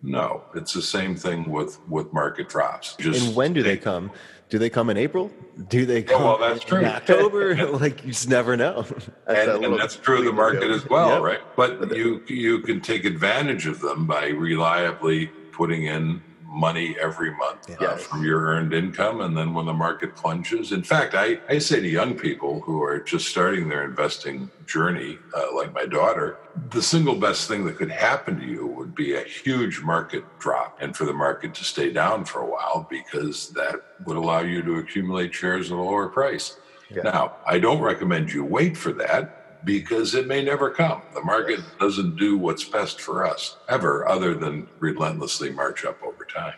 no, 0.02 0.42
it's 0.54 0.72
the 0.72 0.82
same 0.82 1.14
thing 1.14 1.50
with 1.50 1.78
with 1.88 2.12
market 2.12 2.48
drops. 2.48 2.96
Just 2.96 3.26
and 3.26 3.36
when 3.36 3.52
do 3.52 3.62
they 3.62 3.76
come? 3.76 4.10
Do 4.48 4.58
they 4.58 4.68
come 4.68 4.90
in 4.90 4.98
April? 4.98 5.30
Do 5.68 5.86
they 5.86 6.02
come 6.02 6.22
well, 6.22 6.38
that's 6.38 6.64
true. 6.64 6.80
in 6.80 6.84
October? 6.84 7.54
like 7.78 8.04
you 8.04 8.12
just 8.12 8.28
never 8.28 8.56
know. 8.56 8.82
That's 9.26 9.48
and, 9.48 9.64
and 9.64 9.78
that's 9.78 9.96
true 9.96 10.18
of 10.18 10.24
the 10.26 10.32
market 10.32 10.70
as 10.70 10.86
well, 10.90 11.08
yep. 11.08 11.22
right? 11.22 11.40
But 11.56 11.96
you 11.96 12.22
you 12.26 12.58
can 12.58 12.80
take 12.80 13.04
advantage 13.04 13.66
of 13.66 13.80
them 13.80 14.06
by 14.06 14.26
reliably 14.26 15.28
putting 15.52 15.84
in 15.84 16.22
money 16.52 16.94
every 17.00 17.34
month 17.34 17.66
yes. 17.68 17.80
uh, 17.80 17.96
from 17.96 18.24
your 18.24 18.42
earned 18.42 18.74
income. 18.74 19.22
And 19.22 19.36
then 19.36 19.54
when 19.54 19.64
the 19.64 19.72
market 19.72 20.14
plunges, 20.14 20.72
in 20.72 20.82
fact, 20.82 21.14
I, 21.14 21.40
I 21.48 21.58
say 21.58 21.80
to 21.80 21.88
young 21.88 22.14
people 22.14 22.60
who 22.60 22.82
are 22.82 23.00
just 23.00 23.28
starting 23.28 23.68
their 23.68 23.84
investing 23.84 24.50
journey, 24.66 25.18
uh, 25.34 25.54
like 25.54 25.72
my 25.72 25.86
daughter, 25.86 26.38
the 26.70 26.82
single 26.82 27.16
best 27.16 27.48
thing 27.48 27.64
that 27.64 27.76
could 27.76 27.90
happen 27.90 28.38
to 28.38 28.46
you 28.46 28.66
would 28.66 28.94
be 28.94 29.14
a 29.14 29.24
huge 29.24 29.80
market 29.80 30.24
drop 30.38 30.78
and 30.80 30.94
for 30.94 31.06
the 31.06 31.12
market 31.12 31.54
to 31.54 31.64
stay 31.64 31.90
down 31.90 32.24
for 32.24 32.40
a 32.40 32.46
while 32.46 32.86
because 32.90 33.48
that 33.50 33.76
would 34.04 34.18
allow 34.18 34.40
you 34.40 34.62
to 34.62 34.76
accumulate 34.76 35.34
shares 35.34 35.72
at 35.72 35.78
a 35.78 35.80
lower 35.80 36.08
price. 36.08 36.58
Yeah. 36.90 37.02
Now, 37.02 37.36
I 37.46 37.58
don't 37.58 37.80
recommend 37.80 38.32
you 38.32 38.44
wait 38.44 38.76
for 38.76 38.92
that 38.92 39.41
because 39.64 40.14
it 40.14 40.27
may 40.27 40.42
never 40.42 40.70
come. 40.70 41.03
The 41.14 41.22
market 41.22 41.61
doesn't 41.79 42.16
do 42.16 42.37
what's 42.38 42.64
best 42.64 43.01
for 43.01 43.27
us 43.27 43.57
ever, 43.68 44.09
other 44.09 44.35
than 44.35 44.68
relentlessly 44.79 45.51
march 45.51 45.85
up 45.85 46.03
over 46.03 46.25
time. 46.25 46.55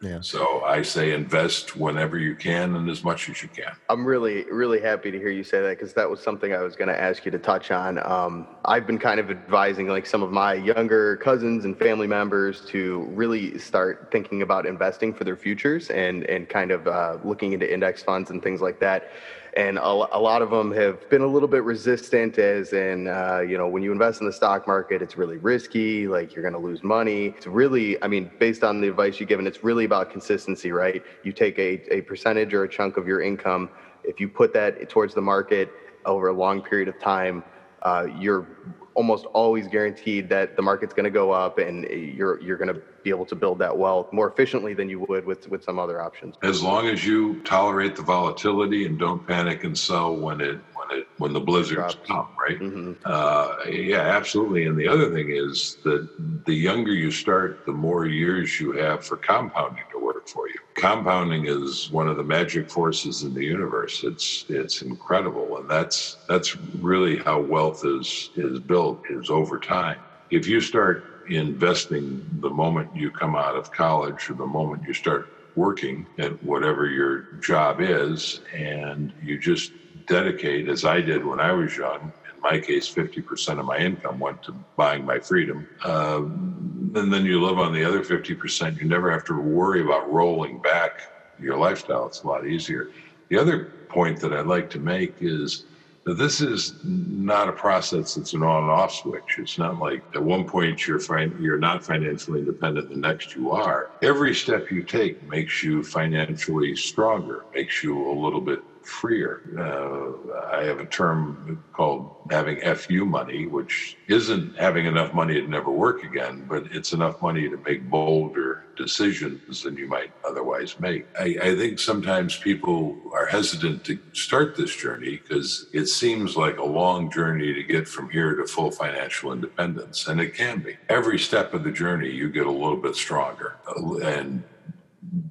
Yeah. 0.00 0.20
So 0.20 0.62
I 0.62 0.82
say 0.82 1.12
invest 1.12 1.76
whenever 1.76 2.18
you 2.18 2.36
can 2.36 2.76
and 2.76 2.88
as 2.88 3.02
much 3.02 3.28
as 3.28 3.42
you 3.42 3.48
can. 3.48 3.72
I'm 3.90 4.04
really, 4.04 4.44
really 4.44 4.80
happy 4.80 5.10
to 5.10 5.18
hear 5.18 5.30
you 5.30 5.42
say 5.42 5.60
that 5.60 5.70
because 5.70 5.92
that 5.94 6.08
was 6.08 6.20
something 6.20 6.52
I 6.52 6.62
was 6.62 6.76
going 6.76 6.86
to 6.86 7.00
ask 7.00 7.24
you 7.24 7.32
to 7.32 7.38
touch 7.38 7.72
on. 7.72 7.98
Um, 8.06 8.46
I've 8.64 8.86
been 8.86 8.98
kind 8.98 9.18
of 9.18 9.28
advising 9.28 9.88
like 9.88 10.06
some 10.06 10.22
of 10.22 10.30
my 10.30 10.54
younger 10.54 11.16
cousins 11.16 11.64
and 11.64 11.76
family 11.76 12.06
members 12.06 12.64
to 12.66 13.08
really 13.10 13.58
start 13.58 14.08
thinking 14.12 14.42
about 14.42 14.66
investing 14.66 15.12
for 15.12 15.24
their 15.24 15.36
futures 15.36 15.90
and 15.90 16.22
and 16.24 16.48
kind 16.48 16.70
of 16.70 16.86
uh, 16.86 17.18
looking 17.24 17.52
into 17.52 17.72
index 17.72 18.00
funds 18.00 18.30
and 18.30 18.40
things 18.40 18.60
like 18.60 18.78
that 18.78 19.10
and 19.56 19.78
a, 19.78 19.82
a, 19.82 20.20
lot 20.20 20.42
of 20.42 20.50
them 20.50 20.72
have 20.72 21.08
been 21.08 21.22
a 21.22 21.26
little 21.26 21.48
bit 21.48 21.64
resistant 21.64 22.38
as 22.38 22.72
in 22.72 23.08
uh, 23.08 23.40
you 23.40 23.56
know 23.56 23.68
when 23.68 23.82
you 23.82 23.92
invest 23.92 24.20
in 24.20 24.26
the 24.26 24.32
stock 24.32 24.66
market 24.66 25.02
it's 25.02 25.16
really 25.16 25.38
risky 25.38 26.06
like 26.06 26.34
you're 26.34 26.42
going 26.42 26.54
to 26.54 26.60
lose 26.60 26.82
money. 26.82 27.26
It's 27.26 27.46
really 27.46 28.02
i 28.02 28.08
mean 28.08 28.30
based 28.38 28.64
on 28.64 28.80
the 28.80 28.88
advice 28.88 29.18
you've 29.20 29.28
given 29.28 29.46
it's 29.46 29.64
really 29.64 29.84
about 29.84 30.10
consistency 30.10 30.72
right? 30.72 31.02
You 31.22 31.32
take 31.32 31.58
a, 31.58 31.94
a 31.94 32.02
percentage 32.02 32.52
or 32.54 32.64
a 32.64 32.68
chunk 32.68 32.96
of 32.96 33.06
your 33.06 33.22
income 33.22 33.70
if 34.04 34.20
you 34.20 34.28
put 34.28 34.52
that 34.54 34.88
towards 34.88 35.14
the 35.14 35.22
market 35.22 35.70
over 36.04 36.28
a 36.28 36.32
long 36.32 36.62
period 36.62 36.88
of 36.88 36.98
time 37.00 37.42
uh, 37.82 38.06
you're 38.18 38.46
almost 38.94 39.26
always 39.26 39.68
guaranteed 39.68 40.28
that 40.28 40.56
the 40.56 40.62
market's 40.62 40.92
going 40.92 41.04
to 41.04 41.10
go 41.10 41.30
up 41.30 41.58
and 41.58 41.84
you're 41.84 42.40
you're 42.40 42.56
going 42.56 42.72
to 42.74 42.82
be 43.02 43.10
able 43.10 43.26
to 43.26 43.34
build 43.34 43.58
that 43.58 43.76
wealth 43.76 44.12
more 44.12 44.30
efficiently 44.30 44.74
than 44.74 44.88
you 44.88 45.04
would 45.08 45.24
with 45.24 45.48
with 45.48 45.62
some 45.62 45.78
other 45.78 46.00
options. 46.00 46.34
As 46.42 46.62
long 46.62 46.86
as 46.86 47.06
you 47.06 47.40
tolerate 47.42 47.96
the 47.96 48.02
volatility 48.02 48.86
and 48.86 48.98
don't 48.98 49.26
panic 49.26 49.64
and 49.64 49.76
sell 49.76 50.14
when 50.16 50.40
it 50.40 50.60
when 50.74 50.98
it 50.98 51.06
when 51.18 51.32
the 51.32 51.40
blizzards 51.40 51.96
come, 52.06 52.28
right? 52.38 52.58
Mm-hmm. 52.58 52.92
Uh, 53.04 53.54
yeah, 53.70 54.00
absolutely. 54.00 54.66
And 54.66 54.78
the 54.78 54.88
other 54.88 55.12
thing 55.12 55.30
is 55.30 55.78
that 55.84 56.08
the 56.46 56.54
younger 56.54 56.92
you 56.92 57.10
start, 57.10 57.64
the 57.66 57.72
more 57.72 58.06
years 58.06 58.60
you 58.60 58.72
have 58.72 59.04
for 59.04 59.16
compounding 59.16 59.84
to 59.92 59.98
work 59.98 60.28
for 60.28 60.48
you. 60.48 60.54
Compounding 60.74 61.46
is 61.46 61.90
one 61.90 62.08
of 62.08 62.16
the 62.16 62.22
magic 62.22 62.70
forces 62.70 63.22
in 63.22 63.34
the 63.34 63.44
universe. 63.44 64.04
It's 64.04 64.44
it's 64.48 64.82
incredible, 64.82 65.58
and 65.58 65.68
that's 65.68 66.18
that's 66.28 66.56
really 66.80 67.18
how 67.18 67.40
wealth 67.40 67.84
is 67.84 68.30
is 68.36 68.60
built 68.60 69.02
is 69.10 69.30
over 69.30 69.58
time. 69.58 69.98
If 70.30 70.46
you 70.46 70.60
start 70.60 71.17
investing 71.30 72.26
the 72.40 72.50
moment 72.50 72.94
you 72.94 73.10
come 73.10 73.36
out 73.36 73.56
of 73.56 73.70
college 73.72 74.30
or 74.30 74.34
the 74.34 74.46
moment 74.46 74.82
you 74.86 74.94
start 74.94 75.30
working 75.54 76.06
at 76.18 76.42
whatever 76.42 76.86
your 76.86 77.24
job 77.40 77.80
is, 77.80 78.40
and 78.54 79.12
you 79.22 79.38
just 79.38 79.72
dedicate, 80.06 80.68
as 80.68 80.84
I 80.84 81.00
did 81.00 81.24
when 81.24 81.40
I 81.40 81.52
was 81.52 81.76
young, 81.76 82.12
in 82.34 82.42
my 82.42 82.60
case, 82.60 82.92
50% 82.92 83.58
of 83.58 83.66
my 83.66 83.78
income 83.78 84.20
went 84.20 84.42
to 84.44 84.52
buying 84.76 85.04
my 85.04 85.18
freedom. 85.18 85.66
Uh, 85.84 86.22
and 86.22 87.12
then 87.12 87.24
you 87.24 87.44
live 87.44 87.58
on 87.58 87.72
the 87.72 87.84
other 87.84 88.00
50%. 88.00 88.80
You 88.80 88.88
never 88.88 89.10
have 89.10 89.24
to 89.24 89.34
worry 89.34 89.82
about 89.82 90.10
rolling 90.10 90.60
back 90.60 91.00
your 91.38 91.56
lifestyle. 91.56 92.06
It's 92.06 92.22
a 92.22 92.26
lot 92.26 92.46
easier. 92.46 92.90
The 93.28 93.38
other 93.38 93.72
point 93.88 94.20
that 94.20 94.32
I'd 94.32 94.46
like 94.46 94.70
to 94.70 94.78
make 94.78 95.16
is 95.20 95.64
that 96.08 96.16
this 96.16 96.40
is 96.40 96.78
not 96.82 97.50
a 97.50 97.52
process 97.52 98.14
that's 98.14 98.32
an 98.32 98.42
on 98.42 98.62
and 98.62 98.72
off 98.72 98.94
switch. 98.94 99.36
It's 99.36 99.58
not 99.58 99.78
like 99.78 100.02
at 100.14 100.24
one 100.24 100.46
point 100.46 100.86
you're 100.86 100.98
fin- 100.98 101.36
you're 101.38 101.58
not 101.58 101.84
financially 101.84 102.40
independent, 102.40 102.88
the 102.88 102.96
next 102.96 103.34
you 103.34 103.50
are. 103.50 103.90
Every 104.00 104.34
step 104.34 104.70
you 104.70 104.84
take 104.84 105.22
makes 105.22 105.62
you 105.62 105.82
financially 105.82 106.74
stronger, 106.76 107.44
makes 107.54 107.82
you 107.82 108.10
a 108.10 108.16
little 108.18 108.40
bit 108.40 108.60
freer. 108.82 109.42
Uh, 109.58 110.56
I 110.56 110.64
have 110.64 110.80
a 110.80 110.86
term 110.86 111.62
called 111.72 112.14
having 112.30 112.58
FU 112.74 113.04
money, 113.04 113.46
which 113.46 113.98
isn't 114.08 114.58
having 114.58 114.86
enough 114.86 115.12
money 115.12 115.34
to 115.34 115.46
never 115.46 115.70
work 115.70 116.04
again, 116.04 116.46
but 116.48 116.62
it's 116.70 116.94
enough 116.94 117.20
money 117.20 117.50
to 117.50 117.58
make 117.66 117.84
bolder 117.90 118.57
decisions 118.78 119.62
than 119.62 119.76
you 119.76 119.86
might 119.86 120.12
otherwise 120.26 120.80
make. 120.80 121.06
I, 121.20 121.36
I 121.42 121.56
think 121.56 121.78
sometimes 121.78 122.36
people 122.36 122.96
are 123.12 123.26
hesitant 123.26 123.84
to 123.84 123.98
start 124.12 124.56
this 124.56 124.74
journey 124.74 125.20
because 125.22 125.66
it 125.74 125.86
seems 125.86 126.36
like 126.36 126.58
a 126.58 126.64
long 126.64 127.10
journey 127.10 127.52
to 127.52 127.62
get 127.62 127.86
from 127.86 128.08
here 128.08 128.34
to 128.36 128.46
full 128.46 128.70
financial 128.70 129.32
independence, 129.32 130.06
and 130.08 130.20
it 130.20 130.34
can 130.34 130.60
be. 130.60 130.76
Every 130.88 131.18
step 131.18 131.52
of 131.52 131.64
the 131.64 131.72
journey, 131.72 132.10
you 132.10 132.30
get 132.30 132.46
a 132.46 132.50
little 132.50 132.76
bit 132.76 132.94
stronger. 132.94 133.56
And 134.02 134.42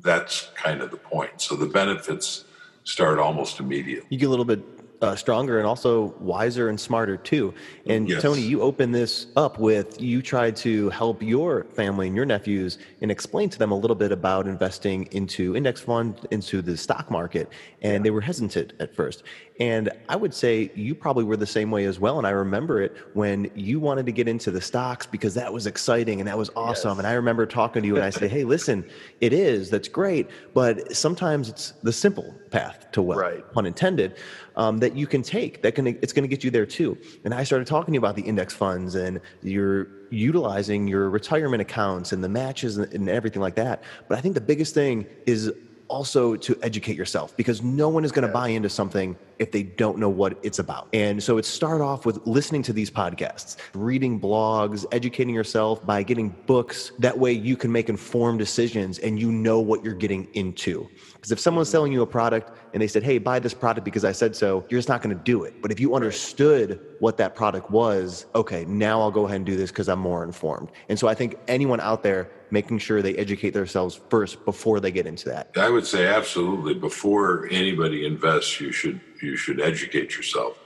that's 0.01 0.49
kind 0.55 0.81
of 0.81 0.91
the 0.91 0.97
point. 0.97 1.41
So 1.41 1.55
the 1.55 1.65
benefits 1.65 2.45
start 2.83 3.17
almost 3.19 3.59
immediately. 3.59 4.07
You 4.09 4.17
get 4.17 4.27
a 4.27 4.29
little 4.29 4.45
bit 4.45 4.76
uh, 5.01 5.15
stronger 5.15 5.59
and 5.59 5.67
also 5.67 6.15
wiser 6.19 6.69
and 6.69 6.79
smarter 6.79 7.17
too. 7.17 7.53
And 7.85 8.09
yes. 8.09 8.21
Tony, 8.21 8.41
you 8.41 8.61
opened 8.61 8.95
this 8.95 9.27
up 9.35 9.59
with 9.59 10.01
you 10.01 10.21
tried 10.21 10.55
to 10.57 10.89
help 10.89 11.21
your 11.21 11.65
family 11.65 12.07
and 12.07 12.15
your 12.15 12.25
nephews 12.25 12.79
and 13.01 13.11
explain 13.11 13.49
to 13.49 13.59
them 13.59 13.71
a 13.71 13.77
little 13.77 13.95
bit 13.95 14.11
about 14.11 14.47
investing 14.47 15.07
into 15.11 15.55
index 15.55 15.81
fund, 15.81 16.25
into 16.31 16.61
the 16.61 16.75
stock 16.75 17.11
market, 17.11 17.49
and 17.81 17.93
yeah. 17.93 17.99
they 17.99 18.09
were 18.09 18.21
hesitant 18.21 18.73
at 18.79 18.95
first. 18.95 19.23
And 19.59 19.89
I 20.07 20.15
would 20.15 20.33
say 20.33 20.71
you 20.75 20.93
probably 20.93 21.23
were 21.23 21.37
the 21.37 21.47
same 21.47 21.71
way 21.71 21.85
as 21.85 21.99
well. 21.99 22.17
And 22.19 22.27
I 22.27 22.31
remember 22.31 22.81
it 22.81 22.95
when 23.13 23.49
you 23.55 23.79
wanted 23.79 24.05
to 24.05 24.11
get 24.11 24.27
into 24.27 24.51
the 24.51 24.61
stocks 24.61 25.05
because 25.05 25.33
that 25.33 25.51
was 25.51 25.65
exciting 25.65 26.19
and 26.19 26.27
that 26.27 26.37
was 26.37 26.51
awesome. 26.55 26.91
Yes. 26.91 26.97
And 26.99 27.07
I 27.07 27.13
remember 27.13 27.45
talking 27.45 27.81
to 27.81 27.87
you 27.87 27.95
and 27.95 28.03
I 28.03 28.11
say, 28.11 28.27
hey, 28.27 28.43
listen, 28.43 28.87
it 29.19 29.33
is, 29.33 29.69
that's 29.69 29.87
great. 29.87 30.29
But 30.53 30.95
sometimes 30.95 31.49
it's 31.49 31.71
the 31.83 31.91
simple 31.91 32.35
path 32.51 32.91
to 32.91 33.01
wealth, 33.01 33.19
right. 33.19 33.51
pun 33.53 33.65
intended, 33.65 34.17
um, 34.55 34.77
that 34.77 34.95
you 34.95 35.07
can 35.07 35.23
take. 35.23 35.63
That 35.63 35.73
can 35.73 35.87
it's 35.87 36.13
going 36.13 36.23
to 36.23 36.29
get 36.29 36.43
you 36.43 36.51
there 36.51 36.65
too. 36.65 36.97
And 37.23 37.33
I 37.33 37.43
started 37.43 37.67
talking 37.67 37.93
to 37.93 37.95
you 37.95 37.99
about 37.99 38.15
the 38.15 38.23
index 38.23 38.53
funds 38.53 38.93
and 38.93 39.19
you're 39.41 39.87
utilizing 40.09 40.87
your 40.87 41.09
retirement 41.09 41.61
accounts 41.61 42.11
and 42.13 42.23
the 42.23 42.29
matches 42.29 42.77
and 42.77 43.09
everything 43.09 43.41
like 43.41 43.55
that. 43.55 43.83
But 44.07 44.17
I 44.17 44.21
think 44.21 44.35
the 44.35 44.41
biggest 44.41 44.73
thing 44.73 45.05
is 45.25 45.51
also 45.87 46.35
to 46.35 46.57
educate 46.61 46.95
yourself 46.95 47.35
because 47.37 47.61
no 47.61 47.89
one 47.89 48.03
is 48.03 48.11
going 48.11 48.27
to 48.27 48.33
buy 48.33 48.49
into 48.49 48.69
something 48.69 49.15
if 49.39 49.51
they 49.51 49.63
don't 49.63 49.97
know 49.97 50.09
what 50.09 50.37
it's 50.43 50.59
about. 50.59 50.87
And 50.93 51.21
so 51.21 51.37
it's 51.37 51.47
start 51.47 51.81
off 51.81 52.05
with 52.05 52.25
listening 52.25 52.63
to 52.63 52.73
these 52.73 52.89
podcasts, 52.89 53.57
reading 53.73 54.19
blogs, 54.19 54.85
educating 54.91 55.33
yourself 55.33 55.85
by 55.85 56.03
getting 56.03 56.29
books. 56.47 56.91
That 56.99 57.17
way 57.17 57.31
you 57.31 57.55
can 57.55 57.71
make 57.71 57.89
informed 57.89 58.39
decisions 58.39 58.99
and 58.99 59.19
you 59.19 59.31
know 59.31 59.59
what 59.59 59.83
you're 59.83 59.93
getting 59.93 60.27
into. 60.33 60.89
Because 61.13 61.31
if 61.31 61.39
someone's 61.39 61.69
selling 61.69 61.91
you 61.91 62.01
a 62.01 62.07
product 62.07 62.57
and 62.73 62.81
they 62.81 62.87
said, 62.87 63.03
hey, 63.03 63.17
buy 63.17 63.39
this 63.39 63.53
product 63.53 63.85
because 63.85 64.05
I 64.05 64.11
said 64.11 64.35
so, 64.35 64.65
you're 64.69 64.79
just 64.79 64.89
not 64.89 65.01
going 65.01 65.15
to 65.15 65.23
do 65.23 65.43
it. 65.43 65.61
But 65.61 65.71
if 65.71 65.79
you 65.79 65.95
understood 65.95 66.79
what 66.99 67.17
that 67.17 67.35
product 67.35 67.69
was, 67.71 68.25
okay, 68.35 68.65
now 68.65 69.01
I'll 69.01 69.11
go 69.11 69.25
ahead 69.25 69.37
and 69.37 69.45
do 69.45 69.55
this 69.55 69.71
because 69.71 69.89
I'm 69.89 69.99
more 69.99 70.23
informed. 70.23 70.71
And 70.89 70.97
so 70.97 71.07
I 71.07 71.13
think 71.13 71.37
anyone 71.47 71.79
out 71.79 72.03
there 72.03 72.31
making 72.51 72.79
sure 72.79 73.01
they 73.01 73.15
educate 73.15 73.51
themselves 73.51 73.99
first 74.09 74.43
before 74.45 74.79
they 74.79 74.91
get 74.91 75.05
into 75.05 75.29
that. 75.29 75.51
I 75.55 75.69
would 75.69 75.85
say 75.85 76.07
absolutely. 76.07 76.73
Before 76.73 77.47
anybody 77.51 78.05
invests, 78.05 78.59
you 78.59 78.71
should 78.71 78.99
you 79.21 79.35
should 79.35 79.59
educate 79.59 80.15
yourself. 80.15 80.59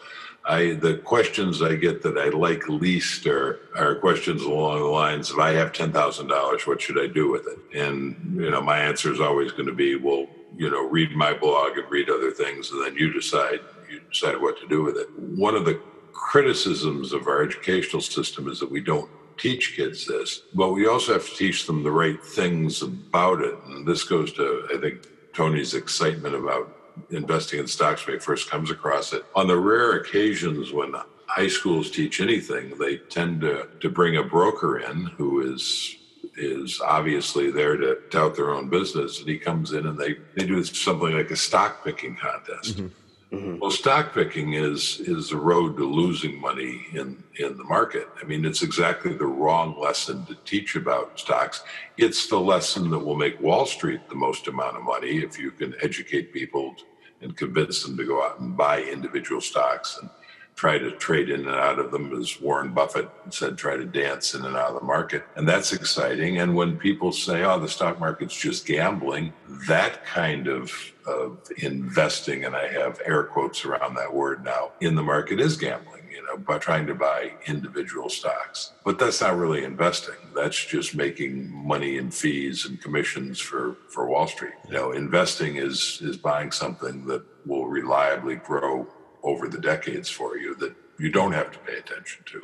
I 0.45 0.73
the 0.73 0.95
questions 0.97 1.61
I 1.61 1.75
get 1.75 2.01
that 2.01 2.17
I 2.17 2.29
like 2.29 2.67
least 2.67 3.27
are 3.27 3.59
are 3.75 3.95
questions 3.95 4.41
along 4.41 4.79
the 4.79 4.85
lines 4.85 5.29
of 5.31 5.39
I 5.39 5.51
have 5.51 5.71
ten 5.71 5.91
thousand 5.91 6.27
dollars, 6.27 6.65
what 6.65 6.81
should 6.81 6.99
I 6.99 7.07
do 7.07 7.31
with 7.31 7.47
it? 7.47 7.77
And 7.77 8.35
you 8.35 8.49
know, 8.49 8.61
my 8.61 8.79
answer 8.79 9.11
is 9.11 9.19
always 9.19 9.51
going 9.51 9.67
to 9.67 9.73
be, 9.73 9.95
well, 9.95 10.27
you 10.55 10.69
know, 10.69 10.87
read 10.87 11.11
my 11.15 11.33
blog 11.33 11.77
and 11.77 11.89
read 11.91 12.09
other 12.09 12.31
things, 12.31 12.71
and 12.71 12.83
then 12.83 12.95
you 12.95 13.13
decide 13.13 13.59
you 13.89 14.01
decide 14.11 14.41
what 14.41 14.59
to 14.59 14.67
do 14.67 14.83
with 14.83 14.97
it. 14.97 15.07
One 15.17 15.55
of 15.55 15.65
the 15.65 15.79
criticisms 16.13 17.13
of 17.13 17.27
our 17.27 17.43
educational 17.43 18.01
system 18.01 18.47
is 18.47 18.59
that 18.59 18.71
we 18.71 18.81
don't 18.81 19.09
teach 19.41 19.75
kids 19.75 20.05
this, 20.05 20.43
but 20.53 20.69
we 20.69 20.87
also 20.87 21.13
have 21.13 21.27
to 21.27 21.35
teach 21.35 21.65
them 21.65 21.83
the 21.83 21.91
right 21.91 22.23
things 22.23 22.83
about 22.83 23.41
it. 23.41 23.55
And 23.65 23.87
this 23.87 24.03
goes 24.03 24.31
to, 24.33 24.67
I 24.73 24.77
think, 24.77 25.07
Tony's 25.33 25.73
excitement 25.73 26.35
about 26.35 26.77
investing 27.09 27.59
in 27.59 27.67
stocks 27.67 28.05
when 28.05 28.17
he 28.17 28.19
first 28.19 28.49
comes 28.49 28.69
across 28.69 29.13
it. 29.13 29.25
On 29.35 29.47
the 29.47 29.57
rare 29.57 29.93
occasions 29.93 30.71
when 30.71 30.93
high 31.25 31.47
schools 31.47 31.89
teach 31.89 32.21
anything, 32.21 32.77
they 32.77 32.97
tend 32.97 33.41
to, 33.41 33.67
to 33.79 33.89
bring 33.89 34.17
a 34.17 34.23
broker 34.23 34.79
in 34.79 35.05
who 35.17 35.53
is 35.53 35.97
is 36.37 36.79
obviously 36.79 37.51
there 37.51 37.75
to 37.75 37.97
tout 38.09 38.35
their 38.35 38.51
own 38.51 38.69
business 38.69 39.19
and 39.19 39.27
he 39.27 39.37
comes 39.37 39.73
in 39.73 39.85
and 39.85 39.97
they, 39.97 40.15
they 40.35 40.45
do 40.45 40.63
something 40.63 41.13
like 41.13 41.29
a 41.29 41.35
stock 41.35 41.83
picking 41.83 42.15
contest. 42.15 42.77
Mm-hmm. 42.77 42.87
Mm-hmm. 43.31 43.59
Well, 43.59 43.71
stock 43.71 44.13
picking 44.13 44.53
is 44.53 44.99
is 44.99 45.29
the 45.29 45.37
road 45.37 45.77
to 45.77 45.85
losing 45.85 46.39
money 46.39 46.81
in 46.93 47.23
in 47.39 47.55
the 47.57 47.63
market. 47.63 48.09
I 48.21 48.25
mean, 48.25 48.43
it's 48.43 48.61
exactly 48.61 49.13
the 49.13 49.25
wrong 49.25 49.79
lesson 49.79 50.25
to 50.25 50.35
teach 50.43 50.75
about 50.75 51.17
stocks. 51.17 51.63
It's 51.97 52.27
the 52.27 52.39
lesson 52.39 52.89
that 52.89 52.99
will 52.99 53.15
make 53.15 53.39
Wall 53.39 53.65
Street 53.65 54.01
the 54.09 54.15
most 54.15 54.49
amount 54.49 54.75
of 54.75 54.83
money 54.83 55.19
if 55.19 55.39
you 55.39 55.51
can 55.51 55.73
educate 55.81 56.33
people 56.33 56.75
and 57.21 57.37
convince 57.37 57.83
them 57.83 57.95
to 57.95 58.05
go 58.05 58.21
out 58.21 58.39
and 58.41 58.57
buy 58.57 58.81
individual 58.83 59.39
stocks 59.39 59.97
and 60.01 60.09
try 60.55 60.77
to 60.77 60.91
trade 60.91 61.29
in 61.29 61.47
and 61.47 61.55
out 61.55 61.79
of 61.79 61.91
them, 61.91 62.13
as 62.19 62.39
Warren 62.39 62.73
Buffett 62.73 63.09
said, 63.29 63.57
try 63.57 63.77
to 63.77 63.85
dance 63.85 64.35
in 64.35 64.45
and 64.45 64.55
out 64.55 64.75
of 64.75 64.79
the 64.79 64.85
market. 64.85 65.23
And 65.35 65.47
that's 65.47 65.73
exciting. 65.73 66.39
And 66.39 66.55
when 66.55 66.77
people 66.77 67.11
say, 67.11 67.43
oh, 67.43 67.59
the 67.59 67.67
stock 67.67 67.99
market's 67.99 68.35
just 68.35 68.67
gambling, 68.67 69.33
that 69.67 70.05
kind 70.05 70.47
of, 70.47 70.71
of 71.07 71.39
investing, 71.57 72.45
and 72.45 72.55
I 72.55 72.67
have 72.67 73.01
air 73.05 73.23
quotes 73.23 73.65
around 73.65 73.95
that 73.95 74.13
word 74.13 74.43
now, 74.43 74.71
in 74.81 74.93
the 74.93 75.01
market 75.01 75.39
is 75.39 75.57
gambling, 75.57 76.03
you 76.11 76.23
know, 76.23 76.37
by 76.37 76.59
trying 76.59 76.85
to 76.87 76.95
buy 76.95 77.31
individual 77.47 78.09
stocks. 78.09 78.73
But 78.85 78.99
that's 78.99 79.21
not 79.21 79.37
really 79.37 79.63
investing. 79.63 80.15
That's 80.35 80.63
just 80.63 80.95
making 80.95 81.49
money 81.49 81.97
in 81.97 82.11
fees 82.11 82.65
and 82.65 82.79
commissions 82.79 83.39
for, 83.39 83.77
for 83.89 84.07
Wall 84.07 84.27
Street. 84.27 84.53
You 84.67 84.73
know, 84.73 84.91
investing 84.91 85.55
is 85.55 85.99
is 86.03 86.17
buying 86.17 86.51
something 86.51 87.05
that 87.07 87.23
will 87.45 87.65
reliably 87.65 88.35
grow 88.35 88.87
over 89.23 89.47
the 89.47 89.59
decades 89.59 90.09
for 90.09 90.37
you 90.37 90.55
that 90.55 90.75
you 90.99 91.09
don't 91.09 91.31
have 91.31 91.51
to 91.51 91.59
pay 91.59 91.77
attention 91.77 92.23
to. 92.27 92.41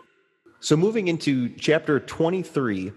So, 0.59 0.75
moving 0.75 1.07
into 1.07 1.49
chapter 1.49 1.99
23, 1.99 2.91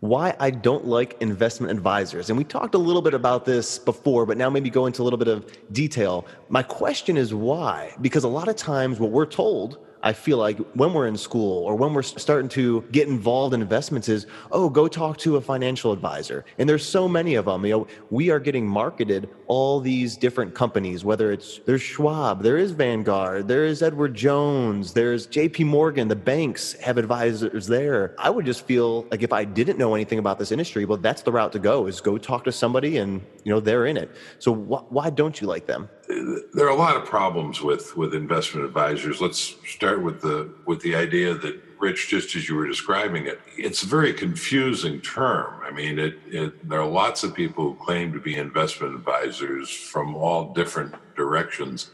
why 0.00 0.36
I 0.38 0.50
don't 0.50 0.84
like 0.86 1.16
investment 1.20 1.70
advisors. 1.70 2.28
And 2.28 2.36
we 2.36 2.44
talked 2.44 2.74
a 2.74 2.78
little 2.78 3.00
bit 3.00 3.14
about 3.14 3.44
this 3.44 3.78
before, 3.78 4.26
but 4.26 4.36
now 4.36 4.50
maybe 4.50 4.68
go 4.68 4.86
into 4.86 5.02
a 5.02 5.04
little 5.04 5.18
bit 5.18 5.28
of 5.28 5.50
detail. 5.72 6.26
My 6.48 6.62
question 6.62 7.16
is 7.16 7.32
why? 7.32 7.94
Because 8.00 8.24
a 8.24 8.28
lot 8.28 8.48
of 8.48 8.56
times 8.56 9.00
what 9.00 9.10
we're 9.10 9.26
told 9.26 9.78
I 10.02 10.12
feel 10.12 10.38
like 10.38 10.58
when 10.74 10.92
we're 10.92 11.06
in 11.06 11.16
school 11.16 11.64
or 11.64 11.74
when 11.74 11.94
we're 11.94 12.02
starting 12.02 12.48
to 12.50 12.82
get 12.92 13.08
involved 13.08 13.54
in 13.54 13.62
investments 13.62 14.08
is, 14.08 14.26
oh, 14.52 14.68
go 14.68 14.88
talk 14.88 15.16
to 15.18 15.36
a 15.36 15.40
financial 15.40 15.92
advisor. 15.92 16.44
And 16.58 16.68
there's 16.68 16.86
so 16.86 17.08
many 17.08 17.34
of 17.34 17.46
them. 17.46 17.64
You 17.64 17.72
know, 17.72 17.86
we 18.10 18.30
are 18.30 18.38
getting 18.38 18.66
marketed 18.66 19.28
all 19.46 19.80
these 19.80 20.16
different 20.16 20.54
companies, 20.54 21.04
whether 21.04 21.32
it's 21.32 21.60
there's 21.66 21.82
Schwab, 21.82 22.42
there 22.42 22.58
is 22.58 22.72
Vanguard, 22.72 23.48
there 23.48 23.64
is 23.64 23.82
Edward 23.82 24.14
Jones, 24.14 24.92
there's 24.92 25.26
JP 25.26 25.66
Morgan, 25.66 26.08
the 26.08 26.16
banks 26.16 26.74
have 26.74 26.98
advisors 26.98 27.66
there. 27.66 28.14
I 28.18 28.30
would 28.30 28.46
just 28.46 28.66
feel 28.66 29.06
like 29.10 29.22
if 29.22 29.32
I 29.32 29.44
didn't 29.44 29.78
know 29.78 29.94
anything 29.94 30.18
about 30.18 30.38
this 30.38 30.52
industry, 30.52 30.84
well, 30.84 30.98
that's 30.98 31.22
the 31.22 31.32
route 31.32 31.52
to 31.52 31.58
go 31.58 31.86
is 31.86 32.00
go 32.00 32.18
talk 32.18 32.44
to 32.44 32.52
somebody 32.52 32.98
and, 32.98 33.24
you 33.44 33.52
know, 33.52 33.60
they're 33.60 33.86
in 33.86 33.96
it. 33.96 34.10
So 34.38 34.54
wh- 34.54 34.90
why 34.92 35.10
don't 35.10 35.40
you 35.40 35.46
like 35.46 35.66
them? 35.66 35.88
There 36.08 36.66
are 36.66 36.70
a 36.70 36.76
lot 36.76 36.96
of 36.96 37.04
problems 37.04 37.60
with 37.60 37.96
with 37.96 38.14
investment 38.14 38.66
advisors. 38.66 39.20
Let's 39.20 39.56
start 39.66 40.02
with 40.02 40.20
the 40.20 40.52
with 40.64 40.80
the 40.80 40.94
idea 40.94 41.34
that 41.34 41.60
Rich, 41.78 42.08
just 42.08 42.34
as 42.36 42.48
you 42.48 42.54
were 42.54 42.66
describing 42.66 43.26
it, 43.26 43.40
it's 43.56 43.82
a 43.82 43.86
very 43.86 44.12
confusing 44.12 45.00
term. 45.00 45.60
I 45.62 45.70
mean, 45.70 45.98
it, 45.98 46.18
it 46.26 46.68
there 46.68 46.80
are 46.80 46.88
lots 46.88 47.22
of 47.22 47.34
people 47.34 47.64
who 47.64 47.84
claim 47.84 48.12
to 48.12 48.20
be 48.20 48.36
investment 48.36 48.94
advisors 48.94 49.68
from 49.68 50.14
all 50.14 50.52
different 50.54 50.94
directions, 51.16 51.90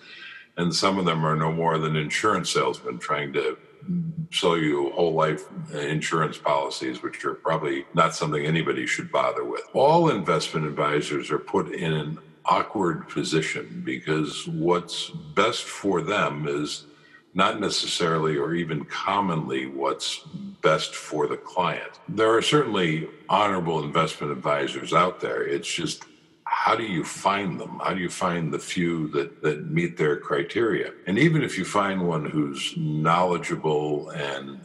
and 0.56 0.74
some 0.74 0.98
of 0.98 1.04
them 1.04 1.24
are 1.24 1.36
no 1.36 1.50
more 1.50 1.78
than 1.78 1.96
insurance 1.96 2.50
salesmen 2.50 2.98
trying 2.98 3.32
to 3.32 3.56
sell 4.30 4.56
you 4.56 4.90
whole 4.92 5.14
life 5.14 5.44
insurance 5.72 6.38
policies, 6.38 7.02
which 7.02 7.24
are 7.24 7.34
probably 7.34 7.84
not 7.94 8.14
something 8.14 8.44
anybody 8.44 8.86
should 8.86 9.10
bother 9.10 9.44
with. 9.44 9.62
All 9.72 10.10
investment 10.10 10.66
advisors 10.66 11.30
are 11.30 11.38
put 11.38 11.72
in 11.72 11.92
an 11.92 12.18
awkward 12.44 13.08
position 13.08 13.82
because 13.84 14.46
what's 14.48 15.10
best 15.10 15.64
for 15.64 16.02
them 16.02 16.46
is 16.48 16.84
not 17.34 17.60
necessarily 17.60 18.36
or 18.36 18.54
even 18.54 18.84
commonly 18.84 19.66
what's 19.66 20.18
best 20.60 20.94
for 20.94 21.26
the 21.26 21.36
client. 21.36 22.00
There 22.08 22.34
are 22.34 22.42
certainly 22.42 23.08
honorable 23.28 23.82
investment 23.82 24.32
advisors 24.32 24.92
out 24.92 25.20
there. 25.20 25.42
It's 25.46 25.72
just 25.72 26.04
how 26.44 26.76
do 26.76 26.82
you 26.82 27.02
find 27.02 27.58
them? 27.58 27.80
How 27.82 27.94
do 27.94 28.00
you 28.00 28.10
find 28.10 28.52
the 28.52 28.58
few 28.58 29.08
that, 29.08 29.42
that 29.42 29.70
meet 29.70 29.96
their 29.96 30.18
criteria? 30.18 30.92
And 31.06 31.18
even 31.18 31.42
if 31.42 31.56
you 31.56 31.64
find 31.64 32.06
one 32.06 32.26
who's 32.26 32.74
knowledgeable 32.76 34.10
and 34.10 34.64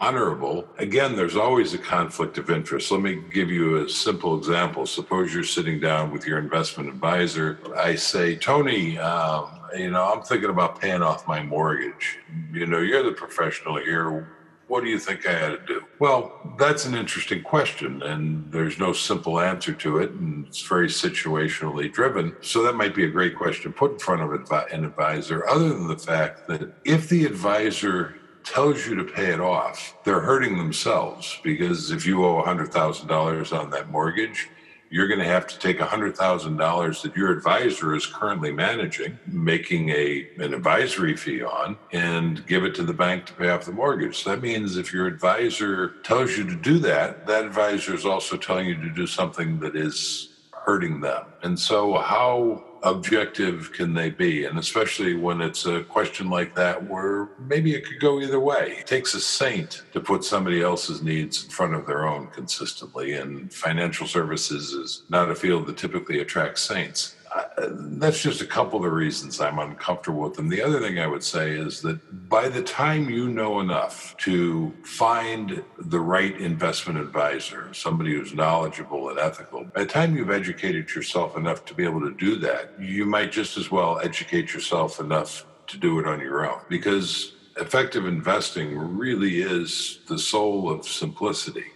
honorable. 0.00 0.66
Again, 0.78 1.16
there's 1.16 1.36
always 1.36 1.74
a 1.74 1.78
conflict 1.78 2.38
of 2.38 2.50
interest. 2.50 2.90
Let 2.90 3.00
me 3.00 3.22
give 3.32 3.50
you 3.50 3.84
a 3.84 3.88
simple 3.88 4.36
example. 4.36 4.86
Suppose 4.86 5.32
you're 5.32 5.44
sitting 5.44 5.80
down 5.80 6.10
with 6.10 6.26
your 6.26 6.38
investment 6.38 6.88
advisor. 6.88 7.58
I 7.76 7.94
say, 7.94 8.36
Tony, 8.36 8.98
um, 8.98 9.48
you 9.76 9.90
know, 9.90 10.12
I'm 10.12 10.22
thinking 10.22 10.50
about 10.50 10.80
paying 10.80 11.02
off 11.02 11.26
my 11.26 11.42
mortgage. 11.42 12.18
You 12.52 12.66
know, 12.66 12.78
you're 12.78 13.02
the 13.02 13.12
professional 13.12 13.76
here. 13.76 14.28
What 14.66 14.82
do 14.82 14.88
you 14.88 14.98
think 14.98 15.26
I 15.28 15.46
ought 15.46 15.48
to 15.50 15.66
do? 15.66 15.84
Well, 15.98 16.40
that's 16.58 16.86
an 16.86 16.94
interesting 16.94 17.42
question, 17.42 18.02
and 18.02 18.50
there's 18.50 18.78
no 18.78 18.94
simple 18.94 19.38
answer 19.38 19.74
to 19.74 19.98
it, 19.98 20.10
and 20.12 20.46
it's 20.46 20.62
very 20.62 20.88
situationally 20.88 21.92
driven. 21.92 22.34
So 22.40 22.62
that 22.62 22.74
might 22.74 22.94
be 22.94 23.04
a 23.04 23.10
great 23.10 23.36
question 23.36 23.70
to 23.72 23.78
put 23.78 23.92
in 23.92 23.98
front 23.98 24.22
of 24.22 24.32
an 24.32 24.84
advisor, 24.84 25.46
other 25.48 25.68
than 25.68 25.86
the 25.86 25.98
fact 25.98 26.48
that 26.48 26.72
if 26.84 27.10
the 27.10 27.26
advisor 27.26 28.16
tells 28.44 28.86
you 28.86 28.94
to 28.96 29.04
pay 29.04 29.32
it 29.32 29.40
off, 29.40 29.96
they're 30.04 30.20
hurting 30.20 30.56
themselves 30.56 31.40
because 31.42 31.90
if 31.90 32.06
you 32.06 32.24
owe 32.24 32.42
$100,000 32.42 33.58
on 33.58 33.70
that 33.70 33.90
mortgage, 33.90 34.48
you're 34.90 35.08
going 35.08 35.18
to 35.18 35.26
have 35.26 35.46
to 35.48 35.58
take 35.58 35.80
$100,000 35.80 37.02
that 37.02 37.16
your 37.16 37.32
advisor 37.32 37.96
is 37.96 38.06
currently 38.06 38.52
managing, 38.52 39.18
making 39.26 39.88
a 39.88 40.28
an 40.38 40.54
advisory 40.54 41.16
fee 41.16 41.42
on, 41.42 41.76
and 41.92 42.46
give 42.46 42.64
it 42.64 42.76
to 42.76 42.84
the 42.84 42.92
bank 42.92 43.26
to 43.26 43.32
pay 43.32 43.48
off 43.48 43.64
the 43.64 43.72
mortgage. 43.72 44.22
That 44.22 44.40
means 44.40 44.76
if 44.76 44.92
your 44.92 45.06
advisor 45.06 45.94
tells 46.04 46.36
you 46.36 46.44
to 46.44 46.54
do 46.54 46.78
that, 46.78 47.26
that 47.26 47.44
advisor 47.44 47.92
is 47.92 48.06
also 48.06 48.36
telling 48.36 48.68
you 48.68 48.76
to 48.76 48.90
do 48.90 49.06
something 49.06 49.58
that 49.60 49.74
is 49.74 50.28
hurting 50.52 51.00
them. 51.00 51.24
And 51.42 51.58
so, 51.58 51.94
how 51.94 52.62
objective 52.84 53.72
can 53.72 53.94
they 53.94 54.10
be? 54.10 54.44
And 54.44 54.58
especially 54.58 55.14
when 55.14 55.40
it's 55.40 55.66
a 55.66 55.82
question 55.84 56.30
like 56.30 56.54
that 56.54 56.88
where 56.88 57.30
maybe 57.38 57.74
it 57.74 57.86
could 57.86 57.98
go 57.98 58.20
either 58.20 58.38
way. 58.38 58.76
It 58.78 58.86
takes 58.86 59.14
a 59.14 59.20
saint 59.20 59.82
to 59.92 60.00
put 60.00 60.22
somebody 60.22 60.62
else's 60.62 61.02
needs 61.02 61.44
in 61.44 61.50
front 61.50 61.74
of 61.74 61.86
their 61.86 62.06
own 62.06 62.28
consistently. 62.28 63.14
And 63.14 63.52
financial 63.52 64.06
services 64.06 64.72
is 64.72 65.02
not 65.08 65.30
a 65.30 65.34
field 65.34 65.66
that 65.66 65.78
typically 65.78 66.20
attracts 66.20 66.62
saints. 66.62 67.16
That's 67.58 68.20
just 68.20 68.40
a 68.40 68.46
couple 68.46 68.78
of 68.78 68.84
the 68.84 68.90
reasons 68.90 69.40
I'm 69.40 69.58
uncomfortable 69.58 70.20
with 70.22 70.34
them. 70.34 70.48
The 70.48 70.62
other 70.62 70.80
thing 70.80 70.98
I 70.98 71.06
would 71.06 71.24
say 71.24 71.52
is 71.52 71.80
that 71.82 72.28
by 72.28 72.48
the 72.48 72.62
time 72.62 73.10
you 73.10 73.28
know 73.28 73.60
enough 73.60 74.16
to 74.18 74.72
find 74.84 75.62
the 75.78 75.98
right 75.98 76.38
investment 76.40 76.98
advisor, 76.98 77.72
somebody 77.74 78.12
who's 78.12 78.34
knowledgeable 78.34 79.08
and 79.08 79.18
ethical, 79.18 79.64
by 79.64 79.80
the 79.80 79.90
time 79.90 80.16
you've 80.16 80.30
educated 80.30 80.94
yourself 80.94 81.36
enough 81.36 81.64
to 81.66 81.74
be 81.74 81.84
able 81.84 82.00
to 82.00 82.14
do 82.14 82.36
that, 82.36 82.70
you 82.80 83.04
might 83.04 83.32
just 83.32 83.56
as 83.56 83.70
well 83.70 83.98
educate 84.00 84.52
yourself 84.52 85.00
enough 85.00 85.46
to 85.66 85.78
do 85.78 85.98
it 85.98 86.06
on 86.06 86.20
your 86.20 86.48
own 86.48 86.60
because 86.68 87.32
effective 87.56 88.06
investing 88.06 88.76
really 88.76 89.42
is 89.42 90.00
the 90.08 90.18
soul 90.18 90.70
of 90.70 90.86
simplicity. 90.86 91.66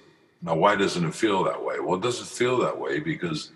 Now, 0.40 0.54
why 0.54 0.76
doesn't 0.76 1.04
it 1.04 1.14
feel 1.14 1.42
that 1.44 1.64
way? 1.64 1.80
Well, 1.80 1.98
it 1.98 2.02
doesn't 2.02 2.28
feel 2.28 2.58
that 2.58 2.78
way 2.78 3.00
because 3.00 3.50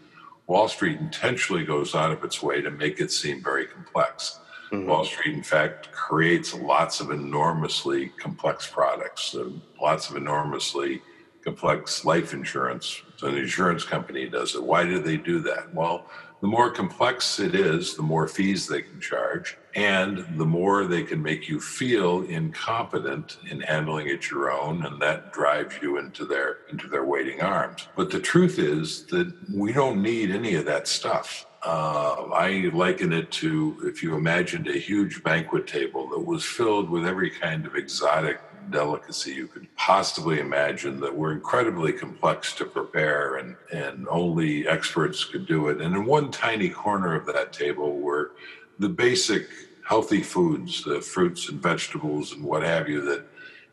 Wall 0.46 0.68
Street 0.68 0.98
intentionally 0.98 1.64
goes 1.64 1.94
out 1.94 2.11
of 2.11 2.24
its 2.24 2.42
way 2.42 2.61
to 2.61 2.70
make 2.70 3.00
it 3.00 3.11
seem 3.11 3.42
very 3.42 3.66
complex. 3.66 4.40
Mm-hmm. 4.72 4.88
Wall 4.88 5.05
Street, 5.05 5.35
in 5.35 5.42
fact, 5.42 5.92
creates 5.92 6.55
lots 6.55 7.00
of 7.00 7.11
enormously 7.11 8.09
complex 8.18 8.66
products, 8.66 9.35
uh, 9.35 9.50
lots 9.81 10.11
of 10.11 10.16
enormously 10.16 11.02
complex 11.44 12.05
life 12.05 12.33
insurance. 12.33 13.02
So 13.16 13.28
an 13.28 13.37
insurance 13.37 13.85
company 13.85 14.28
does 14.28 14.55
it. 14.55 14.62
Why 14.62 14.85
do 14.85 15.00
they 15.00 15.16
do 15.16 15.40
that? 15.40 15.74
Well, 15.74 16.07
the 16.42 16.48
more 16.48 16.70
complex 16.70 17.38
it 17.38 17.55
is, 17.55 17.94
the 17.94 18.02
more 18.02 18.26
fees 18.26 18.66
they 18.66 18.83
can 18.83 19.00
charge, 19.00 19.57
and 19.76 20.26
the 20.37 20.44
more 20.44 20.85
they 20.85 21.05
can 21.05 21.22
make 21.22 21.48
you 21.48 21.61
feel 21.61 22.22
incompetent 22.22 23.38
in 23.48 23.61
handling 23.61 24.09
it 24.09 24.28
your 24.28 24.50
own, 24.50 24.85
and 24.85 25.00
that 25.00 25.33
drives 25.33 25.76
you 25.81 25.98
into 25.98 26.26
their 26.26 26.59
into 26.70 26.88
their 26.88 27.05
waiting 27.05 27.40
arms. 27.40 27.87
But 27.96 28.11
the 28.11 28.18
truth 28.18 28.59
is 28.59 29.07
that 29.07 29.33
we 29.55 29.72
don't 29.72 30.02
need 30.02 30.33
any 30.33 30.57
of 30.57 30.64
that 30.66 30.88
stuff. 30.88 31.46
Uh, 31.64 32.24
I 32.35 32.70
liken 32.74 33.12
it 33.12 33.31
to 33.42 33.81
if 33.85 34.02
you 34.02 34.16
imagined 34.16 34.66
a 34.66 34.76
huge 34.76 35.22
banquet 35.22 35.68
table 35.68 36.09
that 36.09 36.18
was 36.18 36.44
filled 36.44 36.90
with 36.90 37.07
every 37.07 37.31
kind 37.31 37.66
of 37.66 37.76
exotic 37.76 38.40
delicacy 38.70 39.33
you 39.33 39.46
could 39.46 39.66
possibly 39.77 40.40
imagine 40.40 41.01
that 41.01 41.14
were 41.14 41.33
incredibly 41.33 41.92
complex 41.92 42.55
to 42.55 42.64
prepare 42.64 43.37
and, 43.37 43.57
and 43.72 44.07
only 44.09 44.66
experts 44.66 45.25
could 45.25 45.46
do 45.46 45.68
it. 45.68 45.81
And 45.81 45.94
in 45.94 46.05
one 46.05 46.31
tiny 46.31 46.68
corner 46.68 47.14
of 47.14 47.27
that 47.27 47.53
table 47.53 47.98
were 47.98 48.33
the 48.79 48.88
basic 48.88 49.48
healthy 49.87 50.22
foods, 50.22 50.85
the 50.85 51.01
fruits 51.01 51.48
and 51.48 51.61
vegetables 51.61 52.33
and 52.33 52.42
what 52.42 52.62
have 52.62 52.88
you 52.88 53.01
that 53.03 53.25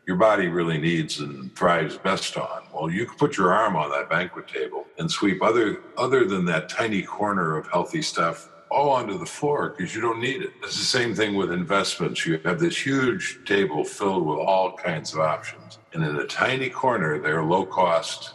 your 0.06 0.16
body 0.16 0.48
really 0.48 0.78
needs 0.78 1.20
and 1.20 1.54
thrives 1.54 1.96
best 1.96 2.36
on. 2.36 2.62
Well, 2.74 2.90
you 2.90 3.06
could 3.06 3.18
put 3.18 3.36
your 3.36 3.52
arm 3.52 3.76
on 3.76 3.90
that 3.90 4.10
banquet 4.10 4.48
table 4.48 4.86
and 4.98 5.10
sweep 5.10 5.42
other 5.42 5.80
other 5.96 6.24
than 6.24 6.44
that 6.46 6.68
tiny 6.68 7.02
corner 7.02 7.56
of 7.56 7.68
healthy 7.68 8.02
stuff 8.02 8.48
all 8.70 8.90
onto 8.90 9.18
the 9.18 9.26
floor 9.26 9.74
because 9.76 9.94
you 9.94 10.00
don't 10.00 10.20
need 10.20 10.42
it. 10.42 10.52
It's 10.62 10.78
the 10.78 10.84
same 10.84 11.14
thing 11.14 11.34
with 11.34 11.50
investments. 11.50 12.24
You 12.24 12.38
have 12.44 12.60
this 12.60 12.86
huge 12.86 13.40
table 13.44 13.84
filled 13.84 14.26
with 14.26 14.38
all 14.38 14.76
kinds 14.76 15.12
of 15.12 15.20
options. 15.20 15.78
And 15.92 16.04
in 16.04 16.16
a 16.16 16.26
tiny 16.26 16.70
corner, 16.70 17.18
there 17.18 17.38
are 17.38 17.44
low 17.44 17.66
cost, 17.66 18.34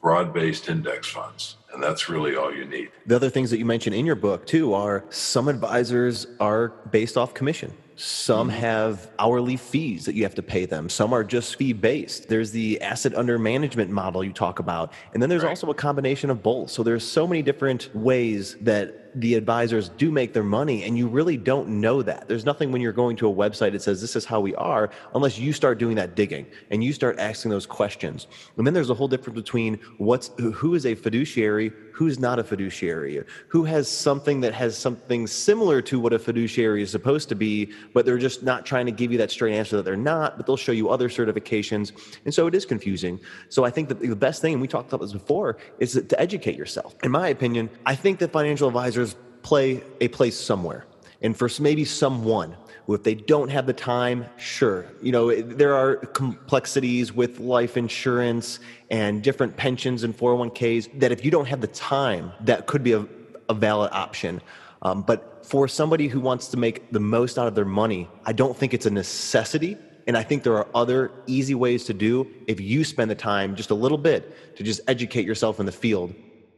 broad 0.00 0.32
based 0.32 0.68
index 0.68 1.08
funds. 1.08 1.56
And 1.72 1.82
that's 1.82 2.08
really 2.08 2.36
all 2.36 2.54
you 2.54 2.64
need. 2.64 2.90
The 3.06 3.16
other 3.16 3.30
things 3.30 3.50
that 3.50 3.58
you 3.58 3.64
mentioned 3.64 3.94
in 3.96 4.06
your 4.06 4.14
book, 4.14 4.46
too, 4.46 4.74
are 4.74 5.04
some 5.10 5.48
advisors 5.48 6.26
are 6.40 6.68
based 6.90 7.16
off 7.16 7.34
commission. 7.34 7.72
Some 7.96 8.48
mm-hmm. 8.48 8.58
have 8.58 9.10
hourly 9.18 9.56
fees 9.56 10.04
that 10.06 10.14
you 10.14 10.22
have 10.22 10.34
to 10.36 10.42
pay 10.42 10.66
them. 10.66 10.88
Some 10.88 11.12
are 11.12 11.22
just 11.22 11.56
fee 11.56 11.72
based. 11.72 12.28
There's 12.28 12.50
the 12.50 12.80
asset 12.80 13.14
under 13.14 13.38
management 13.38 13.90
model 13.90 14.24
you 14.24 14.32
talk 14.32 14.58
about. 14.58 14.92
And 15.12 15.22
then 15.22 15.30
there's 15.30 15.42
right. 15.42 15.50
also 15.50 15.70
a 15.70 15.74
combination 15.74 16.30
of 16.30 16.42
both. 16.42 16.70
So 16.70 16.82
there's 16.82 17.04
so 17.04 17.26
many 17.26 17.42
different 17.42 17.94
ways 17.94 18.56
that 18.62 19.03
the 19.14 19.34
advisors 19.34 19.88
do 19.90 20.10
make 20.10 20.32
their 20.32 20.42
money 20.42 20.84
and 20.84 20.98
you 20.98 21.06
really 21.06 21.36
don't 21.36 21.68
know 21.68 22.02
that. 22.02 22.26
There's 22.28 22.44
nothing 22.44 22.72
when 22.72 22.80
you're 22.80 22.92
going 22.92 23.16
to 23.16 23.28
a 23.28 23.32
website 23.32 23.72
that 23.72 23.82
says 23.82 24.00
this 24.00 24.16
is 24.16 24.24
how 24.24 24.40
we 24.40 24.54
are 24.56 24.90
unless 25.14 25.38
you 25.38 25.52
start 25.52 25.78
doing 25.78 25.96
that 25.96 26.14
digging 26.14 26.46
and 26.70 26.82
you 26.82 26.92
start 26.92 27.18
asking 27.18 27.50
those 27.50 27.66
questions. 27.66 28.26
And 28.56 28.66
then 28.66 28.74
there's 28.74 28.90
a 28.90 28.94
whole 28.94 29.08
difference 29.08 29.36
between 29.36 29.78
what's 29.98 30.30
who 30.38 30.74
is 30.74 30.86
a 30.86 30.94
fiduciary 30.94 31.72
who's 31.92 32.18
not 32.18 32.40
a 32.40 32.44
fiduciary 32.44 33.22
who 33.46 33.62
has 33.62 33.88
something 33.88 34.40
that 34.40 34.52
has 34.52 34.76
something 34.76 35.26
similar 35.28 35.80
to 35.80 36.00
what 36.00 36.12
a 36.12 36.18
fiduciary 36.18 36.82
is 36.82 36.90
supposed 36.90 37.28
to 37.28 37.36
be 37.36 37.72
but 37.92 38.04
they're 38.04 38.18
just 38.18 38.42
not 38.42 38.66
trying 38.66 38.84
to 38.84 38.92
give 38.92 39.12
you 39.12 39.18
that 39.18 39.30
straight 39.30 39.54
answer 39.54 39.76
that 39.76 39.84
they're 39.84 39.96
not 39.96 40.36
but 40.36 40.44
they'll 40.44 40.56
show 40.56 40.72
you 40.72 40.88
other 40.88 41.08
certifications 41.08 41.92
and 42.24 42.34
so 42.34 42.46
it 42.46 42.54
is 42.54 42.66
confusing. 42.66 43.20
So 43.48 43.64
i 43.64 43.70
think 43.70 43.88
that 43.88 44.00
the 44.00 44.16
best 44.16 44.42
thing 44.42 44.54
and 44.54 44.60
we 44.60 44.68
talked 44.68 44.92
about 44.92 45.02
this 45.02 45.12
before 45.12 45.56
is 45.78 45.92
to 45.92 46.20
educate 46.20 46.56
yourself. 46.56 46.96
In 47.04 47.12
my 47.12 47.28
opinion 47.28 47.70
i 47.86 47.94
think 47.94 48.18
that 48.18 48.32
financial 48.32 48.66
advisors 48.66 49.03
play 49.44 49.84
a 50.00 50.08
place 50.08 50.36
somewhere. 50.36 50.86
And 51.22 51.36
for 51.36 51.48
maybe 51.60 51.84
someone, 51.84 52.56
who 52.86 52.94
if 52.94 53.02
they 53.02 53.14
don't 53.14 53.48
have 53.50 53.66
the 53.66 53.72
time, 53.72 54.26
sure. 54.36 54.86
You 55.00 55.12
know, 55.12 55.40
there 55.40 55.74
are 55.74 55.96
complexities 55.96 57.12
with 57.12 57.38
life 57.38 57.76
insurance 57.76 58.58
and 58.90 59.22
different 59.22 59.56
pensions 59.56 60.02
and 60.02 60.16
401ks 60.16 60.98
that 60.98 61.12
if 61.12 61.24
you 61.24 61.30
don't 61.30 61.46
have 61.46 61.60
the 61.60 61.68
time, 61.68 62.32
that 62.40 62.66
could 62.66 62.82
be 62.82 62.92
a, 62.92 63.06
a 63.48 63.54
valid 63.54 63.90
option. 63.92 64.42
Um, 64.82 65.02
but 65.02 65.46
for 65.46 65.68
somebody 65.68 66.08
who 66.08 66.20
wants 66.20 66.48
to 66.48 66.56
make 66.56 66.90
the 66.90 67.00
most 67.00 67.38
out 67.38 67.46
of 67.46 67.54
their 67.54 67.64
money, 67.64 68.08
I 68.26 68.32
don't 68.32 68.56
think 68.56 68.74
it's 68.74 68.86
a 68.86 68.90
necessity. 68.90 69.78
And 70.06 70.18
I 70.18 70.22
think 70.22 70.42
there 70.42 70.56
are 70.58 70.68
other 70.74 71.10
easy 71.26 71.54
ways 71.54 71.84
to 71.84 71.94
do 71.94 72.26
if 72.46 72.60
you 72.60 72.84
spend 72.84 73.10
the 73.10 73.14
time 73.14 73.56
just 73.56 73.70
a 73.70 73.74
little 73.74 73.96
bit 73.96 74.56
to 74.56 74.62
just 74.62 74.82
educate 74.88 75.24
yourself 75.24 75.60
in 75.60 75.64
the 75.64 75.72
field 75.72 76.14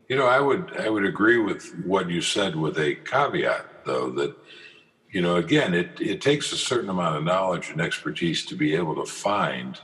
you 0.09 0.16
know, 0.16 0.27
I 0.27 0.40
would 0.40 0.77
I 0.79 0.88
would 0.88 1.05
agree 1.05 1.38
with 1.38 1.75
what 1.85 2.09
you 2.09 2.21
said 2.21 2.57
with 2.57 2.79
a 2.79 2.95
caveat 2.95 3.85
though 3.85 4.11
that 4.11 4.37
you 5.11 5.21
know 5.21 5.37
again 5.37 5.75
it 5.75 6.01
it 6.01 6.21
takes 6.21 6.53
a 6.53 6.57
certain 6.57 6.90
amount 6.90 7.16
of 7.16 7.25
knowledge 7.25 7.71
and 7.71 7.81
expertise 7.81 8.45
to 8.47 8.55
be 8.55 8.75
able 8.75 8.95
to 8.97 9.11
find 9.11 9.81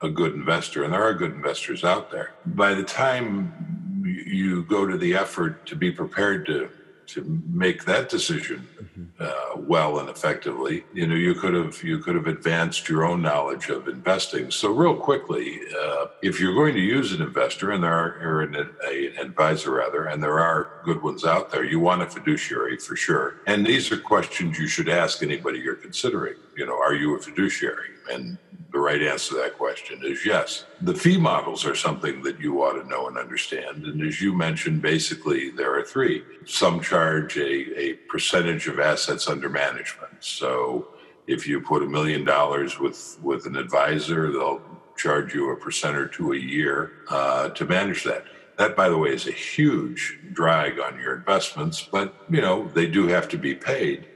a 0.00 0.08
good 0.08 0.34
investor 0.34 0.82
and 0.84 0.92
there 0.92 1.02
are 1.02 1.14
good 1.14 1.32
investors 1.32 1.84
out 1.84 2.10
there. 2.10 2.34
By 2.44 2.74
the 2.74 2.82
time 2.82 4.02
you 4.04 4.64
go 4.64 4.86
to 4.86 4.98
the 4.98 5.14
effort 5.14 5.64
to 5.66 5.76
be 5.76 5.90
prepared 5.90 6.46
to 6.46 6.70
to 7.04 7.42
make 7.50 7.84
that 7.84 8.08
decision 8.08 8.66
mm-hmm. 8.80 9.04
Uh, 9.22 9.56
well 9.56 9.98
and 9.98 10.08
effectively. 10.08 10.84
You 10.92 11.06
know, 11.06 11.14
you 11.14 11.34
could 11.34 11.54
have 11.54 11.82
you 11.82 11.98
could 11.98 12.14
have 12.14 12.26
advanced 12.26 12.88
your 12.88 13.04
own 13.04 13.22
knowledge 13.22 13.68
of 13.68 13.88
investing. 13.88 14.50
So, 14.50 14.72
real 14.72 14.96
quickly, 14.96 15.60
uh, 15.82 16.06
if 16.22 16.40
you're 16.40 16.54
going 16.54 16.74
to 16.74 16.80
use 16.80 17.12
an 17.12 17.22
investor, 17.22 17.70
and 17.70 17.82
there 17.82 17.92
are 17.92 18.18
or 18.20 18.42
an, 18.42 18.54
a, 18.86 19.06
an 19.08 19.18
advisor 19.18 19.72
rather, 19.72 20.06
and 20.06 20.22
there 20.22 20.40
are 20.40 20.80
good 20.84 21.02
ones 21.02 21.24
out 21.24 21.50
there, 21.50 21.64
you 21.64 21.80
want 21.80 22.02
a 22.02 22.06
fiduciary 22.06 22.76
for 22.78 22.96
sure. 22.96 23.36
And 23.46 23.64
these 23.66 23.90
are 23.92 23.98
questions 23.98 24.58
you 24.58 24.68
should 24.68 24.88
ask 24.88 25.22
anybody 25.22 25.60
you're 25.60 25.74
considering. 25.76 26.34
You 26.56 26.66
know, 26.66 26.78
are 26.78 26.94
you 26.94 27.16
a 27.16 27.20
fiduciary? 27.20 27.88
And 28.10 28.38
the 28.72 28.78
right 28.78 29.02
answer 29.02 29.34
to 29.34 29.40
that 29.42 29.58
question 29.58 30.00
is 30.02 30.24
yes. 30.24 30.64
The 30.80 30.94
fee 30.94 31.18
models 31.18 31.66
are 31.66 31.74
something 31.74 32.22
that 32.22 32.40
you 32.40 32.62
ought 32.62 32.80
to 32.80 32.88
know 32.88 33.06
and 33.06 33.18
understand. 33.18 33.84
And 33.84 34.02
as 34.02 34.20
you 34.20 34.32
mentioned, 34.32 34.80
basically 34.80 35.50
there 35.50 35.78
are 35.78 35.84
three. 35.84 36.24
Some 36.46 36.80
charge 36.80 37.36
a, 37.36 37.80
a 37.80 37.92
percentage 38.08 38.66
of 38.68 38.80
assets 38.80 39.11
under 39.28 39.48
management. 39.48 40.12
So 40.20 40.88
if 41.26 41.46
you 41.46 41.60
put 41.60 41.82
a 41.82 41.86
million 41.86 42.24
dollars 42.24 42.78
with 42.78 43.18
with 43.22 43.46
an 43.46 43.56
advisor, 43.56 44.32
they'll 44.32 44.62
charge 44.96 45.34
you 45.34 45.50
a 45.50 45.56
percent 45.56 45.96
or 45.96 46.06
two 46.06 46.32
a 46.32 46.36
year 46.36 46.92
uh, 47.08 47.48
to 47.50 47.64
manage 47.64 48.04
that. 48.04 48.24
That, 48.58 48.76
by 48.76 48.88
the 48.88 48.98
way, 48.98 49.10
is 49.10 49.26
a 49.26 49.32
huge 49.32 50.18
drag 50.32 50.78
on 50.78 50.98
your 50.98 51.16
investments, 51.16 51.82
but 51.82 52.14
you 52.30 52.40
know 52.40 52.68
they 52.68 52.86
do 52.86 53.06
have 53.08 53.28
to 53.30 53.38
be 53.38 53.54
paid. 53.54 54.08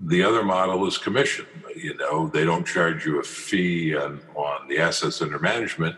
The 0.00 0.22
other 0.22 0.44
model 0.44 0.86
is 0.86 0.98
commission. 0.98 1.46
You 1.74 1.96
know, 1.96 2.28
they 2.28 2.44
don't 2.44 2.66
charge 2.66 3.04
you 3.04 3.18
a 3.18 3.22
fee 3.22 3.96
on, 3.96 4.20
on 4.34 4.68
the 4.68 4.78
assets 4.78 5.20
under 5.22 5.38
management, 5.38 5.96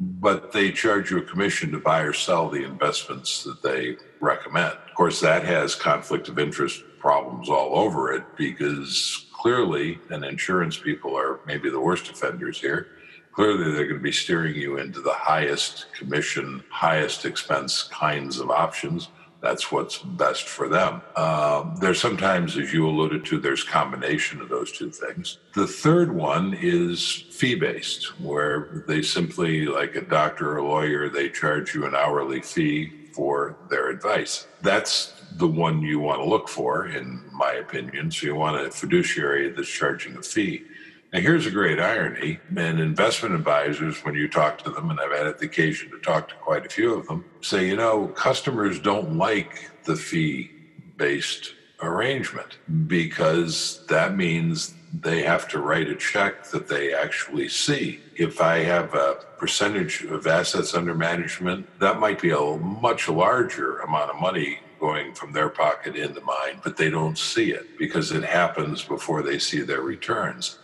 but 0.00 0.52
they 0.52 0.70
charge 0.70 1.10
you 1.10 1.18
a 1.18 1.22
commission 1.22 1.70
to 1.72 1.78
buy 1.78 2.00
or 2.00 2.12
sell 2.12 2.48
the 2.48 2.64
investments 2.64 3.44
that 3.44 3.62
they 3.62 3.96
recommend. 4.20 4.74
Of 4.88 4.94
course, 4.94 5.20
that 5.20 5.44
has 5.44 5.74
conflict 5.74 6.28
of 6.28 6.38
interest 6.38 6.82
problems 6.98 7.48
all 7.48 7.78
over 7.78 8.12
it 8.12 8.24
because 8.36 9.26
clearly, 9.32 9.98
and 10.10 10.24
insurance 10.24 10.76
people 10.76 11.16
are 11.16 11.40
maybe 11.46 11.70
the 11.70 11.80
worst 11.80 12.10
offenders 12.10 12.60
here. 12.60 12.88
Clearly, 13.32 13.72
they're 13.72 13.84
going 13.84 13.98
to 13.98 14.02
be 14.02 14.12
steering 14.12 14.56
you 14.56 14.78
into 14.78 15.00
the 15.00 15.12
highest 15.12 15.86
commission, 15.92 16.62
highest 16.70 17.24
expense 17.24 17.84
kinds 17.84 18.40
of 18.40 18.50
options 18.50 19.08
that's 19.40 19.70
what's 19.70 19.98
best 19.98 20.48
for 20.48 20.68
them. 20.68 21.00
Um, 21.14 21.76
there's 21.80 22.00
sometimes, 22.00 22.56
as 22.56 22.72
you 22.72 22.88
alluded 22.88 23.24
to, 23.26 23.38
there's 23.38 23.62
combination 23.62 24.40
of 24.40 24.48
those 24.48 24.72
two 24.72 24.90
things. 24.90 25.38
The 25.54 25.66
third 25.66 26.12
one 26.12 26.56
is 26.60 27.24
fee 27.30 27.54
based, 27.54 28.20
where 28.20 28.84
they 28.88 29.02
simply, 29.02 29.66
like 29.66 29.94
a 29.94 30.00
doctor 30.00 30.52
or 30.52 30.56
a 30.58 30.66
lawyer, 30.66 31.08
they 31.08 31.28
charge 31.28 31.74
you 31.74 31.86
an 31.86 31.94
hourly 31.94 32.40
fee 32.40 33.10
for 33.12 33.56
their 33.70 33.90
advice. 33.90 34.46
That's 34.62 35.12
the 35.38 35.46
one 35.46 35.82
you 35.82 36.00
want 36.00 36.20
to 36.20 36.28
look 36.28 36.48
for, 36.48 36.88
in 36.88 37.22
my 37.32 37.52
opinion. 37.52 38.10
So 38.10 38.26
you 38.26 38.34
want 38.34 38.60
a 38.60 38.70
fiduciary 38.70 39.50
that's 39.50 39.68
charging 39.68 40.16
a 40.16 40.22
fee. 40.22 40.64
Now, 41.12 41.20
here's 41.20 41.46
a 41.46 41.50
great 41.50 41.78
irony. 41.78 42.40
And 42.54 42.80
investment 42.80 43.34
advisors, 43.34 44.04
when 44.04 44.14
you 44.14 44.28
talk 44.28 44.58
to 44.64 44.70
them, 44.70 44.90
and 44.90 45.00
I've 45.00 45.12
had 45.12 45.38
the 45.38 45.46
occasion 45.46 45.90
to 45.92 45.98
talk 46.00 46.28
to 46.28 46.34
quite 46.34 46.66
a 46.66 46.68
few 46.68 46.92
of 46.94 47.06
them, 47.06 47.24
say, 47.40 47.66
you 47.68 47.76
know, 47.76 48.08
customers 48.08 48.78
don't 48.80 49.16
like 49.16 49.70
the 49.84 49.96
fee 49.96 50.50
based 50.96 51.54
arrangement 51.80 52.58
because 52.88 53.86
that 53.86 54.16
means 54.16 54.74
they 54.92 55.22
have 55.22 55.46
to 55.48 55.60
write 55.60 55.88
a 55.88 55.94
check 55.94 56.44
that 56.48 56.66
they 56.66 56.92
actually 56.92 57.48
see. 57.48 58.00
If 58.16 58.40
I 58.40 58.58
have 58.64 58.94
a 58.94 59.24
percentage 59.38 60.02
of 60.04 60.26
assets 60.26 60.74
under 60.74 60.94
management, 60.94 61.78
that 61.78 62.00
might 62.00 62.20
be 62.20 62.30
a 62.30 62.40
much 62.40 63.08
larger 63.08 63.78
amount 63.78 64.10
of 64.10 64.20
money 64.20 64.58
going 64.78 65.14
from 65.14 65.32
their 65.32 65.48
pocket 65.48 65.96
into 65.96 66.20
mine, 66.22 66.60
but 66.62 66.76
they 66.76 66.90
don't 66.90 67.18
see 67.18 67.50
it 67.50 67.78
because 67.78 68.12
it 68.12 68.24
happens 68.24 68.82
before 68.82 69.22
they 69.22 69.38
see 69.38 69.60
their 69.60 69.82
returns. 69.82 70.58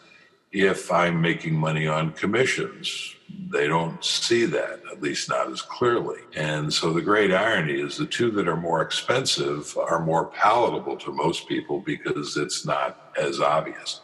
If 0.52 0.92
I'm 0.92 1.20
making 1.20 1.54
money 1.54 1.86
on 1.86 2.12
commissions, 2.12 3.16
they 3.50 3.66
don't 3.66 4.02
see 4.04 4.44
that, 4.46 4.80
at 4.90 5.02
least 5.02 5.28
not 5.28 5.50
as 5.50 5.62
clearly. 5.62 6.20
And 6.36 6.72
so 6.72 6.92
the 6.92 7.02
great 7.02 7.32
irony 7.32 7.80
is 7.80 7.96
the 7.96 8.06
two 8.06 8.30
that 8.32 8.48
are 8.48 8.56
more 8.56 8.80
expensive 8.80 9.76
are 9.76 10.04
more 10.04 10.26
palatable 10.26 10.96
to 10.98 11.12
most 11.12 11.48
people 11.48 11.80
because 11.80 12.36
it's 12.36 12.64
not 12.64 13.12
as 13.20 13.40
obvious. 13.40 14.00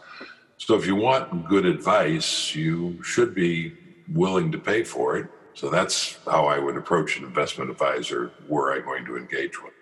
So 0.56 0.74
if 0.74 0.86
you 0.86 0.94
want 0.94 1.48
good 1.48 1.64
advice, 1.64 2.54
you 2.54 3.02
should 3.02 3.34
be 3.34 3.74
willing 4.12 4.52
to 4.52 4.58
pay 4.58 4.84
for 4.84 5.16
it. 5.16 5.28
So 5.54 5.68
that's 5.68 6.18
how 6.24 6.46
I 6.46 6.58
would 6.58 6.76
approach 6.76 7.18
an 7.18 7.24
investment 7.24 7.70
advisor 7.70 8.32
were 8.48 8.72
I 8.72 8.80
going 8.80 9.04
to 9.06 9.16
engage 9.16 9.62
with. 9.62 9.72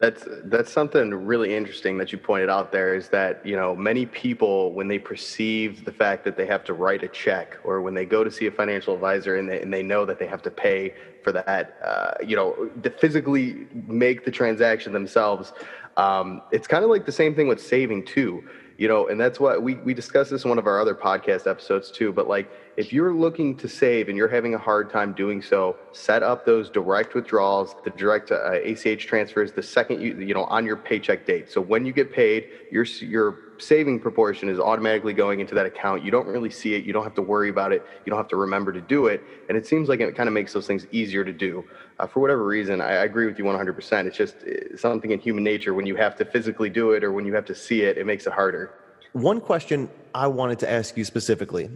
That's 0.00 0.24
that's 0.44 0.72
something 0.72 1.10
really 1.10 1.54
interesting 1.54 1.98
that 1.98 2.10
you 2.10 2.16
pointed 2.16 2.48
out 2.48 2.72
there 2.72 2.94
is 2.94 3.10
that 3.10 3.44
you 3.44 3.54
know 3.54 3.76
many 3.76 4.06
people 4.06 4.72
when 4.72 4.88
they 4.88 4.98
perceive 4.98 5.84
the 5.84 5.92
fact 5.92 6.24
that 6.24 6.38
they 6.38 6.46
have 6.46 6.64
to 6.64 6.72
write 6.72 7.02
a 7.02 7.08
check 7.08 7.58
or 7.64 7.82
when 7.82 7.92
they 7.92 8.06
go 8.06 8.24
to 8.24 8.30
see 8.30 8.46
a 8.46 8.50
financial 8.50 8.94
advisor 8.94 9.36
and 9.36 9.46
they, 9.46 9.60
and 9.60 9.70
they 9.70 9.82
know 9.82 10.06
that 10.06 10.18
they 10.18 10.26
have 10.26 10.40
to 10.40 10.50
pay 10.50 10.94
for 11.22 11.32
that 11.32 11.76
uh, 11.84 12.12
you 12.26 12.34
know 12.34 12.70
to 12.82 12.88
physically 12.88 13.66
make 13.86 14.24
the 14.24 14.30
transaction 14.30 14.94
themselves 14.94 15.52
um, 15.98 16.40
it's 16.50 16.66
kind 16.66 16.82
of 16.82 16.88
like 16.88 17.04
the 17.04 17.12
same 17.12 17.34
thing 17.34 17.46
with 17.46 17.60
saving 17.60 18.02
too 18.02 18.42
you 18.78 18.88
know 18.88 19.06
and 19.08 19.20
that's 19.20 19.38
what 19.38 19.62
we, 19.62 19.74
we 19.74 19.92
discussed 19.92 20.30
this 20.30 20.44
in 20.44 20.48
one 20.48 20.58
of 20.58 20.66
our 20.66 20.80
other 20.80 20.94
podcast 20.94 21.46
episodes 21.46 21.90
too 21.90 22.10
but 22.10 22.26
like 22.26 22.50
if 22.76 22.92
you're 22.92 23.14
looking 23.14 23.56
to 23.56 23.68
save 23.68 24.08
and 24.08 24.16
you're 24.16 24.28
having 24.28 24.54
a 24.54 24.58
hard 24.58 24.90
time 24.90 25.12
doing 25.12 25.42
so 25.42 25.76
set 25.92 26.22
up 26.22 26.44
those 26.46 26.70
direct 26.70 27.14
withdrawals 27.14 27.74
the 27.84 27.90
direct 27.90 28.30
uh, 28.30 28.52
ach 28.52 29.06
transfers 29.06 29.52
the 29.52 29.62
second 29.62 30.00
you 30.00 30.16
you 30.18 30.34
know 30.34 30.44
on 30.44 30.64
your 30.64 30.76
paycheck 30.76 31.26
date. 31.26 31.50
So 31.50 31.60
when 31.60 31.84
you 31.84 31.92
get 31.92 32.12
paid 32.12 32.48
your 32.70 32.84
your 32.84 33.38
saving 33.60 34.00
proportion 34.00 34.48
is 34.48 34.58
automatically 34.58 35.12
going 35.12 35.40
into 35.40 35.54
that 35.54 35.66
account. 35.66 36.02
You 36.04 36.10
don't 36.10 36.26
really 36.26 36.50
see 36.50 36.74
it. 36.74 36.84
You 36.84 36.92
don't 36.92 37.04
have 37.04 37.14
to 37.14 37.22
worry 37.22 37.50
about 37.50 37.72
it. 37.72 37.84
You 38.04 38.10
don't 38.10 38.18
have 38.18 38.28
to 38.28 38.36
remember 38.36 38.72
to 38.72 38.80
do 38.80 39.06
it. 39.06 39.22
And 39.48 39.56
it 39.56 39.66
seems 39.66 39.88
like 39.88 40.00
it 40.00 40.16
kind 40.16 40.28
of 40.28 40.32
makes 40.32 40.52
those 40.52 40.66
things 40.66 40.86
easier 40.90 41.24
to 41.24 41.32
do. 41.32 41.64
Uh, 41.98 42.06
for 42.06 42.20
whatever 42.20 42.46
reason 42.46 42.80
I, 42.80 42.92
I 42.92 43.04
agree 43.04 43.26
with 43.26 43.38
you 43.38 43.44
100% 43.44 44.06
it's 44.06 44.16
just 44.16 44.36
uh, 44.36 44.76
something 44.76 45.10
in 45.10 45.20
human 45.20 45.44
nature 45.44 45.74
when 45.74 45.86
you 45.86 45.96
have 45.96 46.16
to 46.16 46.24
physically 46.24 46.70
do 46.70 46.92
it 46.92 47.04
or 47.04 47.12
when 47.12 47.26
you 47.26 47.34
have 47.34 47.44
to 47.46 47.54
see 47.54 47.82
it 47.82 47.98
it 47.98 48.06
makes 48.06 48.26
it 48.26 48.32
harder. 48.32 48.72
One 49.12 49.40
question 49.40 49.90
I 50.14 50.28
wanted 50.28 50.60
to 50.60 50.70
ask 50.70 50.96
you 50.96 51.04
specifically, 51.04 51.68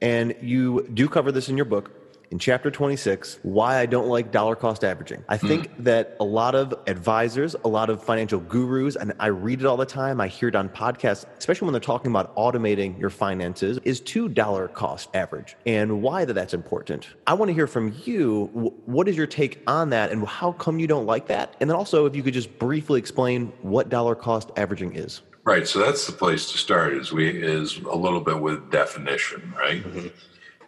and 0.00 0.34
you 0.40 0.88
do 0.94 1.08
cover 1.08 1.32
this 1.32 1.48
in 1.48 1.56
your 1.56 1.66
book 1.66 1.90
in 2.30 2.38
chapter 2.38 2.70
26 2.70 3.38
why 3.42 3.78
I 3.78 3.86
don't 3.86 4.08
like 4.08 4.30
dollar 4.30 4.54
cost 4.54 4.84
averaging. 4.84 5.24
I 5.28 5.36
think 5.36 5.70
mm. 5.70 5.84
that 5.84 6.16
a 6.20 6.24
lot 6.24 6.54
of 6.54 6.74
advisors, 6.86 7.56
a 7.64 7.68
lot 7.68 7.90
of 7.90 8.02
financial 8.02 8.40
gurus, 8.40 8.96
and 8.96 9.12
I 9.18 9.26
read 9.26 9.60
it 9.60 9.66
all 9.66 9.76
the 9.76 9.86
time, 9.86 10.20
I 10.20 10.28
hear 10.28 10.48
it 10.48 10.54
on 10.54 10.68
podcasts, 10.68 11.24
especially 11.38 11.66
when 11.66 11.72
they're 11.72 11.80
talking 11.80 12.10
about 12.10 12.34
automating 12.36 12.98
your 12.98 13.10
finances, 13.10 13.78
is 13.84 14.00
to 14.00 14.28
dollar 14.28 14.68
cost 14.68 15.08
average 15.14 15.56
and 15.66 16.02
why 16.02 16.24
that 16.24 16.34
that's 16.34 16.54
important. 16.54 17.08
I 17.26 17.34
want 17.34 17.48
to 17.48 17.54
hear 17.54 17.66
from 17.66 17.94
you. 18.04 18.46
What 18.86 19.08
is 19.08 19.16
your 19.16 19.26
take 19.26 19.62
on 19.66 19.90
that 19.90 20.10
and 20.10 20.26
how 20.26 20.52
come 20.52 20.78
you 20.78 20.86
don't 20.86 21.06
like 21.06 21.26
that? 21.28 21.54
And 21.60 21.68
then 21.68 21.76
also, 21.76 22.06
if 22.06 22.14
you 22.14 22.22
could 22.22 22.34
just 22.34 22.58
briefly 22.58 22.98
explain 22.98 23.52
what 23.62 23.88
dollar 23.88 24.14
cost 24.14 24.50
averaging 24.56 24.94
is. 24.94 25.22
Right. 25.48 25.66
So 25.66 25.78
that's 25.78 26.06
the 26.06 26.12
place 26.12 26.52
to 26.52 26.58
start 26.58 26.92
is 26.92 27.10
we 27.10 27.26
is 27.26 27.78
a 27.78 27.96
little 27.96 28.20
bit 28.20 28.38
with 28.38 28.70
definition, 28.70 29.54
right? 29.56 29.82
Mm-hmm. 29.82 30.08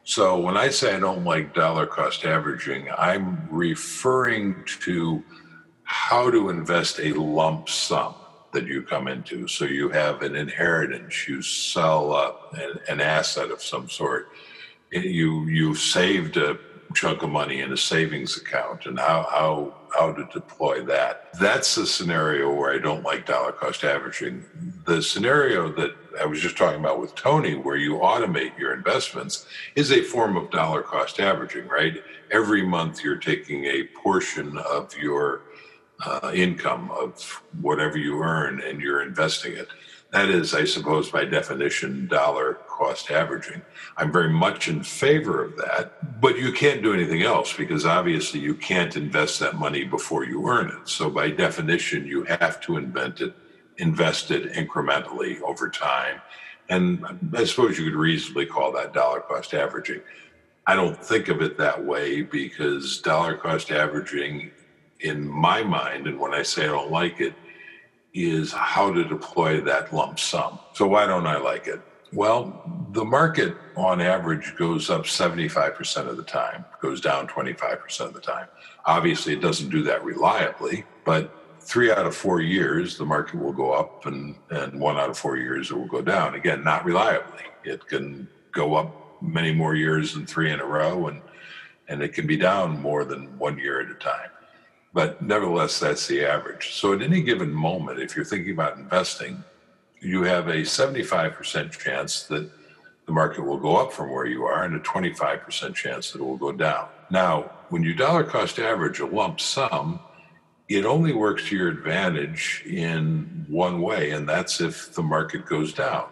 So 0.04 0.40
when 0.40 0.56
I 0.56 0.70
say 0.70 0.96
I 0.96 0.98
don't 0.98 1.22
like 1.22 1.52
dollar 1.52 1.86
cost 1.86 2.24
averaging, 2.24 2.88
I'm 2.96 3.46
referring 3.50 4.64
to 4.80 5.22
how 5.82 6.30
to 6.30 6.48
invest 6.48 6.98
a 6.98 7.12
lump 7.12 7.68
sum 7.68 8.14
that 8.54 8.66
you 8.66 8.80
come 8.82 9.06
into. 9.06 9.46
So 9.48 9.66
you 9.66 9.90
have 9.90 10.22
an 10.22 10.34
inheritance, 10.34 11.28
you 11.28 11.42
sell 11.42 12.48
an, 12.54 12.78
an 12.88 13.02
asset 13.02 13.50
of 13.50 13.60
some 13.60 13.90
sort, 13.90 14.30
you 14.90 15.44
you 15.44 15.74
saved 15.74 16.38
a 16.38 16.58
chunk 16.94 17.22
of 17.22 17.28
money 17.28 17.60
in 17.60 17.70
a 17.70 17.76
savings 17.76 18.38
account 18.38 18.86
and 18.86 18.98
how, 18.98 19.26
how, 19.30 19.74
how 19.96 20.12
to 20.12 20.24
deploy 20.32 20.82
that. 20.84 21.32
That's 21.38 21.74
the 21.74 21.86
scenario 21.86 22.52
where 22.52 22.72
I 22.72 22.78
don't 22.78 23.02
like 23.02 23.26
dollar 23.26 23.52
cost 23.52 23.84
averaging. 23.84 24.44
The 24.86 25.02
scenario 25.02 25.70
that 25.72 25.94
I 26.20 26.26
was 26.26 26.40
just 26.40 26.56
talking 26.56 26.80
about 26.80 27.00
with 27.00 27.14
Tony, 27.14 27.54
where 27.54 27.76
you 27.76 27.94
automate 27.94 28.58
your 28.58 28.74
investments, 28.74 29.46
is 29.74 29.92
a 29.92 30.02
form 30.02 30.36
of 30.36 30.50
dollar 30.50 30.82
cost 30.82 31.20
averaging, 31.20 31.68
right? 31.68 32.02
Every 32.30 32.62
month 32.62 33.02
you're 33.04 33.16
taking 33.16 33.64
a 33.64 33.84
portion 34.02 34.58
of 34.58 34.96
your 34.96 35.42
uh, 36.04 36.32
income 36.34 36.90
of 36.90 37.42
whatever 37.60 37.98
you 37.98 38.22
earn 38.22 38.60
and 38.62 38.80
you're 38.80 39.02
investing 39.02 39.52
it. 39.52 39.68
That 40.12 40.28
is, 40.28 40.54
I 40.54 40.64
suppose, 40.64 41.08
by 41.08 41.24
definition, 41.24 42.08
dollar 42.08 42.54
cost 42.66 43.12
averaging. 43.12 43.62
I'm 43.96 44.10
very 44.10 44.28
much 44.28 44.66
in 44.66 44.82
favor 44.82 45.44
of 45.44 45.56
that, 45.58 46.20
but 46.20 46.36
you 46.36 46.52
can't 46.52 46.82
do 46.82 46.92
anything 46.92 47.22
else 47.22 47.52
because 47.52 47.86
obviously 47.86 48.40
you 48.40 48.56
can't 48.56 48.96
invest 48.96 49.38
that 49.38 49.54
money 49.54 49.84
before 49.84 50.24
you 50.24 50.48
earn 50.48 50.68
it. 50.68 50.88
So, 50.88 51.10
by 51.10 51.30
definition, 51.30 52.06
you 52.06 52.24
have 52.24 52.60
to 52.62 52.76
invent 52.76 53.20
it, 53.20 53.34
invest 53.78 54.32
it 54.32 54.52
incrementally 54.52 55.40
over 55.42 55.68
time. 55.68 56.20
And 56.68 57.04
I 57.32 57.44
suppose 57.44 57.78
you 57.78 57.84
could 57.84 57.98
reasonably 57.98 58.46
call 58.46 58.72
that 58.72 58.92
dollar 58.92 59.20
cost 59.20 59.54
averaging. 59.54 60.00
I 60.66 60.74
don't 60.74 61.02
think 61.04 61.28
of 61.28 61.40
it 61.40 61.56
that 61.58 61.84
way 61.84 62.22
because 62.22 62.98
dollar 62.98 63.36
cost 63.36 63.70
averaging, 63.70 64.50
in 65.00 65.26
my 65.26 65.62
mind, 65.62 66.08
and 66.08 66.18
when 66.18 66.34
I 66.34 66.42
say 66.42 66.64
I 66.64 66.68
don't 66.68 66.90
like 66.90 67.20
it, 67.20 67.32
is 68.12 68.52
how 68.52 68.92
to 68.92 69.04
deploy 69.04 69.60
that 69.60 69.92
lump 69.92 70.18
sum. 70.18 70.58
So 70.74 70.86
why 70.86 71.06
don't 71.06 71.26
I 71.26 71.38
like 71.38 71.66
it? 71.66 71.80
Well, 72.12 72.88
the 72.90 73.04
market 73.04 73.56
on 73.76 74.00
average 74.00 74.56
goes 74.56 74.90
up 74.90 75.02
75% 75.02 76.08
of 76.08 76.16
the 76.16 76.24
time, 76.24 76.64
goes 76.80 77.00
down 77.00 77.28
25% 77.28 78.00
of 78.00 78.14
the 78.14 78.20
time. 78.20 78.48
Obviously, 78.84 79.32
it 79.32 79.40
doesn't 79.40 79.70
do 79.70 79.82
that 79.84 80.04
reliably, 80.04 80.84
but 81.04 81.32
three 81.60 81.92
out 81.92 82.06
of 82.06 82.16
four 82.16 82.40
years, 82.40 82.98
the 82.98 83.04
market 83.04 83.38
will 83.38 83.52
go 83.52 83.72
up, 83.72 84.06
and, 84.06 84.34
and 84.50 84.80
one 84.80 84.96
out 84.96 85.08
of 85.08 85.16
four 85.16 85.36
years, 85.36 85.70
it 85.70 85.76
will 85.76 85.86
go 85.86 86.02
down. 86.02 86.34
Again, 86.34 86.64
not 86.64 86.84
reliably. 86.84 87.44
It 87.62 87.86
can 87.86 88.26
go 88.50 88.74
up 88.74 89.22
many 89.22 89.52
more 89.52 89.76
years 89.76 90.14
than 90.14 90.26
three 90.26 90.50
in 90.50 90.58
a 90.58 90.64
row, 90.64 91.06
and, 91.06 91.22
and 91.86 92.02
it 92.02 92.12
can 92.12 92.26
be 92.26 92.36
down 92.36 92.80
more 92.80 93.04
than 93.04 93.38
one 93.38 93.56
year 93.56 93.80
at 93.80 93.90
a 93.90 93.94
time. 93.94 94.30
But 94.92 95.22
nevertheless, 95.22 95.78
that's 95.78 96.06
the 96.06 96.24
average. 96.24 96.74
So 96.74 96.92
at 96.92 97.02
any 97.02 97.22
given 97.22 97.52
moment, 97.52 98.00
if 98.00 98.16
you're 98.16 98.24
thinking 98.24 98.52
about 98.52 98.76
investing, 98.76 99.44
you 100.00 100.22
have 100.22 100.48
a 100.48 100.62
75% 100.62 101.70
chance 101.70 102.24
that 102.24 102.50
the 103.06 103.12
market 103.12 103.42
will 103.42 103.58
go 103.58 103.76
up 103.76 103.92
from 103.92 104.10
where 104.10 104.26
you 104.26 104.44
are 104.44 104.64
and 104.64 104.74
a 104.74 104.80
25% 104.80 105.74
chance 105.74 106.10
that 106.10 106.20
it 106.20 106.24
will 106.24 106.36
go 106.36 106.52
down. 106.52 106.88
Now, 107.10 107.50
when 107.68 107.82
you 107.82 107.94
dollar 107.94 108.24
cost 108.24 108.58
average 108.58 109.00
a 109.00 109.06
lump 109.06 109.40
sum, 109.40 110.00
it 110.68 110.84
only 110.84 111.12
works 111.12 111.48
to 111.48 111.56
your 111.56 111.68
advantage 111.68 112.62
in 112.66 113.44
one 113.48 113.82
way, 113.82 114.12
and 114.12 114.28
that's 114.28 114.60
if 114.60 114.94
the 114.94 115.02
market 115.02 115.44
goes 115.44 115.72
down. 115.72 116.08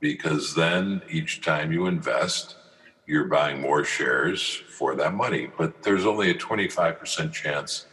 Because 0.00 0.54
then 0.54 1.02
each 1.10 1.42
time 1.42 1.72
you 1.72 1.86
invest, 1.86 2.56
you're 3.06 3.26
buying 3.26 3.60
more 3.60 3.84
shares 3.84 4.62
for 4.70 4.96
that 4.96 5.14
money. 5.14 5.50
But 5.56 5.82
there's 5.82 6.06
only 6.06 6.30
a 6.30 6.34
25% 6.34 7.32
chance 7.32 7.86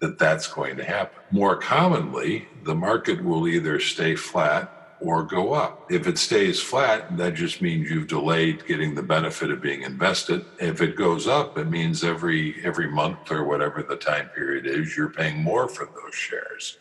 that 0.00 0.18
that's 0.18 0.46
going 0.46 0.76
to 0.76 0.84
happen. 0.84 1.22
More 1.30 1.56
commonly, 1.56 2.48
the 2.64 2.74
market 2.74 3.24
will 3.24 3.48
either 3.48 3.80
stay 3.80 4.14
flat 4.14 4.72
or 5.00 5.22
go 5.22 5.52
up. 5.52 5.90
If 5.90 6.06
it 6.06 6.18
stays 6.18 6.60
flat, 6.60 7.16
that 7.18 7.34
just 7.34 7.60
means 7.60 7.90
you've 7.90 8.08
delayed 8.08 8.66
getting 8.66 8.94
the 8.94 9.02
benefit 9.02 9.50
of 9.50 9.60
being 9.60 9.82
invested. 9.82 10.44
If 10.58 10.80
it 10.80 10.96
goes 10.96 11.26
up, 11.26 11.58
it 11.58 11.68
means 11.68 12.02
every 12.02 12.64
every 12.64 12.90
month 12.90 13.30
or 13.30 13.44
whatever 13.44 13.82
the 13.82 13.96
time 13.96 14.28
period 14.30 14.66
is, 14.66 14.96
you're 14.96 15.10
paying 15.10 15.42
more 15.42 15.68
for 15.68 15.86
those 15.86 16.14
shares. 16.14 16.78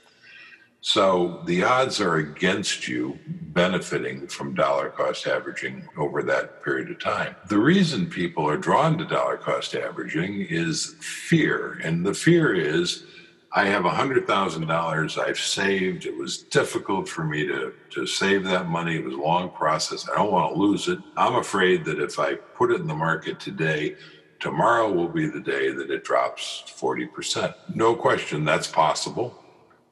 So 0.88 1.42
the 1.46 1.64
odds 1.64 2.00
are 2.00 2.18
against 2.18 2.88
you 2.88 3.18
benefiting 3.26 4.28
from 4.28 4.54
dollar 4.54 4.90
cost 4.90 5.26
averaging 5.26 5.90
over 5.98 6.22
that 6.22 6.64
period 6.64 6.92
of 6.92 7.00
time. 7.00 7.36
The 7.48 7.58
reason 7.58 8.08
people 8.08 8.48
are 8.48 8.56
drawn 8.56 8.96
to 9.00 9.06
dollar 9.06 9.38
cost 9.38 9.74
averaging 9.74 10.42
is 10.42 10.96
fear. 11.00 11.80
And 11.84 12.06
the 12.06 12.14
fear 12.14 12.54
is 12.54 13.04
I 13.52 13.66
have 13.66 13.82
$100,000 13.82 15.18
I've 15.18 15.40
saved. 15.40 16.06
It 16.06 16.16
was 16.16 16.38
difficult 16.38 17.10
for 17.10 17.24
me 17.24 17.48
to, 17.48 17.74
to 17.90 18.06
save 18.06 18.44
that 18.44 18.68
money. 18.70 18.98
It 18.98 19.06
was 19.06 19.16
a 19.16 19.18
long 19.18 19.50
process. 19.50 20.08
I 20.08 20.18
don't 20.18 20.32
want 20.32 20.54
to 20.54 20.60
lose 20.60 20.88
it. 20.88 21.00
I'm 21.18 21.38
afraid 21.38 21.84
that 21.86 22.00
if 22.00 22.20
I 22.20 22.36
put 22.36 22.70
it 22.70 22.80
in 22.80 22.86
the 22.86 22.94
market 22.94 23.40
today, 23.40 23.96
tomorrow 24.40 24.92
will 24.92 25.10
be 25.10 25.26
the 25.26 25.42
day 25.42 25.72
that 25.72 25.90
it 25.90 26.04
drops 26.04 26.64
40%. 26.68 27.56
No 27.74 27.96
question, 27.96 28.46
that's 28.46 28.68
possible 28.68 29.42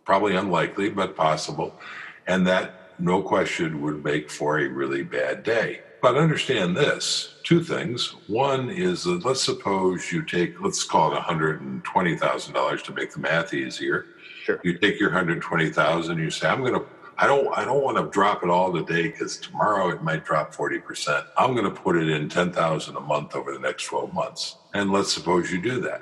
probably 0.05 0.35
unlikely, 0.35 0.89
but 0.89 1.15
possible. 1.15 1.79
And 2.27 2.45
that, 2.47 2.99
no 2.99 3.21
question, 3.21 3.81
would 3.81 4.03
make 4.03 4.29
for 4.29 4.59
a 4.59 4.67
really 4.67 5.03
bad 5.03 5.43
day. 5.43 5.81
But 6.01 6.17
understand 6.17 6.75
this 6.75 7.35
two 7.43 7.63
things. 7.63 8.15
One 8.27 8.69
is 8.69 9.03
that 9.05 9.25
let's 9.25 9.41
suppose 9.41 10.11
you 10.11 10.21
take, 10.23 10.59
let's 10.61 10.83
call 10.83 11.15
it 11.15 11.19
$120,000 11.19 12.83
to 12.83 12.93
make 12.93 13.11
the 13.11 13.19
math 13.19 13.53
easier. 13.53 14.07
Sure. 14.43 14.59
You 14.63 14.77
take 14.77 14.99
your 14.99 15.09
120,000, 15.09 16.17
you 16.17 16.29
say, 16.29 16.47
I'm 16.47 16.59
going 16.59 16.73
to 16.73 16.85
I 17.17 17.27
don't 17.27 17.55
I 17.55 17.63
don't 17.63 17.83
want 17.83 17.97
to 17.97 18.09
drop 18.09 18.43
it 18.43 18.49
all 18.49 18.73
today 18.73 19.03
because 19.03 19.37
tomorrow 19.37 19.89
it 19.89 20.01
might 20.01 20.25
drop 20.25 20.53
40%. 20.53 21.25
I'm 21.37 21.53
going 21.53 21.65
to 21.65 21.71
put 21.71 21.95
it 21.95 22.09
in 22.09 22.27
10,000 22.27 22.95
a 22.95 22.99
month 22.99 23.35
over 23.35 23.53
the 23.53 23.59
next 23.59 23.85
12 23.85 24.13
months. 24.13 24.57
And 24.73 24.91
let's 24.91 25.13
suppose 25.13 25.51
you 25.51 25.61
do 25.61 25.79
that. 25.81 26.01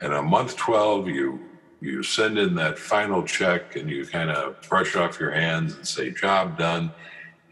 And 0.00 0.14
a 0.14 0.22
month 0.22 0.56
12 0.56 1.08
you 1.08 1.47
you 1.80 2.02
send 2.02 2.38
in 2.38 2.54
that 2.56 2.78
final 2.78 3.22
check 3.22 3.76
and 3.76 3.88
you 3.88 4.06
kind 4.06 4.30
of 4.30 4.60
brush 4.68 4.96
off 4.96 5.20
your 5.20 5.30
hands 5.30 5.74
and 5.74 5.86
say 5.86 6.10
job 6.10 6.58
done 6.58 6.92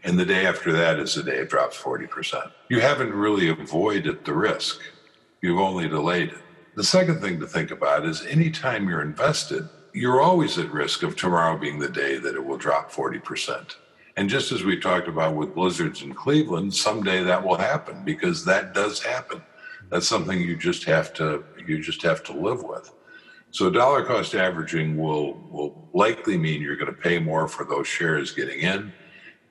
and 0.07 0.17
the 0.17 0.25
day 0.25 0.45
after 0.45 0.71
that 0.71 0.99
is 0.99 1.15
the 1.15 1.23
day 1.23 1.37
it 1.37 1.49
drops 1.49 1.77
40%. 1.77 2.51
You 2.69 2.79
haven't 2.79 3.13
really 3.13 3.49
avoided 3.49 4.23
the 4.23 4.33
risk. 4.33 4.79
You've 5.41 5.59
only 5.59 5.89
delayed 5.89 6.29
it. 6.29 6.37
The 6.75 6.83
second 6.83 7.19
thing 7.19 7.41
to 7.41 7.47
think 7.47 7.71
about 7.71 8.05
is 8.05 8.25
anytime 8.25 8.87
you're 8.87 9.01
invested, 9.01 9.67
you're 9.93 10.21
always 10.21 10.57
at 10.59 10.71
risk 10.71 11.03
of 11.03 11.17
tomorrow 11.17 11.57
being 11.57 11.79
the 11.79 11.89
day 11.89 12.17
that 12.19 12.35
it 12.35 12.45
will 12.45 12.57
drop 12.57 12.89
40%. 12.89 13.75
And 14.15 14.29
just 14.29 14.53
as 14.53 14.63
we 14.63 14.79
talked 14.79 15.09
about 15.09 15.35
with 15.35 15.53
blizzards 15.53 16.01
in 16.01 16.13
Cleveland, 16.13 16.73
someday 16.73 17.21
that 17.23 17.43
will 17.43 17.57
happen 17.57 18.05
because 18.05 18.45
that 18.45 18.73
does 18.73 19.03
happen. 19.03 19.41
That's 19.89 20.07
something 20.07 20.39
you 20.39 20.55
just 20.55 20.85
have 20.85 21.13
to 21.15 21.43
you 21.67 21.81
just 21.81 22.01
have 22.03 22.23
to 22.23 22.33
live 22.33 22.63
with. 22.63 22.91
So 23.51 23.69
dollar 23.69 24.03
cost 24.03 24.35
averaging 24.35 24.97
will 24.97 25.33
will 25.49 25.89
likely 25.93 26.37
mean 26.37 26.61
you're 26.61 26.75
going 26.75 26.93
to 26.93 27.01
pay 27.01 27.19
more 27.19 27.47
for 27.47 27.63
those 27.63 27.87
shares 27.87 28.31
getting 28.31 28.59
in. 28.59 28.93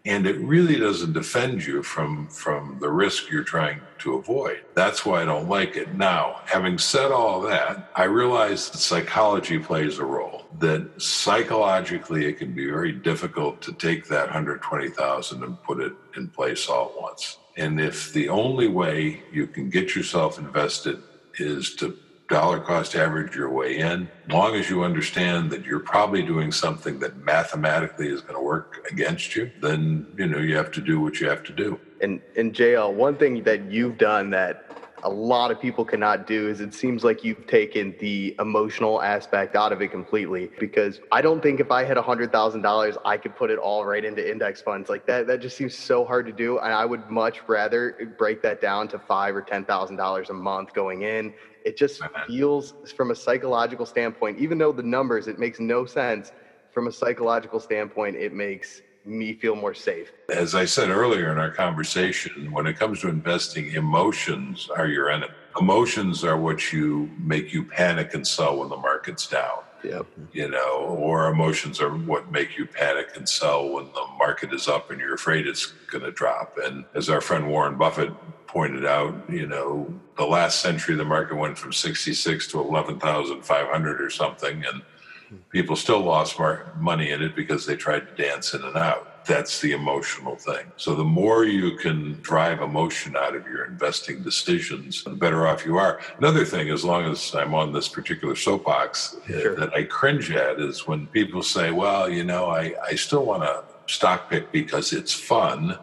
And 0.05 0.25
it 0.25 0.37
really 0.37 0.79
doesn't 0.79 1.15
defend 1.15 1.67
you 1.67 1.83
from 1.83 2.29
from 2.29 2.79
the 2.81 2.91
risk 2.91 3.31
you're 3.31 3.43
trying 3.43 3.81
to 3.99 4.15
avoid. 4.15 4.63
That's 4.75 5.05
why 5.05 5.23
i 5.23 5.25
don't 5.25 5.49
like 5.49 5.77
it. 5.77 5.95
Now 5.95 6.43
having 6.45 6.79
said 6.79 7.11
all 7.11 7.41
that 7.43 7.91
i 7.97 8.05
realize 8.05 8.71
that 8.71 8.79
psychology 8.79 9.59
plays 9.59 9.99
a 9.99 10.05
role 10.05 10.47
that 10.61 11.03
psychologically 11.03 12.27
it 12.27 12.39
can 12.39 12.53
be 12.53 12.67
very 12.67 12.93
difficult 12.93 13.61
to 13.63 13.73
take 13.73 14.07
that 14.07 14.33
120000 14.33 15.43
and 15.43 15.63
put 15.63 15.81
it 15.81 15.93
in 16.17 16.29
place 16.29 16.69
all 16.69 16.93
at 16.95 17.03
once. 17.03 17.39
And 17.57 17.81
if 17.81 18.13
the 18.13 18.29
only 18.29 18.69
way 18.69 19.23
you 19.33 19.47
can 19.47 19.71
get 19.71 19.95
yourself 19.95 20.39
invested 20.39 21.03
is 21.39 21.75
to 21.77 21.99
dollar 22.29 22.61
cost 22.61 22.95
average 22.95 23.35
your 23.37 23.51
way 23.51 23.79
in, 23.79 24.09
long 24.29 24.55
as 24.55 24.69
you 24.69 24.83
understand 24.83 25.51
that 25.51 25.65
you're 25.65 25.81
probably 25.81 26.23
doing 26.23 26.51
something 26.51 26.99
that 26.99 27.17
mathematically 27.19 28.09
is 28.09 28.21
going 28.21 28.35
to 28.35 28.43
work 28.43 28.87
against 28.91 29.37
you, 29.37 29.51
then 29.61 30.07
you 30.17 30.27
know 30.27 30.39
you 30.39 30.57
have 30.57 30.71
to 30.73 30.81
do 30.81 31.01
what 31.01 31.21
you 31.21 31.29
have 31.29 31.43
to 31.45 31.53
do. 31.53 31.79
And 32.01 32.21
and 32.37 32.53
JL, 32.53 32.93
one 32.93 33.17
thing 33.17 33.43
that 33.45 33.71
you've 33.71 33.99
done 33.99 34.31
that 34.31 34.67
a 35.03 35.11
lot 35.11 35.51
of 35.51 35.61
people 35.61 35.85
cannot 35.85 36.27
do 36.27 36.49
is 36.49 36.61
it 36.61 36.75
seems 36.75 37.05
like 37.05 37.23
you've 37.23 37.47
taken 37.47 37.95
the 38.01 38.35
emotional 38.41 39.03
aspect 39.03 39.55
out 39.55 39.73
of 39.73 39.81
it 39.81 39.89
completely 39.89 40.51
because 40.59 41.01
I 41.13 41.23
don't 41.23 41.43
think 41.43 41.61
if 41.61 41.71
I 41.71 41.85
had 41.85 41.97
a 41.97 42.03
hundred 42.03 42.33
thousand 42.33 42.63
dollars 42.63 42.97
I 43.05 43.17
could 43.17 43.37
put 43.37 43.51
it 43.51 43.59
all 43.59 43.85
right 43.85 44.05
into 44.05 44.29
index 44.29 44.63
funds 44.63 44.89
like 44.89 45.07
that 45.07 45.27
that 45.27 45.41
just 45.41 45.57
seems 45.57 45.77
so 45.77 46.05
hard 46.05 46.27
to 46.27 46.33
do 46.33 46.59
and 46.59 46.73
I 46.73 46.85
would 46.85 47.09
much 47.11 47.43
rather 47.47 48.15
break 48.19 48.43
that 48.43 48.61
down 48.61 48.89
to 48.89 48.99
five 48.99 49.37
or 49.37 49.43
ten 49.43 49.65
thousand 49.65 49.97
dollars 49.97 50.31
a 50.31 50.35
month 50.35 50.73
going 50.73 51.03
in 51.03 51.33
it 51.67 51.77
just 51.77 52.01
feels, 52.29 52.75
from 52.97 53.11
a 53.11 53.15
psychological 53.15 53.85
standpoint, 53.85 54.39
even 54.39 54.57
though 54.57 54.73
the 54.73 54.85
numbers, 54.85 55.27
it 55.27 55.37
makes 55.39 55.59
no 55.59 55.85
sense. 55.85 56.33
From 56.71 56.87
a 56.87 56.93
psychological 56.93 57.59
standpoint, 57.59 58.17
it 58.17 58.33
makes 58.33 58.83
me 59.05 59.33
feel 59.33 59.57
more 59.57 59.75
safe. 59.75 60.13
As 60.31 60.55
I 60.55 60.65
said 60.65 60.91
earlier 60.91 61.33
in 61.33 61.39
our 61.39 61.51
conversation, 61.51 62.53
when 62.53 62.67
it 62.67 62.79
comes 62.79 63.01
to 63.01 63.09
investing, 63.09 63.73
emotions 63.73 64.69
are 64.77 64.87
your 64.87 65.11
enemy. 65.11 65.33
Emotions 65.59 66.23
are 66.23 66.39
what 66.39 66.73
you 66.73 67.11
make 67.19 67.53
you 67.53 67.65
panic 67.65 68.15
and 68.15 68.27
sell 68.27 68.59
when 68.59 68.69
the 68.69 68.77
market's 68.77 69.27
down. 69.27 69.63
Yep. 69.87 70.07
You 70.33 70.49
know, 70.51 70.97
or 70.99 71.29
emotions 71.29 71.81
are 71.81 71.91
what 71.91 72.31
make 72.33 72.59
you 72.59 72.67
panic 72.67 73.09
and 73.17 73.29
sell 73.29 73.69
when 73.69 73.87
the 73.87 74.05
market 74.19 74.53
is 74.53 74.69
up 74.69 74.91
and 74.91 75.01
you're 75.01 75.15
afraid 75.15 75.47
it's 75.47 75.67
going 75.91 76.05
to 76.05 76.11
drop. 76.11 76.59
And 76.63 76.85
as 76.95 77.09
our 77.09 77.21
friend 77.21 77.49
Warren 77.49 77.77
Buffett 77.77 78.13
pointed 78.47 78.85
out, 78.85 79.15
you 79.31 79.47
know, 79.47 79.93
the 80.17 80.25
last 80.25 80.61
century 80.61 80.95
the 80.95 81.05
market 81.05 81.37
went 81.37 81.59
from 81.59 81.73
66 81.73 82.49
to 82.49 82.61
11,500 82.61 84.01
or 84.01 84.11
something, 84.11 84.65
and 84.65 84.83
hmm. 85.29 85.37
people 85.51 85.77
still 85.77 86.01
lost 86.01 86.39
money 86.79 87.11
in 87.11 87.23
it 87.23 87.37
because 87.37 87.67
they 87.67 87.77
tried 87.77 88.07
to 88.09 88.23
dance 88.23 88.55
in 88.55 88.63
and 88.63 88.77
out. 88.77 89.16
That's 89.27 89.61
the 89.61 89.73
emotional 89.73 90.37
thing. 90.37 90.67
So 90.77 90.95
the 90.95 91.05
more 91.05 91.45
you 91.45 91.77
can 91.77 92.21
drive 92.23 92.61
emotion 92.61 93.17
out 93.17 93.35
of 93.35 93.47
your 93.47 93.65
investing 93.65 94.23
decisions, 94.23 95.03
the 95.05 95.11
better 95.11 95.47
off 95.47 95.67
you 95.67 95.79
are. 95.79 96.01
Another 96.19 96.45
thing, 96.45 96.71
as 96.71 96.85
long 96.85 97.05
as 97.05 97.35
I'm 97.35 97.55
on 97.55 97.73
this 97.73 97.89
particular 97.89 98.37
soapbox, 98.37 99.17
sure. 99.27 99.57
that 99.57 99.75
I 99.75 99.85
cringe 99.85 100.31
at 100.31 100.61
is 100.61 100.87
when 100.87 101.07
people 101.09 101.43
say, 101.43 101.71
well, 101.71 102.09
you 102.09 102.25
know, 102.25 102.47
I, 102.47 102.75
I 102.85 102.95
still 102.95 103.25
want 103.25 103.43
to 103.43 103.65
stock 103.93 104.31
pick 104.31 104.51
because 104.53 104.93
it's 104.93 105.13
fun 105.13 105.79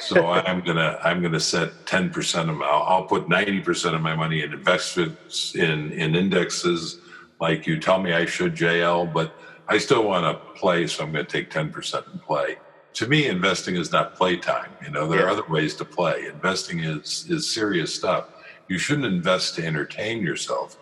so 0.00 0.26
I'm 0.30 0.62
gonna 0.64 0.98
I'm 1.04 1.22
gonna 1.22 1.38
set 1.38 1.86
10 1.86 2.10
percent 2.10 2.50
of 2.50 2.56
my 2.56 2.66
I'll 2.66 3.04
put 3.04 3.28
90 3.28 3.60
percent 3.60 3.94
of 3.94 4.00
my 4.00 4.16
money 4.16 4.42
in 4.42 4.52
investments 4.52 5.54
in 5.54 5.92
in 5.92 6.16
indexes 6.16 6.98
like 7.40 7.66
you 7.66 7.78
tell 7.78 8.00
me 8.00 8.12
I 8.12 8.24
should 8.24 8.54
JL, 8.54 9.12
but 9.12 9.34
I 9.68 9.78
still 9.78 10.04
want 10.04 10.24
to 10.24 10.58
play, 10.58 10.86
so 10.86 11.04
I'm 11.04 11.12
going 11.12 11.26
to 11.26 11.30
take 11.30 11.50
10 11.50 11.70
percent 11.70 12.06
and 12.12 12.20
play. 12.22 12.56
To 12.96 13.06
me, 13.06 13.26
investing 13.26 13.76
is 13.76 13.92
not 13.92 14.14
playtime. 14.14 14.70
You 14.82 14.90
know, 14.90 15.06
there 15.06 15.18
yeah. 15.18 15.26
are 15.26 15.28
other 15.28 15.44
ways 15.50 15.74
to 15.76 15.84
play. 15.84 16.28
Investing 16.32 16.80
is 16.80 17.26
is 17.28 17.48
serious 17.48 17.94
stuff. 17.94 18.30
You 18.68 18.78
shouldn't 18.78 19.06
invest 19.06 19.54
to 19.56 19.66
entertain 19.66 20.22
yourself 20.22 20.78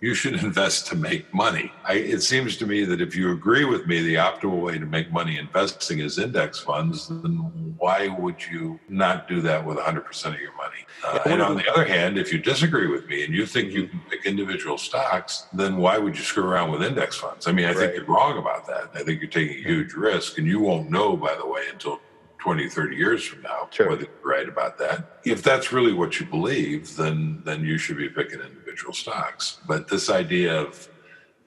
you 0.00 0.14
should 0.14 0.34
invest 0.34 0.86
to 0.88 0.96
make 0.96 1.32
money. 1.32 1.72
I, 1.84 1.94
it 1.94 2.20
seems 2.22 2.56
to 2.58 2.66
me 2.66 2.84
that 2.84 3.00
if 3.00 3.16
you 3.16 3.32
agree 3.32 3.64
with 3.64 3.86
me, 3.86 4.02
the 4.02 4.16
optimal 4.16 4.60
way 4.60 4.78
to 4.78 4.84
make 4.84 5.10
money 5.10 5.38
investing 5.38 6.00
is 6.00 6.18
index 6.18 6.58
funds, 6.58 7.08
then 7.08 7.74
why 7.78 8.08
would 8.08 8.36
you 8.46 8.78
not 8.88 9.26
do 9.26 9.40
that 9.42 9.64
with 9.64 9.78
100% 9.78 10.26
of 10.26 10.40
your 10.40 10.54
money? 10.56 10.76
Uh, 11.04 11.20
and 11.26 11.40
on 11.42 11.56
the 11.56 11.70
other 11.70 11.84
hand, 11.84 12.18
if 12.18 12.32
you 12.32 12.38
disagree 12.38 12.88
with 12.88 13.06
me 13.06 13.24
and 13.24 13.34
you 13.34 13.46
think 13.46 13.72
you 13.72 13.88
can 13.88 14.00
pick 14.10 14.26
individual 14.26 14.76
stocks, 14.76 15.46
then 15.52 15.76
why 15.78 15.98
would 15.98 16.16
you 16.16 16.24
screw 16.24 16.44
around 16.44 16.70
with 16.70 16.82
index 16.82 17.16
funds? 17.16 17.46
I 17.46 17.52
mean, 17.52 17.64
I 17.64 17.68
right. 17.68 17.78
think 17.78 17.94
you're 17.94 18.04
wrong 18.04 18.38
about 18.38 18.66
that. 18.66 18.90
I 18.94 19.02
think 19.02 19.20
you're 19.20 19.30
taking 19.30 19.58
a 19.58 19.62
huge 19.62 19.94
risk, 19.94 20.38
and 20.38 20.46
you 20.46 20.60
won't 20.60 20.90
know, 20.90 21.16
by 21.16 21.34
the 21.34 21.46
way, 21.46 21.62
until 21.72 22.00
20, 22.38 22.68
30 22.68 22.96
years 22.96 23.24
from 23.24 23.42
now, 23.42 23.68
sure. 23.70 23.88
whether 23.88 24.02
you're 24.02 24.10
right 24.22 24.48
about 24.48 24.78
that. 24.78 25.20
If 25.24 25.42
that's 25.42 25.72
really 25.72 25.92
what 25.92 26.20
you 26.20 26.26
believe, 26.26 26.96
then 26.96 27.42
then 27.44 27.64
you 27.64 27.76
should 27.76 27.96
be 27.96 28.08
picking 28.08 28.40
individual 28.76 28.94
stocks. 28.94 29.58
But 29.66 29.88
this 29.88 30.10
idea 30.10 30.60
of 30.60 30.88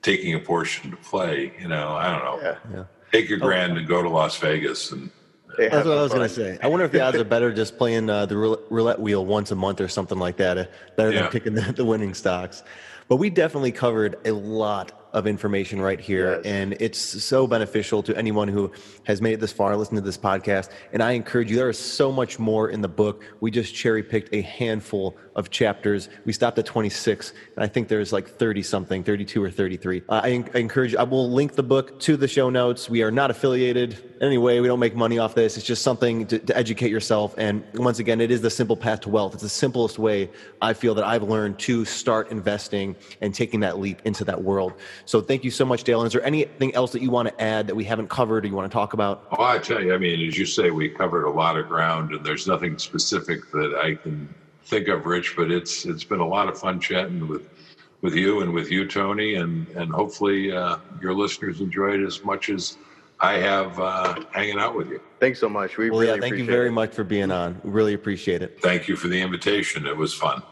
taking 0.01 0.33
a 0.33 0.39
portion 0.39 0.91
to 0.91 0.97
play, 0.97 1.53
you 1.59 1.67
know, 1.67 1.93
I 1.93 2.11
don't 2.11 2.23
know. 2.23 2.39
Yeah. 2.41 2.57
yeah. 2.73 2.83
Take 3.11 3.29
your 3.29 3.39
grand 3.39 3.77
and 3.77 3.87
go 3.87 4.01
to 4.01 4.09
Las 4.09 4.37
Vegas 4.37 4.91
and 4.91 5.09
that's 5.57 5.85
what 5.85 5.97
I 5.97 6.03
was 6.03 6.13
going 6.13 6.27
to 6.27 6.33
say. 6.33 6.57
I 6.63 6.67
wonder 6.67 6.85
if 6.85 6.91
the 6.91 7.01
odds 7.01 7.17
are 7.17 7.23
better 7.25 7.51
just 7.51 7.77
playing 7.77 8.09
uh, 8.09 8.25
the 8.25 8.37
roulette 8.37 8.99
wheel 8.99 9.25
once 9.25 9.51
a 9.51 9.55
month 9.55 9.81
or 9.81 9.89
something 9.89 10.17
like 10.17 10.37
that, 10.37 10.57
uh, 10.57 10.65
better 10.95 11.11
yeah. 11.11 11.23
than 11.23 11.31
picking 11.31 11.53
the, 11.53 11.73
the 11.73 11.83
winning 11.83 12.13
stocks. 12.13 12.63
But 13.09 13.17
we 13.17 13.29
definitely 13.29 13.73
covered 13.73 14.15
a 14.25 14.31
lot 14.31 14.98
of 15.13 15.27
information 15.27 15.81
right 15.81 15.99
here. 15.99 16.35
Yes. 16.35 16.45
And 16.45 16.73
it's 16.79 16.99
so 16.99 17.47
beneficial 17.47 18.03
to 18.03 18.15
anyone 18.17 18.47
who 18.47 18.71
has 19.05 19.21
made 19.21 19.33
it 19.33 19.39
this 19.39 19.51
far, 19.51 19.75
listened 19.75 19.97
to 19.97 20.01
this 20.01 20.17
podcast. 20.17 20.69
And 20.93 21.01
I 21.01 21.11
encourage 21.11 21.49
you, 21.49 21.55
there 21.55 21.69
is 21.69 21.79
so 21.79 22.11
much 22.11 22.39
more 22.39 22.69
in 22.69 22.81
the 22.81 22.87
book. 22.87 23.23
We 23.39 23.51
just 23.51 23.73
cherry 23.73 24.03
picked 24.03 24.33
a 24.33 24.41
handful 24.41 25.17
of 25.35 25.49
chapters. 25.49 26.09
We 26.25 26.33
stopped 26.33 26.59
at 26.59 26.65
26, 26.65 27.33
and 27.55 27.63
I 27.63 27.67
think 27.67 27.87
there's 27.87 28.11
like 28.11 28.27
30 28.27 28.61
something, 28.61 29.03
32 29.03 29.43
or 29.43 29.49
33. 29.49 30.03
Uh, 30.09 30.21
I, 30.23 30.43
I, 30.53 30.57
encourage 30.59 30.91
you, 30.91 30.99
I 30.99 31.03
will 31.03 31.31
link 31.31 31.55
the 31.55 31.63
book 31.63 31.99
to 32.01 32.17
the 32.17 32.27
show 32.27 32.49
notes. 32.49 32.89
We 32.89 33.03
are 33.03 33.11
not 33.11 33.31
affiliated 33.31 34.17
anyway. 34.21 34.59
We 34.59 34.67
don't 34.67 34.79
make 34.79 34.95
money 34.95 35.17
off 35.17 35.35
this. 35.35 35.57
It's 35.57 35.65
just 35.65 35.81
something 35.81 36.27
to, 36.27 36.39
to 36.39 36.57
educate 36.57 36.91
yourself. 36.91 37.33
And 37.37 37.63
once 37.75 37.99
again, 37.99 38.19
it 38.21 38.31
is 38.31 38.41
the 38.41 38.49
simple 38.49 38.75
path 38.75 39.01
to 39.01 39.09
wealth. 39.09 39.33
It's 39.33 39.43
the 39.43 39.49
simplest 39.49 39.97
way 39.97 40.29
I 40.61 40.73
feel 40.73 40.93
that 40.95 41.05
I've 41.05 41.23
learned 41.23 41.57
to 41.59 41.85
start 41.85 42.31
investing 42.31 42.95
and 43.21 43.33
taking 43.33 43.61
that 43.61 43.79
leap 43.79 44.01
into 44.03 44.25
that 44.25 44.43
world. 44.43 44.73
So 45.09 45.21
thank 45.21 45.43
you 45.43 45.49
so 45.49 45.65
much, 45.65 45.85
JL. 45.85 46.01
And 46.01 46.05
is 46.05 46.13
there 46.13 46.23
anything 46.23 46.75
else 46.75 46.91
that 46.91 47.01
you 47.01 47.09
want 47.09 47.29
to 47.29 47.41
add 47.41 47.65
that 47.65 47.73
we 47.73 47.83
haven't 47.83 48.09
covered 48.09 48.45
or 48.45 48.47
you 48.47 48.53
want 48.53 48.71
to 48.71 48.75
talk 48.75 48.93
about? 48.93 49.25
Oh, 49.31 49.43
I 49.43 49.57
tell 49.57 49.83
you, 49.83 49.95
I 49.95 49.97
mean, 49.97 50.27
as 50.27 50.37
you 50.37 50.45
say, 50.45 50.69
we 50.69 50.87
covered 50.87 51.25
a 51.25 51.31
lot 51.31 51.57
of 51.57 51.67
ground, 51.67 52.11
and 52.11 52.23
there's 52.23 52.45
nothing 52.45 52.77
specific 52.77 53.49
that 53.49 53.81
I 53.83 53.95
can 53.95 54.31
think 54.65 54.87
of, 54.87 55.07
Rich. 55.07 55.33
But 55.35 55.49
it's 55.49 55.83
it's 55.87 56.03
been 56.03 56.19
a 56.19 56.27
lot 56.27 56.47
of 56.47 56.59
fun 56.59 56.79
chatting 56.79 57.27
with 57.27 57.49
with 58.03 58.13
you 58.13 58.41
and 58.41 58.53
with 58.53 58.69
you, 58.69 58.87
Tony, 58.87 59.33
and 59.33 59.67
and 59.69 59.91
hopefully 59.91 60.55
uh, 60.55 60.77
your 61.01 61.15
listeners 61.15 61.59
enjoyed 61.59 62.03
as 62.03 62.23
much 62.23 62.51
as 62.51 62.77
I 63.19 63.33
have 63.39 63.79
uh, 63.79 64.23
hanging 64.29 64.59
out 64.59 64.75
with 64.75 64.89
you. 64.89 65.01
Thanks 65.19 65.39
so 65.39 65.49
much. 65.49 65.75
We 65.75 65.89
well, 65.89 66.01
really 66.01 66.13
yeah, 66.13 66.21
thank 66.21 66.37
you 66.37 66.45
very 66.45 66.67
it. 66.67 66.73
much 66.73 66.93
for 66.93 67.03
being 67.03 67.31
on. 67.31 67.59
We 67.63 67.71
really 67.71 67.95
appreciate 67.95 68.43
it. 68.43 68.61
Thank 68.61 68.87
you 68.87 68.95
for 68.95 69.07
the 69.07 69.19
invitation. 69.19 69.87
It 69.87 69.97
was 69.97 70.13
fun. 70.13 70.43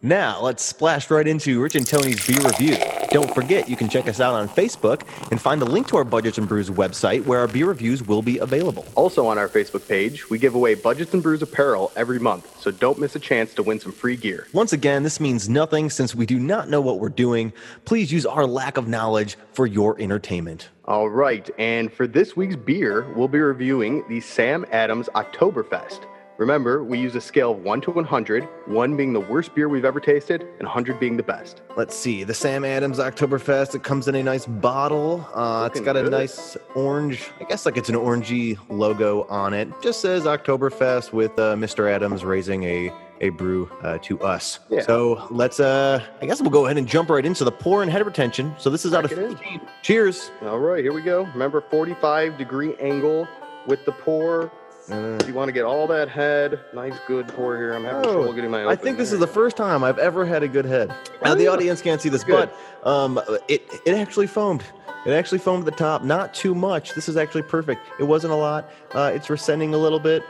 Now 0.00 0.40
let's 0.40 0.64
splash 0.64 1.10
right 1.10 1.28
into 1.28 1.60
Rich 1.60 1.74
and 1.74 1.86
Tony's 1.86 2.26
beer 2.26 2.40
review. 2.40 2.78
Don't 3.12 3.34
forget, 3.34 3.68
you 3.68 3.76
can 3.76 3.90
check 3.90 4.08
us 4.08 4.20
out 4.20 4.32
on 4.32 4.48
Facebook 4.48 5.02
and 5.30 5.38
find 5.38 5.60
a 5.60 5.66
link 5.66 5.86
to 5.88 5.98
our 5.98 6.04
Budgets 6.04 6.38
and 6.38 6.48
Brews 6.48 6.70
website 6.70 7.26
where 7.26 7.40
our 7.40 7.46
beer 7.46 7.66
reviews 7.66 8.02
will 8.02 8.22
be 8.22 8.38
available. 8.38 8.86
Also 8.94 9.26
on 9.26 9.36
our 9.36 9.50
Facebook 9.50 9.86
page, 9.86 10.30
we 10.30 10.38
give 10.38 10.54
away 10.54 10.74
Budgets 10.74 11.12
and 11.12 11.22
Brews 11.22 11.42
apparel 11.42 11.92
every 11.94 12.18
month, 12.18 12.58
so 12.58 12.70
don't 12.70 12.98
miss 12.98 13.14
a 13.14 13.18
chance 13.18 13.52
to 13.52 13.62
win 13.62 13.78
some 13.80 13.92
free 13.92 14.16
gear. 14.16 14.46
Once 14.54 14.72
again, 14.72 15.02
this 15.02 15.20
means 15.20 15.46
nothing 15.46 15.90
since 15.90 16.14
we 16.14 16.24
do 16.24 16.38
not 16.38 16.70
know 16.70 16.80
what 16.80 17.00
we're 17.00 17.10
doing. 17.10 17.52
Please 17.84 18.10
use 18.10 18.24
our 18.24 18.46
lack 18.46 18.78
of 18.78 18.88
knowledge 18.88 19.36
for 19.52 19.66
your 19.66 20.00
entertainment. 20.00 20.70
All 20.86 21.10
right, 21.10 21.50
and 21.58 21.92
for 21.92 22.06
this 22.06 22.34
week's 22.34 22.56
beer, 22.56 23.12
we'll 23.14 23.28
be 23.28 23.40
reviewing 23.40 24.08
the 24.08 24.22
Sam 24.22 24.64
Adams 24.72 25.10
Oktoberfest. 25.14 26.06
Remember, 26.42 26.82
we 26.82 26.98
use 26.98 27.14
a 27.14 27.20
scale 27.20 27.52
of 27.52 27.58
1 27.58 27.82
to 27.82 27.92
100, 27.92 28.42
1 28.66 28.96
being 28.96 29.12
the 29.12 29.20
worst 29.20 29.54
beer 29.54 29.68
we've 29.68 29.84
ever 29.84 30.00
tasted, 30.00 30.40
and 30.42 30.62
100 30.62 30.98
being 30.98 31.16
the 31.16 31.22
best. 31.22 31.62
Let's 31.76 31.94
see, 31.94 32.24
the 32.24 32.34
Sam 32.34 32.64
Adams 32.64 32.98
Oktoberfest. 32.98 33.76
It 33.76 33.84
comes 33.84 34.08
in 34.08 34.16
a 34.16 34.24
nice 34.24 34.44
bottle. 34.44 35.24
Uh, 35.34 35.68
it's 35.70 35.80
got 35.80 35.96
a 35.96 36.10
nice 36.10 36.56
orange, 36.74 37.30
I 37.40 37.44
guess 37.44 37.64
like 37.64 37.76
it's 37.76 37.88
an 37.88 37.94
orangey 37.94 38.58
logo 38.68 39.22
on 39.28 39.54
it. 39.54 39.68
Just 39.80 40.00
says 40.00 40.24
Oktoberfest 40.24 41.12
with 41.12 41.30
uh, 41.38 41.54
Mr. 41.54 41.88
Adams 41.88 42.24
raising 42.24 42.64
a 42.64 42.92
a 43.20 43.28
brew 43.28 43.70
uh, 43.84 43.98
to 43.98 44.20
us. 44.20 44.58
Yeah. 44.68 44.80
So 44.82 45.28
let's, 45.30 45.60
uh, 45.60 46.04
I 46.20 46.26
guess 46.26 46.40
we'll 46.40 46.50
go 46.50 46.64
ahead 46.64 46.76
and 46.76 46.88
jump 46.88 47.08
right 47.08 47.24
into 47.24 47.44
the 47.44 47.52
pour 47.52 47.82
and 47.82 47.88
head 47.88 48.04
retention. 48.04 48.52
So 48.58 48.68
this 48.68 48.84
is 48.84 48.94
out 48.94 49.04
of 49.04 49.12
Crack 49.12 49.26
it 49.26 49.30
in. 49.30 49.36
15. 49.36 49.60
Cheers. 49.82 50.32
All 50.42 50.58
right, 50.58 50.82
here 50.82 50.92
we 50.92 51.02
go. 51.02 51.22
Remember, 51.26 51.60
45 51.60 52.36
degree 52.36 52.74
angle 52.80 53.28
with 53.68 53.84
the 53.84 53.92
pour. 53.92 54.50
Uh, 54.90 55.18
If 55.20 55.28
you 55.28 55.34
want 55.34 55.48
to 55.48 55.52
get 55.52 55.64
all 55.64 55.86
that 55.88 56.08
head, 56.08 56.58
nice 56.74 56.94
good 57.06 57.28
pour 57.28 57.56
here. 57.56 57.72
I'm 57.72 57.84
having 57.84 58.00
Oh, 58.08 58.14
trouble 58.14 58.32
getting 58.32 58.50
my. 58.50 58.66
I 58.66 58.74
think 58.74 58.98
this 58.98 59.12
is 59.12 59.20
the 59.20 59.26
first 59.26 59.56
time 59.56 59.84
I've 59.84 59.98
ever 59.98 60.24
had 60.24 60.42
a 60.42 60.48
good 60.48 60.64
head. 60.64 60.92
Now 61.22 61.34
the 61.34 61.46
audience 61.46 61.80
can't 61.80 62.00
see 62.00 62.08
this, 62.08 62.24
Good. 62.24 62.50
but 62.82 62.88
um, 62.88 63.20
it 63.48 63.62
it 63.86 63.94
actually 63.94 64.26
foamed. 64.26 64.64
It 65.06 65.12
actually 65.12 65.38
foamed 65.38 65.66
at 65.66 65.72
the 65.72 65.78
top, 65.78 66.02
not 66.04 66.32
too 66.34 66.54
much. 66.54 66.94
This 66.94 67.08
is 67.08 67.16
actually 67.16 67.42
perfect. 67.42 67.80
It 67.98 68.04
wasn't 68.04 68.32
a 68.32 68.36
lot. 68.36 68.70
Uh, 68.92 69.10
it's 69.14 69.28
rescinding 69.30 69.74
a 69.74 69.78
little 69.78 69.98
bit. 70.00 70.22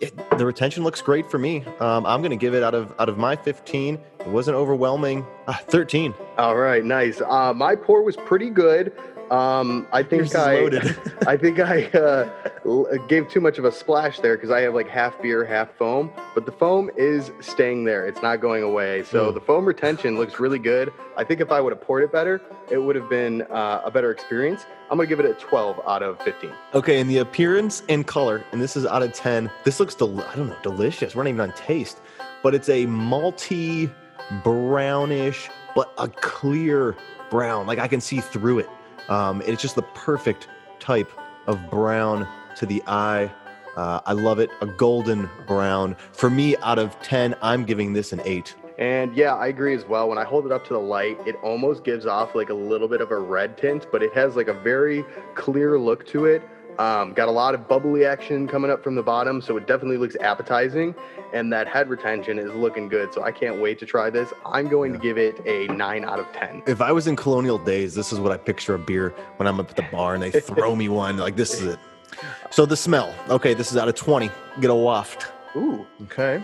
It, 0.00 0.16
the 0.38 0.46
retention 0.46 0.82
looks 0.82 1.02
great 1.02 1.30
for 1.30 1.38
me. 1.38 1.64
Um, 1.78 2.06
I'm 2.06 2.20
going 2.22 2.30
to 2.30 2.36
give 2.36 2.54
it 2.54 2.62
out 2.62 2.74
of 2.74 2.92
out 2.98 3.08
of 3.08 3.18
my 3.18 3.36
15. 3.36 3.94
It 4.20 4.26
wasn't 4.28 4.56
overwhelming. 4.56 5.26
Uh, 5.46 5.54
13. 5.54 6.14
All 6.38 6.56
right, 6.56 6.84
nice. 6.84 7.20
Uh, 7.20 7.52
my 7.54 7.74
pour 7.76 8.02
was 8.02 8.16
pretty 8.16 8.50
good. 8.50 8.92
Um, 9.30 9.86
I 9.92 10.02
think 10.02 10.34
I. 10.34 10.64
I 11.26 11.36
think 11.36 11.60
I 11.60 11.84
uh, 11.86 12.96
gave 13.08 13.28
too 13.28 13.40
much 13.40 13.58
of 13.58 13.64
a 13.64 13.70
splash 13.70 14.18
there 14.20 14.36
because 14.36 14.50
I 14.50 14.62
have 14.62 14.74
like 14.74 14.88
half 14.88 15.20
beer, 15.22 15.44
half 15.44 15.70
foam. 15.76 16.10
But 16.34 16.46
the 16.46 16.52
foam 16.52 16.90
is 16.96 17.30
staying 17.40 17.84
there; 17.84 18.06
it's 18.06 18.22
not 18.22 18.40
going 18.40 18.62
away. 18.64 19.04
So 19.04 19.30
Mm. 19.30 19.34
the 19.34 19.40
foam 19.40 19.64
retention 19.66 20.16
looks 20.18 20.40
really 20.40 20.58
good. 20.58 20.92
I 21.16 21.22
think 21.24 21.40
if 21.40 21.52
I 21.52 21.60
would 21.60 21.72
have 21.72 21.80
poured 21.82 22.02
it 22.02 22.10
better, 22.10 22.40
it 22.70 22.78
would 22.78 22.96
have 22.96 23.08
been 23.08 23.42
uh, 23.42 23.82
a 23.84 23.90
better 23.90 24.10
experience. 24.10 24.64
I'm 24.90 24.96
gonna 24.96 25.06
give 25.08 25.20
it 25.20 25.26
a 25.26 25.34
12 25.34 25.80
out 25.86 26.02
of 26.02 26.20
15. 26.22 26.50
Okay, 26.74 27.00
and 27.00 27.08
the 27.08 27.18
appearance 27.18 27.84
and 27.88 28.04
color, 28.06 28.42
and 28.50 28.60
this 28.60 28.76
is 28.76 28.84
out 28.86 29.02
of 29.02 29.12
10. 29.12 29.48
This 29.64 29.78
looks 29.78 29.94
del- 29.94 30.20
I 30.22 30.34
don't 30.34 30.48
know, 30.48 30.56
delicious. 30.62 31.14
We're 31.14 31.22
not 31.22 31.28
even 31.28 31.40
on 31.42 31.52
taste, 31.52 32.00
but 32.42 32.54
it's 32.54 32.68
a 32.68 32.86
malty, 32.86 33.92
brownish, 34.42 35.48
but 35.76 35.92
a 35.98 36.08
clear 36.08 36.96
brown. 37.30 37.66
Like 37.68 37.78
I 37.78 37.86
can 37.86 38.00
see 38.00 38.18
through 38.20 38.58
it. 38.60 38.68
Um, 39.10 39.42
it's 39.44 39.60
just 39.60 39.74
the 39.74 39.82
perfect 39.82 40.48
type 40.78 41.10
of 41.46 41.70
brown 41.70 42.26
to 42.56 42.64
the 42.64 42.82
eye. 42.86 43.30
Uh, 43.76 44.00
I 44.06 44.12
love 44.12 44.38
it. 44.38 44.50
A 44.60 44.66
golden 44.66 45.28
brown. 45.46 45.96
For 46.12 46.30
me, 46.30 46.56
out 46.58 46.78
of 46.78 47.00
10, 47.02 47.34
I'm 47.42 47.64
giving 47.64 47.92
this 47.92 48.12
an 48.12 48.20
8. 48.24 48.54
And 48.78 49.14
yeah, 49.14 49.34
I 49.34 49.48
agree 49.48 49.74
as 49.74 49.84
well. 49.84 50.08
When 50.08 50.16
I 50.16 50.24
hold 50.24 50.46
it 50.46 50.52
up 50.52 50.66
to 50.68 50.72
the 50.72 50.80
light, 50.80 51.18
it 51.26 51.36
almost 51.42 51.84
gives 51.84 52.06
off 52.06 52.34
like 52.34 52.48
a 52.48 52.54
little 52.54 52.88
bit 52.88 53.02
of 53.02 53.10
a 53.10 53.18
red 53.18 53.58
tint, 53.58 53.86
but 53.92 54.02
it 54.02 54.12
has 54.14 54.36
like 54.36 54.48
a 54.48 54.54
very 54.54 55.04
clear 55.34 55.78
look 55.78 56.06
to 56.06 56.24
it. 56.24 56.42
Um, 56.80 57.12
got 57.12 57.28
a 57.28 57.30
lot 57.30 57.54
of 57.54 57.68
bubbly 57.68 58.06
action 58.06 58.48
coming 58.48 58.70
up 58.70 58.82
from 58.82 58.94
the 58.94 59.02
bottom, 59.02 59.42
so 59.42 59.58
it 59.58 59.66
definitely 59.66 59.98
looks 59.98 60.16
appetizing. 60.16 60.94
And 61.34 61.52
that 61.52 61.68
head 61.68 61.90
retention 61.90 62.38
is 62.38 62.50
looking 62.54 62.88
good, 62.88 63.12
so 63.12 63.22
I 63.22 63.32
can't 63.32 63.60
wait 63.60 63.78
to 63.80 63.86
try 63.86 64.08
this. 64.08 64.32
I'm 64.46 64.66
going 64.68 64.94
to 64.94 64.98
give 64.98 65.18
it 65.18 65.46
a 65.46 65.66
9 65.66 66.04
out 66.06 66.18
of 66.18 66.32
10. 66.32 66.62
If 66.66 66.80
I 66.80 66.90
was 66.90 67.06
in 67.06 67.16
colonial 67.16 67.58
days, 67.58 67.94
this 67.94 68.14
is 68.14 68.18
what 68.18 68.32
I 68.32 68.38
picture 68.38 68.74
a 68.74 68.78
beer 68.78 69.10
when 69.36 69.46
I'm 69.46 69.60
up 69.60 69.68
at 69.68 69.76
the 69.76 69.86
bar 69.92 70.14
and 70.14 70.22
they 70.22 70.30
throw 70.40 70.74
me 70.74 70.88
one. 70.88 71.18
Like, 71.18 71.36
this 71.36 71.60
is 71.60 71.74
it. 71.74 71.78
So, 72.50 72.64
the 72.64 72.76
smell. 72.76 73.14
Okay, 73.28 73.52
this 73.52 73.70
is 73.70 73.76
out 73.76 73.88
of 73.88 73.94
20. 73.94 74.30
Get 74.60 74.70
a 74.70 74.74
waft. 74.74 75.30
Ooh, 75.56 75.84
Okay. 76.04 76.42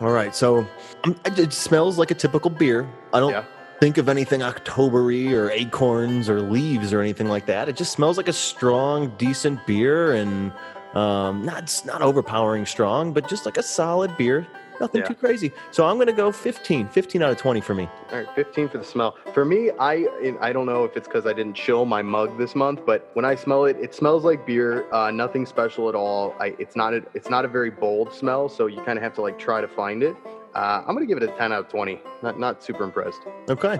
All 0.00 0.10
right. 0.10 0.34
So 0.34 0.66
um, 1.04 1.16
it 1.24 1.38
it 1.38 1.52
smells 1.52 1.96
like 1.96 2.10
a 2.10 2.14
typical 2.14 2.50
beer. 2.50 2.88
I 3.12 3.20
don't 3.20 3.30
Yeah. 3.30 3.44
Think 3.80 3.98
of 3.98 4.08
anything 4.08 4.40
Octobery 4.40 5.32
or 5.32 5.50
acorns 5.50 6.28
or 6.28 6.40
leaves 6.40 6.92
or 6.92 7.00
anything 7.00 7.28
like 7.28 7.46
that. 7.46 7.68
It 7.68 7.76
just 7.76 7.92
smells 7.92 8.16
like 8.16 8.28
a 8.28 8.32
strong, 8.32 9.14
decent 9.18 9.64
beer 9.66 10.12
and 10.12 10.52
um, 10.94 11.44
not 11.44 11.82
not 11.84 12.02
overpowering 12.02 12.66
strong, 12.66 13.12
but 13.12 13.28
just 13.28 13.46
like 13.46 13.56
a 13.56 13.62
solid 13.62 14.16
beer. 14.16 14.46
Nothing 14.80 15.00
Yeah. 15.00 15.08
too 15.08 15.14
crazy. 15.16 15.50
So 15.72 15.84
I'm 15.86 15.96
going 15.96 16.06
to 16.06 16.12
go 16.12 16.30
15. 16.30 16.88
15 16.88 17.20
out 17.20 17.32
of 17.32 17.36
20 17.36 17.60
for 17.60 17.74
me. 17.74 17.88
All 18.12 18.18
right, 18.18 18.28
15 18.36 18.68
for 18.68 18.78
the 18.78 18.84
smell. 18.84 19.16
For 19.34 19.44
me, 19.44 19.70
I 19.78 20.06
I 20.40 20.52
don't 20.52 20.66
know 20.66 20.84
if 20.84 20.96
it's 20.96 21.08
because 21.08 21.26
I 21.26 21.32
didn't 21.32 21.54
chill 21.54 21.84
my 21.84 22.00
mug 22.00 22.38
this 22.38 22.54
month, 22.54 22.86
but 22.86 23.10
when 23.14 23.24
I 23.24 23.34
smell 23.34 23.64
it, 23.64 23.76
it 23.80 23.92
smells 23.94 24.24
like 24.24 24.46
beer. 24.46 24.86
Uh, 24.92 25.10
nothing 25.10 25.46
special 25.46 25.88
at 25.88 25.94
all. 25.96 26.34
I, 26.38 26.54
it's 26.60 26.76
not 26.76 26.94
a, 26.94 27.02
it's 27.12 27.28
not 27.28 27.44
a 27.44 27.48
very 27.48 27.70
bold 27.70 28.12
smell, 28.12 28.48
so 28.48 28.66
you 28.66 28.80
kind 28.82 28.98
of 28.98 29.02
have 29.02 29.14
to 29.14 29.20
like 29.22 29.36
try 29.38 29.60
to 29.60 29.68
find 29.68 30.02
it. 30.04 30.16
Uh, 30.54 30.82
I'm 30.86 30.94
gonna 30.94 31.06
give 31.06 31.18
it 31.18 31.22
a 31.22 31.28
10 31.36 31.52
out 31.52 31.60
of 31.60 31.68
20. 31.68 32.00
Not 32.22 32.38
not 32.38 32.62
super 32.62 32.84
impressed. 32.84 33.20
Okay. 33.48 33.78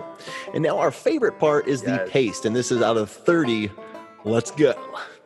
And 0.54 0.62
now 0.62 0.78
our 0.78 0.90
favorite 0.90 1.38
part 1.38 1.66
is 1.66 1.82
the 1.82 1.92
Yes. 1.92 2.10
taste, 2.10 2.44
and 2.44 2.54
this 2.54 2.70
is 2.70 2.82
out 2.82 2.96
of 2.96 3.10
30. 3.10 3.70
Let's 4.24 4.50
go. 4.50 4.74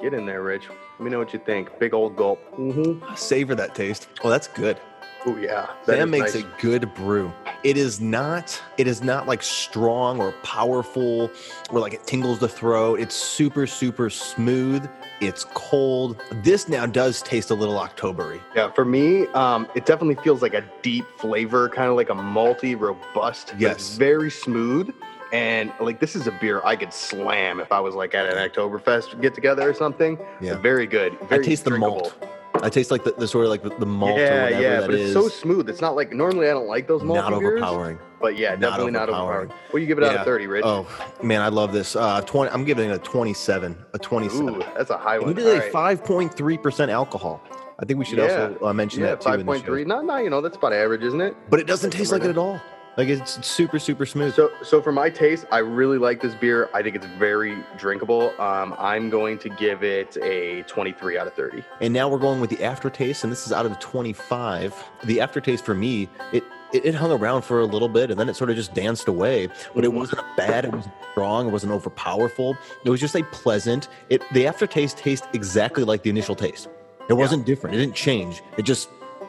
Get 0.01 0.15
in 0.15 0.27
there, 0.27 0.43
Rich. 0.43 0.69
Let 0.69 1.01
me 1.05 1.11
know 1.11 1.19
what 1.19 1.33
you 1.33 1.41
think. 1.45 1.79
Big 1.79 1.95
old 1.95 2.17
gulp. 2.17 2.39
Mm-hmm. 2.57 3.15
Savor 3.15 3.55
that 3.55 3.75
taste. 3.75 4.09
Oh, 4.23 4.31
that's 4.31 4.49
good. 4.49 4.79
Oh 5.25 5.37
yeah, 5.37 5.69
Sam 5.87 6.09
is 6.09 6.21
makes 6.21 6.35
nice. 6.35 6.43
a 6.45 6.49
good 6.61 6.93
brew. 6.95 7.33
It 7.63 7.77
is 7.77 8.01
not. 8.01 8.61
It 8.77 8.89
is 8.89 9.03
not 9.03 9.29
like 9.29 9.41
strong 9.43 10.21
or 10.21 10.33
powerful, 10.43 11.31
or 11.71 11.79
like 11.81 11.95
it 11.95 12.05
tingles 12.07 12.41
the 12.41 12.49
throat. 12.49 12.99
It's 12.99 13.15
super, 13.15 13.67
super 13.69 14.11
smooth. 14.11 14.89
It's 15.23 15.45
cold. 15.55 16.21
This 16.43 16.69
now 16.69 16.85
does 16.85 17.23
taste 17.23 17.51
a 17.51 17.55
little 17.55 17.77
Octobery. 17.77 18.41
Yeah, 18.57 18.73
for 18.73 18.85
me, 18.85 19.29
um, 19.29 19.69
it 19.77 19.87
definitely 19.87 20.23
feels 20.25 20.43
like 20.43 20.53
a 20.53 20.65
deep 20.83 21.07
flavor, 21.17 21.69
kind 21.69 21.89
of 21.89 21.95
like 21.95 22.11
a 22.11 22.15
malty, 22.15 22.79
robust. 22.79 23.55
Yes. 23.57 23.97
Very 23.97 24.33
smooth. 24.33 24.93
And 25.33 25.73
like 25.81 26.01
this 26.01 26.17
is 26.17 26.27
a 26.27 26.33
beer 26.33 26.61
I 26.65 26.75
could 26.75 26.93
slam 26.93 27.61
if 27.61 27.71
I 27.71 27.79
was 27.79 27.95
like 27.95 28.17
at 28.17 28.27
an 28.27 28.51
Oktoberfest 28.51 29.21
get 29.23 29.33
together 29.33 29.71
or 29.71 29.73
something. 29.75 30.19
Yeah. 30.41 30.57
Very 30.57 30.89
good. 30.89 31.17
I 31.23 31.27
Very 31.27 31.45
taste 31.45 31.65
the 31.65 31.79
malt. 31.79 32.15
I 32.55 32.69
taste 32.69 32.91
like 32.91 33.03
the, 33.05 33.13
the 33.13 33.27
sort 33.27 33.45
of 33.45 33.51
like 33.51 33.63
the, 33.63 33.71
the 33.71 33.87
malt 33.87 34.19
or 34.19 34.23
Yeah, 34.23 34.43
whatever 34.45 34.63
yeah, 34.63 34.81
that 34.81 34.87
but 34.87 34.95
it's 34.95 35.05
is. 35.09 35.13
so 35.15 35.29
smooth. 35.29 35.69
It's 35.69 35.81
not 35.81 35.97
like 35.97 36.13
normally 36.13 36.49
I 36.49 36.53
don't 36.53 36.67
like 36.69 36.87
those 36.87 37.03
malty 37.03 37.15
not 37.15 37.31
beers, 37.41 37.45
overpowering. 37.63 37.99
but 38.21 38.37
yeah, 38.37 38.51
Not 38.51 38.61
definitely 38.61 38.93
not 38.93 39.09
overpowering. 39.09 39.37
overpowering. 39.49 39.49
What 39.71 39.79
do 39.79 39.81
you 39.81 39.87
give 39.87 39.99
it 39.99 40.05
out 40.05 40.13
Yeah. 40.13 40.19
of 40.21 40.25
thirty, 40.27 40.47
Rich? 40.47 40.65
Oh 40.65 40.87
man, 41.23 41.41
I 41.41 41.49
love 41.49 41.73
this. 41.73 41.97
Uh, 41.97 42.21
twenty. 42.23 42.51
I'm 42.53 42.65
giving 42.65 42.91
it 42.91 42.95
a 42.95 42.99
27. 42.99 43.77
A 43.95 43.99
27. 43.99 44.49
Ooh, 44.49 44.59
that's 44.77 44.91
a 44.91 44.99
high 44.99 45.19
one. 45.19 45.31
it 45.31 45.39
is 45.39 45.47
All 45.47 45.53
a 45.53 45.59
right. 45.87 45.99
5.3 46.03 46.63
percent 46.63 46.91
alcohol. 46.91 47.43
I 47.79 47.85
think 47.85 47.99
we 47.99 48.05
should 48.05 48.19
Yeah. 48.19 48.25
also 48.25 48.59
uh, 48.67 48.73
mention 48.73 49.01
Yeah, 49.01 49.07
that 49.11 49.23
too. 49.23 49.29
in 49.29 49.33
five 49.33 49.39
the 49.41 49.45
point 49.45 49.65
three. 49.65 49.83
show. 49.83 49.89
No, 49.89 50.03
no, 50.03 50.17
you 50.19 50.31
know 50.31 50.41
that's 50.41 50.57
about 50.57 50.73
average, 50.73 51.03
isn't 51.03 51.21
it? 51.21 51.35
But 51.51 51.59
it 51.59 51.67
doesn't 51.67 51.91
taste 51.91 52.13
like 52.13 52.23
it 52.23 52.31
at 52.31 52.39
all. 52.39 52.61
Like 52.97 53.09
it's, 53.09 53.45
super, 53.47 53.79
super 53.79 54.05
smooth. 54.05 54.35
So, 54.35 54.51
so 54.63 54.83
for 54.83 54.93
my 54.93 55.09
taste, 55.09 55.47
I 55.51 55.59
really 55.59 55.99
like 55.99 56.21
this 56.21 56.35
beer. 56.35 56.69
I 56.75 56.83
think 56.83 56.97
it's 56.97 57.07
very 57.19 57.57
drinkable. 57.79 58.39
Um, 58.41 58.75
I'm 58.79 59.09
going 59.09 59.39
to 59.39 59.49
give 59.49 59.83
it 59.83 60.17
a 60.23 60.63
23 60.65 61.17
out 61.17 61.27
of 61.27 61.35
30. 61.35 61.65
And 61.81 61.95
now 61.95 62.09
we're 62.09 62.19
going 62.19 62.41
with 62.41 62.51
the 62.51 62.63
aftertaste, 62.63 63.25
and 63.25 63.33
this 63.33 63.47
is 63.47 63.53
out 63.53 63.65
of 63.65 63.79
25. 63.79 64.75
The 65.05 65.21
aftertaste 65.21 65.65
for 65.65 65.75
me, 65.75 66.09
it 66.33 66.45
it, 66.73 66.95
hung 66.95 67.13
around 67.13 67.43
for 67.43 67.61
a 67.61 67.67
little 67.67 67.89
bit, 67.89 68.11
and 68.11 68.19
then 68.19 68.29
it 68.29 68.37
sort 68.37 68.51
of 68.51 68.57
just 68.57 68.75
danced 68.75 69.09
away. 69.09 69.49
But 69.75 69.85
it 69.85 69.93
wasn't 69.93 70.23
bad. 70.37 70.65
It 70.65 70.73
wasn't 70.73 70.95
strong. 71.11 71.49
It 71.49 71.51
wasn't 71.51 71.73
overpowerful. 71.73 72.57
It 72.85 72.91
was 72.91 73.01
just 73.01 73.15
a 73.15 73.23
pleasant. 73.25 73.89
It 74.09 74.23
the 74.33 74.47
aftertaste 74.47 74.99
tastes 74.99 75.27
exactly 75.33 75.85
like 75.85 76.03
the 76.03 76.11
initial 76.11 76.35
taste. 76.35 76.69
It 77.09 77.15
wasn't 77.15 77.47
different. 77.47 77.77
It 77.77 77.81
didn't 77.81 77.97
change. 77.97 78.43
It 78.57 78.63
just 78.63 78.89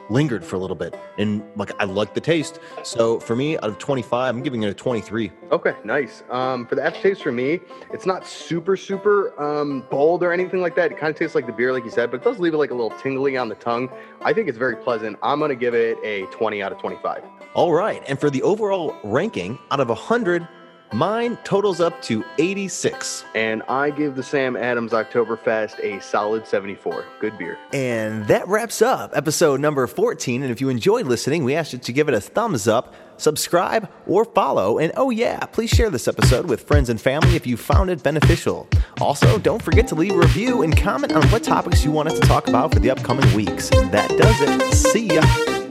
lingered 0.10 0.44
for 0.44 0.56
a 0.56 0.60
little 0.60 0.76
bit, 0.76 0.96
and 1.18 1.44
like 1.56 1.72
I 1.80 1.86
like 1.86 2.14
the 2.14 2.22
taste. 2.22 2.60
So 2.84 3.20
for 3.20 3.36
me, 3.36 3.58
out 3.58 3.66
of 3.66 3.78
25, 3.78 4.36
I'm 4.36 4.44
giving 4.44 4.64
it 4.64 4.70
a 4.70 4.74
23. 4.74 5.32
Okay, 5.52 5.76
nice. 5.84 6.24
Um, 6.30 6.66
for 6.66 6.76
the 6.76 6.84
aftertaste 6.84 7.24
for 7.24 7.32
me, 7.32 7.60
it's 7.92 8.06
not 8.06 8.26
super, 8.28 8.76
super 8.76 9.40
um, 9.42 9.86
bold 9.90 10.24
or 10.24 10.34
anything 10.34 10.62
like 10.62 10.76
that. 10.76 10.92
It 10.92 10.98
kind 10.98 11.12
of 11.12 11.18
tastes 11.18 11.36
like 11.36 11.46
the 11.46 11.54
beer, 11.54 11.74
like 11.74 11.86
you 11.86 11.92
said, 11.92 12.12
but 12.12 12.22
it 12.22 12.24
does 12.24 12.40
leave 12.40 12.54
it 12.54 12.58
like 12.58 12.72
a 12.72 12.76
little 12.76 12.98
tingly 13.00 13.38
on 13.38 13.50
the 13.50 13.56
tongue. 13.56 13.90
I 14.22 14.34
think 14.34 14.48
it's 14.50 14.58
very 14.58 14.76
pleasant. 14.76 15.18
I'm 15.22 15.40
going 15.40 15.50
to 15.50 15.56
give 15.56 15.74
it 15.74 15.98
a 16.04 16.26
20 16.28 16.62
out 16.62 16.72
of 16.72 16.80
25. 16.80 17.24
All 17.54 17.72
right, 17.72 18.04
and 18.08 18.20
for 18.20 18.30
the 18.30 18.42
overall 18.42 18.96
ranking, 19.04 19.60
out 19.72 19.80
of 19.80 19.90
100, 19.90 20.48
Mine 20.94 21.38
totals 21.44 21.82
up 21.82 22.00
to 22.04 22.24
86. 22.38 23.26
And 23.34 23.64
I 23.64 23.90
give 23.90 24.16
the 24.16 24.22
Sam 24.22 24.56
Adams 24.56 24.92
Oktoberfest 24.92 25.80
a 25.80 26.00
solid 26.02 26.46
74. 26.46 27.04
Good 27.20 27.36
beer. 27.40 27.58
And 27.74 28.28
that 28.28 28.48
wraps 28.48 28.80
up 28.80 29.12
episode 29.16 29.60
number 29.60 29.88
14. 29.88 30.44
And 30.44 30.52
if 30.52 30.62
you 30.62 30.70
enjoyed 30.70 31.08
listening, 31.08 31.44
we 31.44 31.56
ask 31.56 31.74
you 31.74 31.80
to 31.80 31.92
give 31.92 32.10
it 32.10 32.14
a 32.14 32.22
thumbs 32.22 32.68
up, 32.68 32.94
subscribe, 33.18 33.90
or 34.06 34.24
follow. 34.24 34.78
And 34.78 34.92
oh, 34.96 35.10
yeah, 35.10 35.40
please 35.48 35.72
share 35.72 35.90
this 35.90 36.08
episode 36.08 36.46
with 36.46 36.62
friends 36.62 36.90
and 36.90 37.02
family 37.02 37.36
if 37.36 37.48
you 37.48 37.58
found 37.58 37.90
it 37.90 38.04
beneficial. 38.04 38.68
Also, 39.02 39.40
don't 39.40 39.64
forget 39.64 39.88
to 39.88 39.96
leave 39.96 40.12
a 40.12 40.18
review 40.18 40.62
and 40.62 40.78
comment 40.78 41.14
on 41.14 41.24
what 41.30 41.44
topics 41.44 41.84
you 41.84 41.92
want 41.92 42.10
us 42.10 42.20
to 42.20 42.28
talk 42.28 42.48
about 42.48 42.72
for 42.72 42.80
the 42.80 42.92
upcoming 42.92 43.34
weeks. 43.34 43.70
That 43.70 44.10
does 44.10 44.42
it. 44.42 44.74
See 44.76 45.08
ya. 45.08 45.63